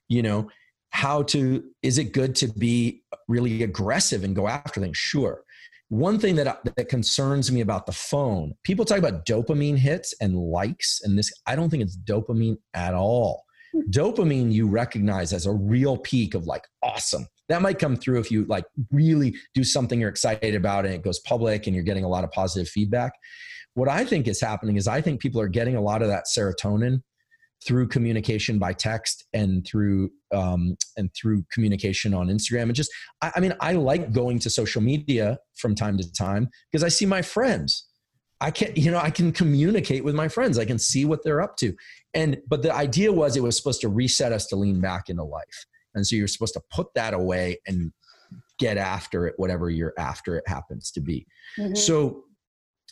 [0.10, 0.50] you know
[0.90, 5.44] how to is it good to be really aggressive and go after things sure
[5.90, 10.36] one thing that that concerns me about the phone people talk about dopamine hits and
[10.38, 13.44] likes and this i don't think it's dopamine at all.
[13.74, 13.82] Hmm.
[13.90, 17.28] dopamine you recognize as a real peak of like awesome.
[17.50, 21.04] That might come through if you like really do something you're excited about and it
[21.04, 23.12] goes public and you're getting a lot of positive feedback.
[23.74, 26.26] What i think is happening is i think people are getting a lot of that
[26.36, 27.02] serotonin
[27.66, 32.64] through communication by text and through um, and through communication on Instagram.
[32.64, 32.92] And just,
[33.22, 36.90] I, I mean, I like going to social media from time to time because I
[36.90, 37.86] see my friends.
[38.42, 40.58] I can, you know, I can communicate with my friends.
[40.58, 41.74] I can see what they're up to.
[42.14, 45.24] And but the idea was it was supposed to reset us to lean back into
[45.24, 45.66] life.
[45.94, 47.92] And so you're supposed to put that away and
[48.60, 51.26] get after it, whatever you're after it happens to be.
[51.58, 51.76] Mm-hmm.
[51.76, 52.24] So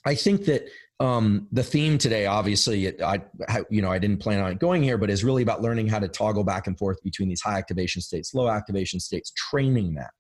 [0.06, 0.68] I think that
[1.00, 3.22] um, the theme today, obviously, I,
[3.70, 6.08] you know, I didn't plan on going here, but is really about learning how to
[6.08, 10.12] toggle back and forth between these high activation states, low activation states, training that.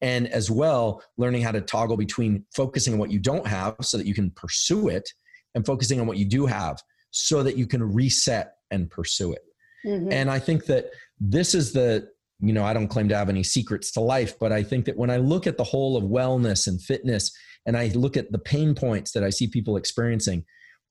[0.00, 3.98] And as well, learning how to toggle between focusing on what you don't have so
[3.98, 5.08] that you can pursue it
[5.54, 9.42] and focusing on what you do have so that you can reset and pursue it.
[9.84, 10.12] Mm-hmm.
[10.12, 12.08] And I think that this is the,
[12.40, 14.96] you know, I don't claim to have any secrets to life, but I think that
[14.96, 17.30] when I look at the whole of wellness and fitness
[17.66, 20.44] and I look at the pain points that I see people experiencing,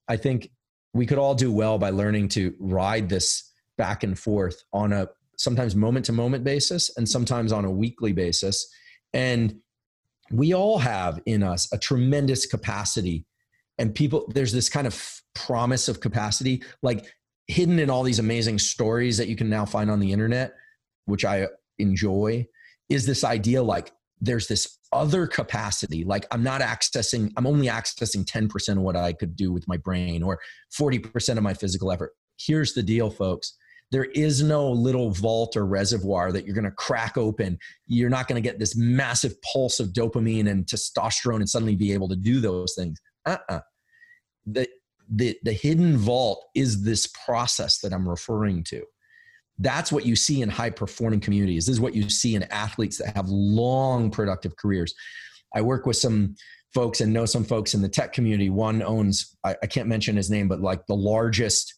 [0.08, 0.50] I think
[0.92, 5.08] we could all do well by learning to ride this back and forth on a
[5.36, 7.12] sometimes moment to moment basis and mm-hmm.
[7.12, 8.68] sometimes on a weekly basis.
[9.12, 9.56] And
[10.30, 13.24] we all have in us a tremendous capacity.
[13.78, 17.06] And people, there's this kind of promise of capacity, like
[17.46, 20.54] hidden in all these amazing stories that you can now find on the internet,
[21.06, 21.46] which I
[21.78, 22.46] enjoy,
[22.88, 28.24] is this idea like there's this other capacity like i'm not accessing i'm only accessing
[28.24, 30.38] 10% of what i could do with my brain or
[30.78, 32.12] 40% of my physical effort.
[32.38, 33.56] Here's the deal folks.
[33.92, 37.58] There is no little vault or reservoir that you're going to crack open.
[37.86, 41.92] You're not going to get this massive pulse of dopamine and testosterone and suddenly be
[41.92, 43.00] able to do those things.
[43.26, 43.60] Uh-uh.
[44.46, 44.68] The
[45.12, 48.84] the the hidden vault is this process that i'm referring to
[49.60, 51.66] that's what you see in high performing communities.
[51.66, 54.94] This is what you see in athletes that have long productive careers.
[55.54, 56.34] I work with some
[56.72, 58.48] folks and know some folks in the tech community.
[58.48, 61.74] One owns, I, I can't mention his name, but like the largest,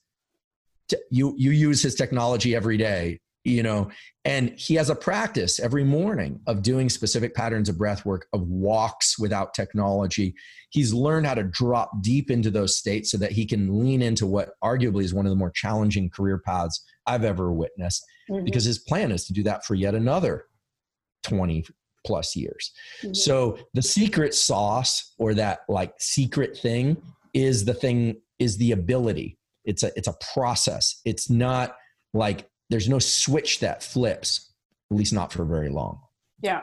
[1.11, 3.91] you, you use his technology every day, you know,
[4.25, 8.43] and he has a practice every morning of doing specific patterns of breath work, of
[8.43, 10.35] walks without technology.
[10.71, 14.27] He's learned how to drop deep into those states so that he can lean into
[14.27, 18.45] what arguably is one of the more challenging career paths I've ever witnessed mm-hmm.
[18.45, 20.47] because his plan is to do that for yet another
[21.25, 21.65] 20
[22.07, 22.73] plus years.
[23.03, 23.15] Mm-hmm.
[23.15, 26.97] So the secret sauce or that like secret thing
[27.35, 29.39] is the thing is the ability.
[29.65, 31.01] It's a it's a process.
[31.05, 31.77] It's not
[32.15, 34.51] like there's no switch that flips,
[34.91, 36.01] at least not for very long.
[36.41, 36.63] Yeah.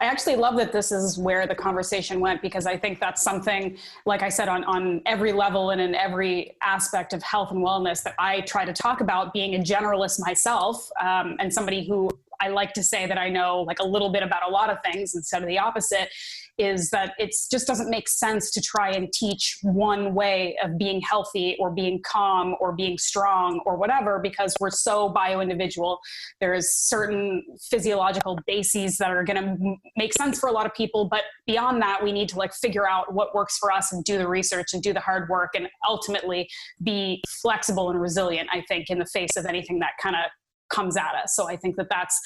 [0.00, 3.78] I actually love that this is where the conversation went because I think that's something,
[4.04, 8.02] like I said, on, on every level and in every aspect of health and wellness
[8.02, 12.10] that I try to talk about being a generalist myself um, and somebody who
[12.40, 14.78] I like to say that I know like a little bit about a lot of
[14.84, 16.10] things instead of the opposite
[16.58, 21.00] is that it just doesn't make sense to try and teach one way of being
[21.00, 26.00] healthy or being calm or being strong or whatever because we're so bio individual.
[26.40, 31.08] There's certain physiological bases that are going to make sense for a lot of people,
[31.08, 34.18] but beyond that, we need to like figure out what works for us and do
[34.18, 36.48] the research and do the hard work and ultimately
[36.82, 38.48] be flexible and resilient.
[38.52, 40.22] I think in the face of anything that kind of
[40.68, 41.34] comes at us.
[41.34, 42.18] So I think that that's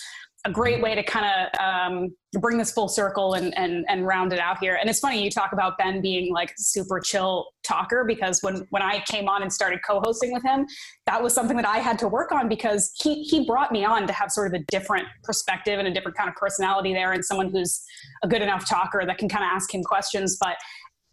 [0.45, 4.33] a great way to kind of um, bring this full circle and, and and round
[4.33, 4.77] it out here.
[4.81, 8.83] And it's funny you talk about Ben being like super chill talker because when when
[8.83, 10.67] I came on and started co-hosting with him,
[11.07, 14.07] that was something that I had to work on because he he brought me on
[14.09, 17.25] to have sort of a different perspective and a different kind of personality there, and
[17.25, 17.81] someone who's
[18.25, 20.57] a good enough talker that can kind of ask him questions, but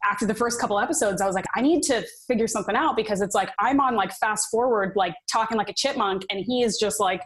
[0.03, 3.21] after the first couple episodes, I was like, I need to figure something out because
[3.21, 6.77] it's like I'm on like fast forward, like talking like a chipmunk, and he is
[6.77, 7.21] just like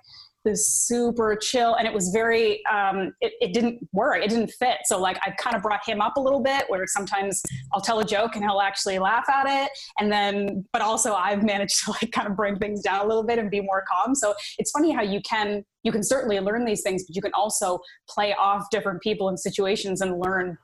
[0.56, 4.80] super chill and it was very um, it, it didn't work it didn't fit.
[4.86, 7.42] So like i've kind of brought him up a little bit where sometimes
[7.74, 11.44] i'll tell a joke and he'll actually laugh at it and then but also i've
[11.54, 14.16] managed to like kind of bring things down a little bit and be more calm.
[14.16, 17.34] So it's funny how you can you can certainly learn these things but you can
[17.34, 17.80] also
[18.10, 20.58] play off different people and situations and learn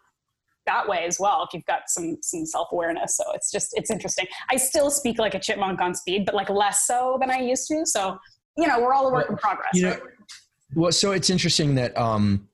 [0.66, 3.18] that way as well if you've got some some self-awareness.
[3.18, 4.28] So it's just it's interesting.
[4.50, 7.68] I still speak like a chipmunk on speed but like less so than i used
[7.68, 8.18] to so
[8.58, 9.70] you know, we're all a work well, in progress.
[9.74, 10.02] You know, right?
[10.76, 12.48] well, so it's interesting that, um,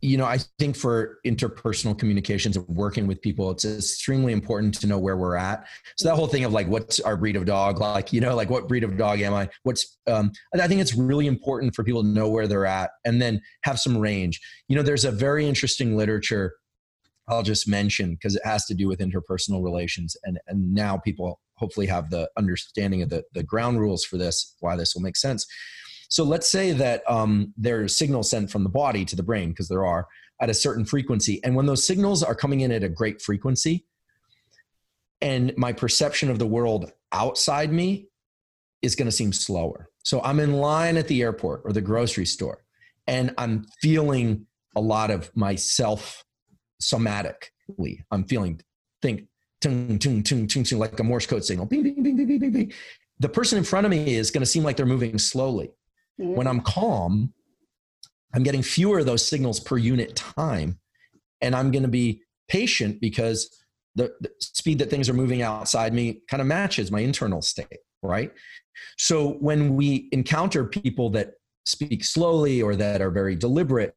[0.00, 4.86] you know, I think for interpersonal communications and working with people, it's extremely important to
[4.86, 5.66] know where we're at.
[5.96, 7.80] So that whole thing of like, what's our breed of dog?
[7.80, 9.48] Like, you know, like what breed of dog am I?
[9.64, 13.20] What's, um, I think it's really important for people to know where they're at and
[13.20, 14.40] then have some range.
[14.68, 16.54] You know, there's a very interesting literature
[17.26, 20.16] I'll just mention because it has to do with interpersonal relations.
[20.24, 24.54] And, and now people hopefully have the understanding of the, the ground rules for this,
[24.60, 25.46] why this will make sense.
[26.08, 29.68] So let's say that um, there's signals sent from the body to the brain, because
[29.68, 30.06] there are,
[30.40, 31.42] at a certain frequency.
[31.44, 33.84] And when those signals are coming in at a great frequency,
[35.20, 38.08] and my perception of the world outside me
[38.82, 39.88] is going to seem slower.
[40.04, 42.64] So I'm in line at the airport or the grocery store
[43.06, 46.24] and I'm feeling a lot of myself
[46.80, 48.04] somatically.
[48.10, 48.60] I'm feeling
[49.02, 49.26] think
[49.60, 51.66] tung, tung, tung, tung, tung, like a Morse code signal.
[51.66, 52.72] Bing, bing, bing, bing, bing, bing, bing.
[53.20, 55.70] The person in front of me is going to seem like they're moving slowly.
[56.20, 56.34] Mm-hmm.
[56.34, 57.32] When I'm calm,
[58.34, 60.78] I'm getting fewer of those signals per unit time.
[61.40, 63.64] And I'm going to be patient because
[63.94, 67.78] the, the speed that things are moving outside me kind of matches my internal state,
[68.02, 68.32] right?
[68.96, 71.32] So when we encounter people that
[71.64, 73.94] speak slowly or that are very deliberate,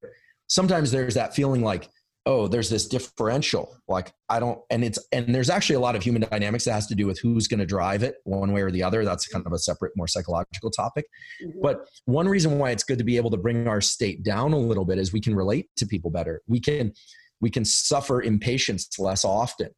[0.48, 1.88] sometimes there's that feeling like,
[2.26, 3.76] oh, there's this differential.
[3.88, 6.88] Like I don't, and it's, and there's actually a lot of human dynamics that has
[6.88, 9.04] to do with who's going to drive it one way or the other.
[9.04, 11.06] That's kind of a separate, more psychological topic.
[11.44, 11.60] Mm-hmm.
[11.62, 14.58] But one reason why it's good to be able to bring our state down a
[14.58, 16.42] little bit is we can relate to people better.
[16.48, 16.94] We can,
[17.40, 19.70] we can suffer impatience less often.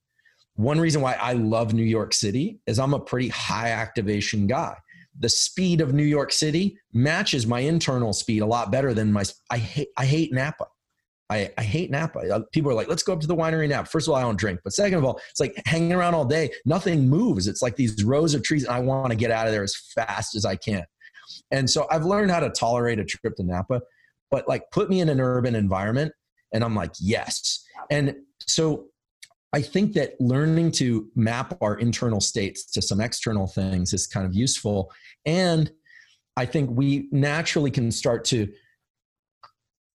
[0.56, 4.76] One reason why I love New York City is I'm a pretty high activation guy.
[5.20, 9.24] The speed of New York City matches my internal speed a lot better than my.
[9.50, 10.66] I hate I hate Napa.
[11.30, 12.20] I, I hate Napa.
[12.20, 13.90] Uh, people are like, let's go up to the winery Napa.
[13.90, 16.26] First of all, I don't drink, but second of all, it's like hanging around all
[16.26, 16.52] day.
[16.66, 17.48] Nothing moves.
[17.48, 19.76] It's like these rows of trees, and I want to get out of there as
[19.96, 20.84] fast as I can.
[21.52, 23.82] And so I've learned how to tolerate a trip to Napa,
[24.30, 26.12] but like put me in an urban environment,
[26.54, 27.66] and I'm like, yes.
[27.90, 28.88] And so
[29.54, 34.26] I think that learning to map our internal states to some external things is kind
[34.26, 34.92] of useful.
[35.26, 35.72] And
[36.36, 38.52] I think we naturally can start to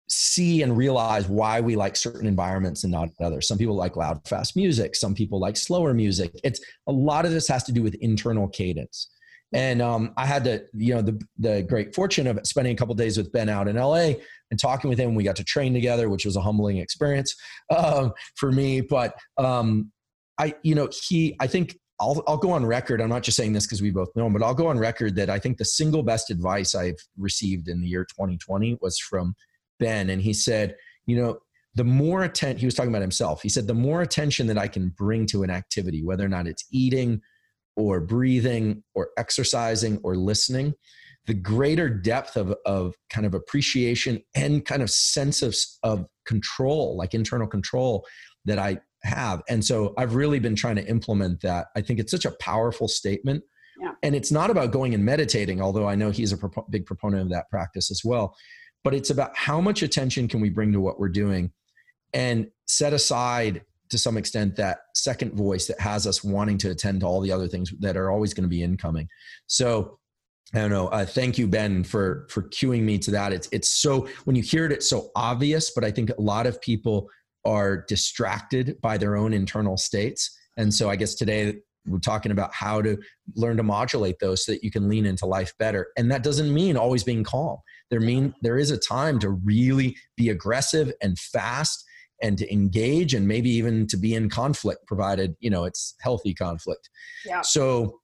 [0.07, 3.47] see and realize why we like certain environments and not others.
[3.47, 4.95] Some people like loud, fast music.
[4.95, 6.31] Some people like slower music.
[6.43, 9.09] It's a lot of this has to do with internal cadence.
[9.53, 12.95] And um, I had the, you know, the, the great fortune of spending a couple
[12.95, 14.13] days with Ben out in LA
[14.51, 15.15] and talking with him.
[15.15, 17.33] We got to train together, which was a humbling experience
[17.75, 18.81] um, for me.
[18.81, 19.91] But um,
[20.37, 23.01] I, you know, he, I think I'll, I'll go on record.
[23.01, 25.15] I'm not just saying this because we both know him, but I'll go on record
[25.15, 29.33] that I think the single best advice I've received in the year 2020 was from
[29.79, 30.09] Ben.
[30.09, 30.75] And he said,
[31.05, 31.39] you know,
[31.75, 33.41] the more attention, he was talking about himself.
[33.41, 36.47] He said, the more attention that I can bring to an activity, whether or not
[36.47, 37.21] it's eating
[37.75, 40.73] or breathing or exercising or listening,
[41.27, 46.97] the greater depth of, of kind of appreciation and kind of sense of, of control,
[46.97, 48.07] like internal control
[48.45, 49.43] that I have.
[49.47, 51.67] And so I've really been trying to implement that.
[51.75, 53.43] I think it's such a powerful statement.
[53.79, 53.91] Yeah.
[54.01, 57.21] And it's not about going and meditating, although I know he's a pro- big proponent
[57.21, 58.35] of that practice as well.
[58.87, 61.51] But it's about how much attention can we bring to what we're doing
[62.13, 67.01] and set aside to some extent that second voice that has us wanting to attend
[67.01, 69.09] to all the other things that are always going to be incoming.
[69.47, 69.99] So
[70.55, 70.87] I don't know.
[70.87, 73.33] Uh, thank you, Ben, for for cueing me to that.
[73.33, 76.47] It's it's so when you hear it, it's so obvious, but I think a lot
[76.47, 77.09] of people
[77.43, 81.57] are distracted by their own internal states, and so I guess today
[81.87, 82.97] we're talking about how to
[83.35, 85.87] learn to modulate those so that you can lean into life better.
[85.97, 87.57] And that doesn't mean always being calm.
[87.89, 91.85] There mean there is a time to really be aggressive and fast
[92.21, 96.33] and to engage and maybe even to be in conflict provided you know it's healthy
[96.33, 96.89] conflict.
[97.25, 97.41] Yeah.
[97.41, 97.99] so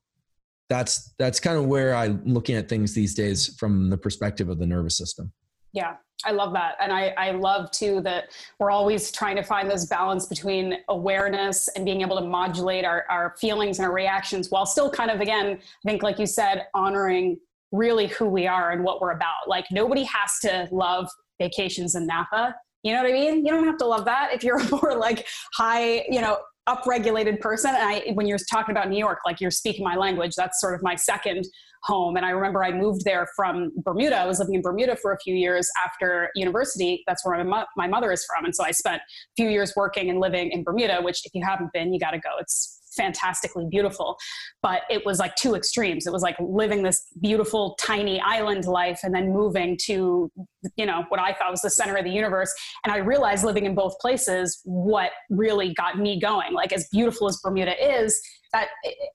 [0.69, 4.60] that's that's kind of where i'm looking at things these days from the perspective of
[4.60, 5.31] the nervous system.
[5.73, 5.95] Yeah
[6.26, 6.76] i love that.
[6.80, 8.26] And i i love too that
[8.60, 13.05] we're always trying to find this balance between awareness and being able to modulate our,
[13.10, 16.68] our feelings and our reactions while still kind of again i think like you said
[16.73, 17.38] honoring
[17.73, 21.09] really who we are and what we're about like nobody has to love
[21.39, 23.45] vacations in napa you know what I mean?
[23.45, 25.25] You don't have to love that if you're a more like
[25.55, 26.37] high, you know,
[26.67, 27.71] upregulated person.
[27.75, 30.75] And I, when you're talking about New York, like you're speaking my language, that's sort
[30.75, 31.45] of my second
[31.83, 32.15] home.
[32.15, 34.17] And I remember I moved there from Bermuda.
[34.17, 37.03] I was living in Bermuda for a few years after university.
[37.05, 38.45] That's where my, my mother is from.
[38.45, 41.43] And so I spent a few years working and living in Bermuda, which if you
[41.43, 42.29] haven't been, you got to go.
[42.39, 44.17] It's fantastically beautiful.
[44.61, 46.07] But it was like two extremes.
[46.07, 50.31] It was like living this beautiful, tiny island life and then moving to,
[50.75, 52.53] you know, what I thought was the center of the universe.
[52.83, 56.53] And I realized living in both places what really got me going.
[56.53, 58.19] Like, as beautiful as Bermuda is,
[58.53, 58.69] that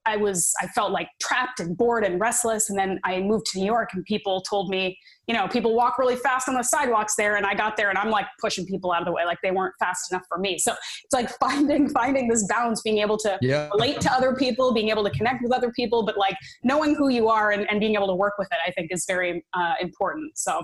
[0.05, 2.69] I was, I felt like trapped and bored and restless.
[2.69, 4.98] And then I moved to New York and people told me,
[5.28, 7.36] you know, people walk really fast on the sidewalks there.
[7.36, 9.51] And I got there and I'm like pushing people out of the way, like they
[9.51, 10.59] weren't fast enough for me.
[10.59, 13.69] So it's like finding, finding this balance, being able to yeah.
[13.69, 17.09] relate to other people, being able to connect with other people, but like knowing who
[17.09, 19.74] you are and, and being able to work with it, I think is very uh,
[19.81, 20.36] important.
[20.36, 20.62] So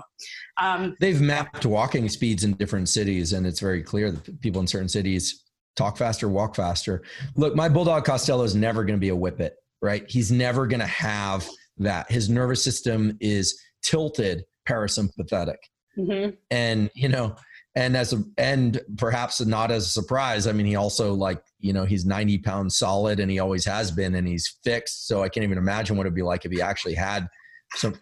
[0.57, 4.67] um, they've mapped walking speeds in different cities and it's very clear that people in
[4.67, 5.44] certain cities
[5.75, 7.03] talk faster, walk faster.
[7.35, 10.09] Look, my bulldog Costello is never going to be a whippet, right?
[10.09, 11.47] He's never going to have
[11.77, 12.09] that.
[12.11, 15.57] His nervous system is tilted parasympathetic.
[15.97, 16.31] Mm-hmm.
[16.51, 17.35] And, you know,
[17.75, 21.73] and as a, and perhaps not as a surprise, I mean, he also like, you
[21.73, 25.29] know he's 90 pounds solid and he always has been and he's fixed so i
[25.29, 27.27] can't even imagine what it'd be like if he actually had
[27.73, 27.95] some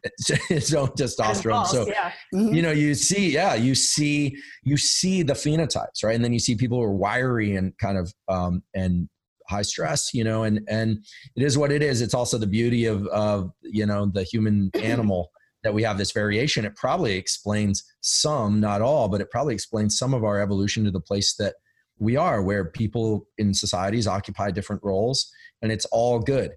[0.49, 1.65] his own testosterone.
[1.65, 2.11] so yeah.
[2.33, 2.53] mm-hmm.
[2.53, 6.15] you know you see yeah you see you see the phenotypes right?
[6.15, 9.09] And then you see people who are wiry and kind of um and
[9.49, 11.03] high stress you know and and
[11.35, 12.01] it is what it is.
[12.01, 15.31] It's also the beauty of of you know the human animal
[15.63, 16.65] that we have this variation.
[16.65, 20.91] It probably explains some not all but it probably explains some of our evolution to
[20.91, 21.55] the place that
[21.99, 25.31] we are where people in societies occupy different roles
[25.61, 26.51] and it's all good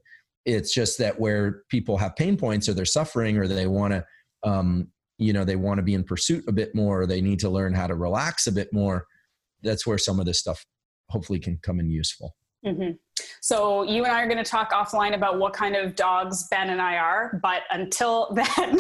[0.47, 4.05] it's just that where people have pain points or they're suffering or they want to
[4.49, 7.41] um, you know they want to be in pursuit a bit more or they need
[7.41, 9.07] to learn how to relax a bit more
[9.63, 10.65] that's where some of this stuff
[11.09, 12.93] hopefully can come in useful mm-hmm.
[13.41, 16.71] so you and i are going to talk offline about what kind of dogs ben
[16.71, 18.79] and i are but until then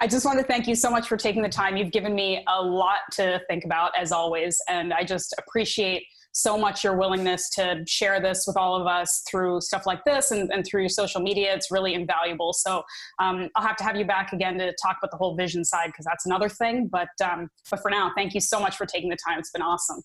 [0.00, 2.44] i just want to thank you so much for taking the time you've given me
[2.48, 6.02] a lot to think about as always and i just appreciate
[6.36, 10.32] so much your willingness to share this with all of us through stuff like this
[10.32, 11.54] and, and through your social media.
[11.54, 12.52] It's really invaluable.
[12.52, 12.82] So
[13.18, 15.86] um, I'll have to have you back again to talk about the whole vision side
[15.86, 16.88] because that's another thing.
[16.92, 19.38] But um, but for now, thank you so much for taking the time.
[19.38, 20.02] It's been awesome.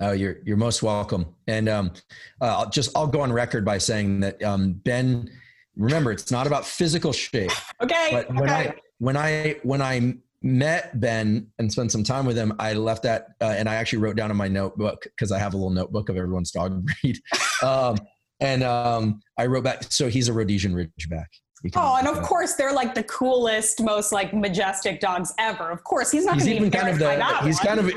[0.00, 1.26] Oh, you're you're most welcome.
[1.46, 1.92] And um,
[2.40, 5.30] uh, I'll just I'll go on record by saying that um, Ben.
[5.76, 7.52] Remember, it's not about physical shape.
[7.80, 8.08] Okay.
[8.10, 8.70] But when okay.
[8.70, 10.14] I when I when I
[10.48, 14.00] met Ben and spent some time with him, I left that uh, and I actually
[14.00, 17.20] wrote down in my notebook because I have a little notebook of everyone's dog breed.
[17.62, 17.96] um,
[18.40, 21.26] and um, I wrote back, so he's a Rhodesian Ridgeback.
[21.74, 25.70] Oh, and of course they're like the coolest, most like majestic dogs ever.
[25.70, 27.92] Of course, he's not he's even kind of the, he's kind of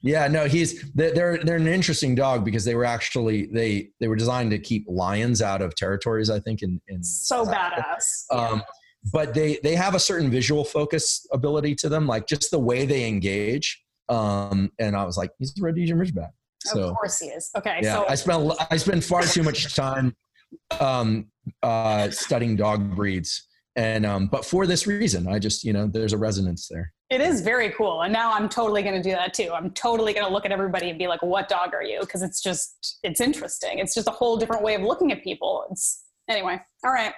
[0.00, 4.16] yeah, no, he's they're they're an interesting dog because they were actually they they were
[4.16, 6.30] designed to keep lions out of territories.
[6.30, 8.24] I think in in so badass.
[8.30, 8.62] Um, yeah
[9.10, 12.86] but they they have a certain visual focus ability to them, like just the way
[12.86, 13.82] they engage.
[14.08, 16.30] Um, and I was like, he's a Rhodesian Ridgeback.
[16.64, 17.50] So, of course he is.
[17.56, 17.80] Okay.
[17.82, 20.14] Yeah, so I spent I spent far too much time
[20.80, 21.26] um,
[21.62, 26.12] uh, studying dog breeds, and um, but for this reason, I just you know there's
[26.12, 26.92] a resonance there.
[27.10, 29.50] It is very cool, and now I'm totally going to do that too.
[29.52, 32.22] I'm totally going to look at everybody and be like, "What dog are you?" Because
[32.22, 33.78] it's just it's interesting.
[33.80, 35.64] It's just a whole different way of looking at people.
[35.70, 36.60] It's anyway.
[36.84, 37.12] All right.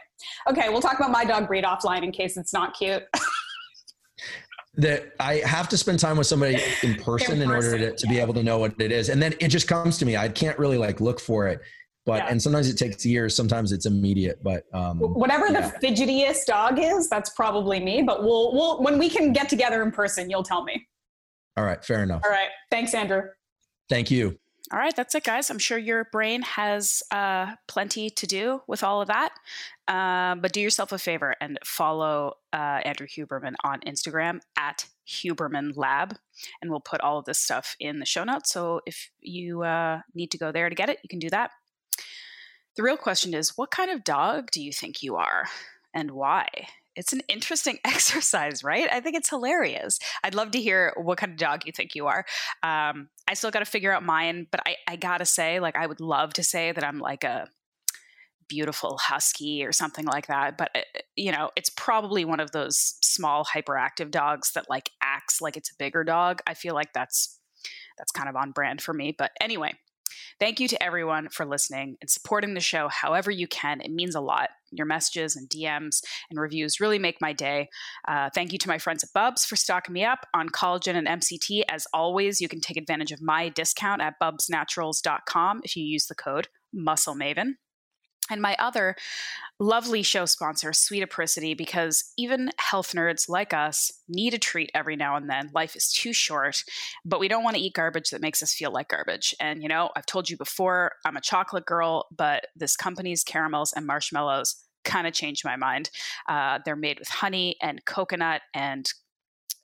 [0.48, 3.02] Okay, we'll talk about my dog breed offline in case it's not cute.
[4.76, 7.96] that I have to spend time with somebody in person, in, person, in order to,
[7.96, 8.12] to yeah.
[8.12, 9.08] be able to know what it is.
[9.08, 10.16] And then it just comes to me.
[10.16, 11.60] I can't really like look for it.
[12.06, 12.30] But yeah.
[12.30, 14.42] and sometimes it takes years, sometimes it's immediate.
[14.42, 15.70] But um, whatever yeah.
[15.80, 18.02] the fidgetiest dog is, that's probably me.
[18.02, 20.86] But we'll we'll when we can get together in person, you'll tell me.
[21.56, 22.22] All right, fair enough.
[22.24, 22.48] All right.
[22.70, 23.22] Thanks, Andrew.
[23.88, 24.38] Thank you.
[24.74, 25.50] All right, that's it, guys.
[25.50, 29.32] I'm sure your brain has uh, plenty to do with all of that.
[29.86, 35.76] Uh, but do yourself a favor and follow uh, Andrew Huberman on Instagram at Huberman
[35.76, 36.16] Lab.
[36.60, 38.52] And we'll put all of this stuff in the show notes.
[38.52, 41.52] So if you uh, need to go there to get it, you can do that.
[42.74, 45.44] The real question is what kind of dog do you think you are
[45.94, 46.48] and why?
[46.96, 48.88] It's an interesting exercise, right?
[48.90, 49.98] I think it's hilarious.
[50.22, 52.24] I'd love to hear what kind of dog you think you are.
[52.62, 55.86] Um, I still got to figure out mine, but I, I gotta say, like, I
[55.86, 57.48] would love to say that I'm like a
[58.48, 60.58] beautiful husky or something like that.
[60.58, 64.90] But it, uh, you know, it's probably one of those small hyperactive dogs that like
[65.02, 66.40] acts like it's a bigger dog.
[66.46, 67.38] I feel like that's
[67.96, 69.14] that's kind of on brand for me.
[69.16, 69.74] But anyway,
[70.38, 73.80] Thank you to everyone for listening and supporting the show however you can.
[73.80, 74.50] It means a lot.
[74.70, 77.68] Your messages and DMs and reviews really make my day.
[78.06, 81.06] Uh, thank you to my friends at Bubs for stocking me up on collagen and
[81.06, 81.62] MCT.
[81.68, 86.14] As always, you can take advantage of my discount at bubsnaturals.com if you use the
[86.14, 87.54] code MuscleMaven
[88.30, 88.96] and my other
[89.60, 94.96] lovely show sponsor, Sweet Apricity, because even health nerds like us need a treat every
[94.96, 95.50] now and then.
[95.54, 96.64] Life is too short,
[97.04, 99.34] but we don't want to eat garbage that makes us feel like garbage.
[99.40, 103.72] And, you know, I've told you before, I'm a chocolate girl, but this company's caramels
[103.74, 105.90] and marshmallows kind of changed my mind.
[106.28, 108.92] Uh, they're made with honey and coconut and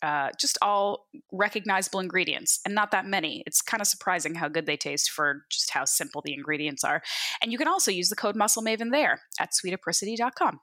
[0.02, 3.43] uh, just all recognizable ingredients and not that many.
[3.47, 7.02] It's kind of surprising how good they taste for just how simple the ingredients are.
[7.43, 10.60] And you can also use the code Muscle Maven there at sweetapricity.com.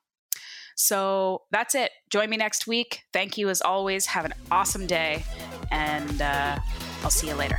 [0.76, 1.92] So that's it.
[2.12, 3.02] Join me next week.
[3.12, 4.06] Thank you as always.
[4.06, 5.24] Have an awesome day,
[5.72, 6.60] and uh,
[7.04, 7.58] I'll see you later.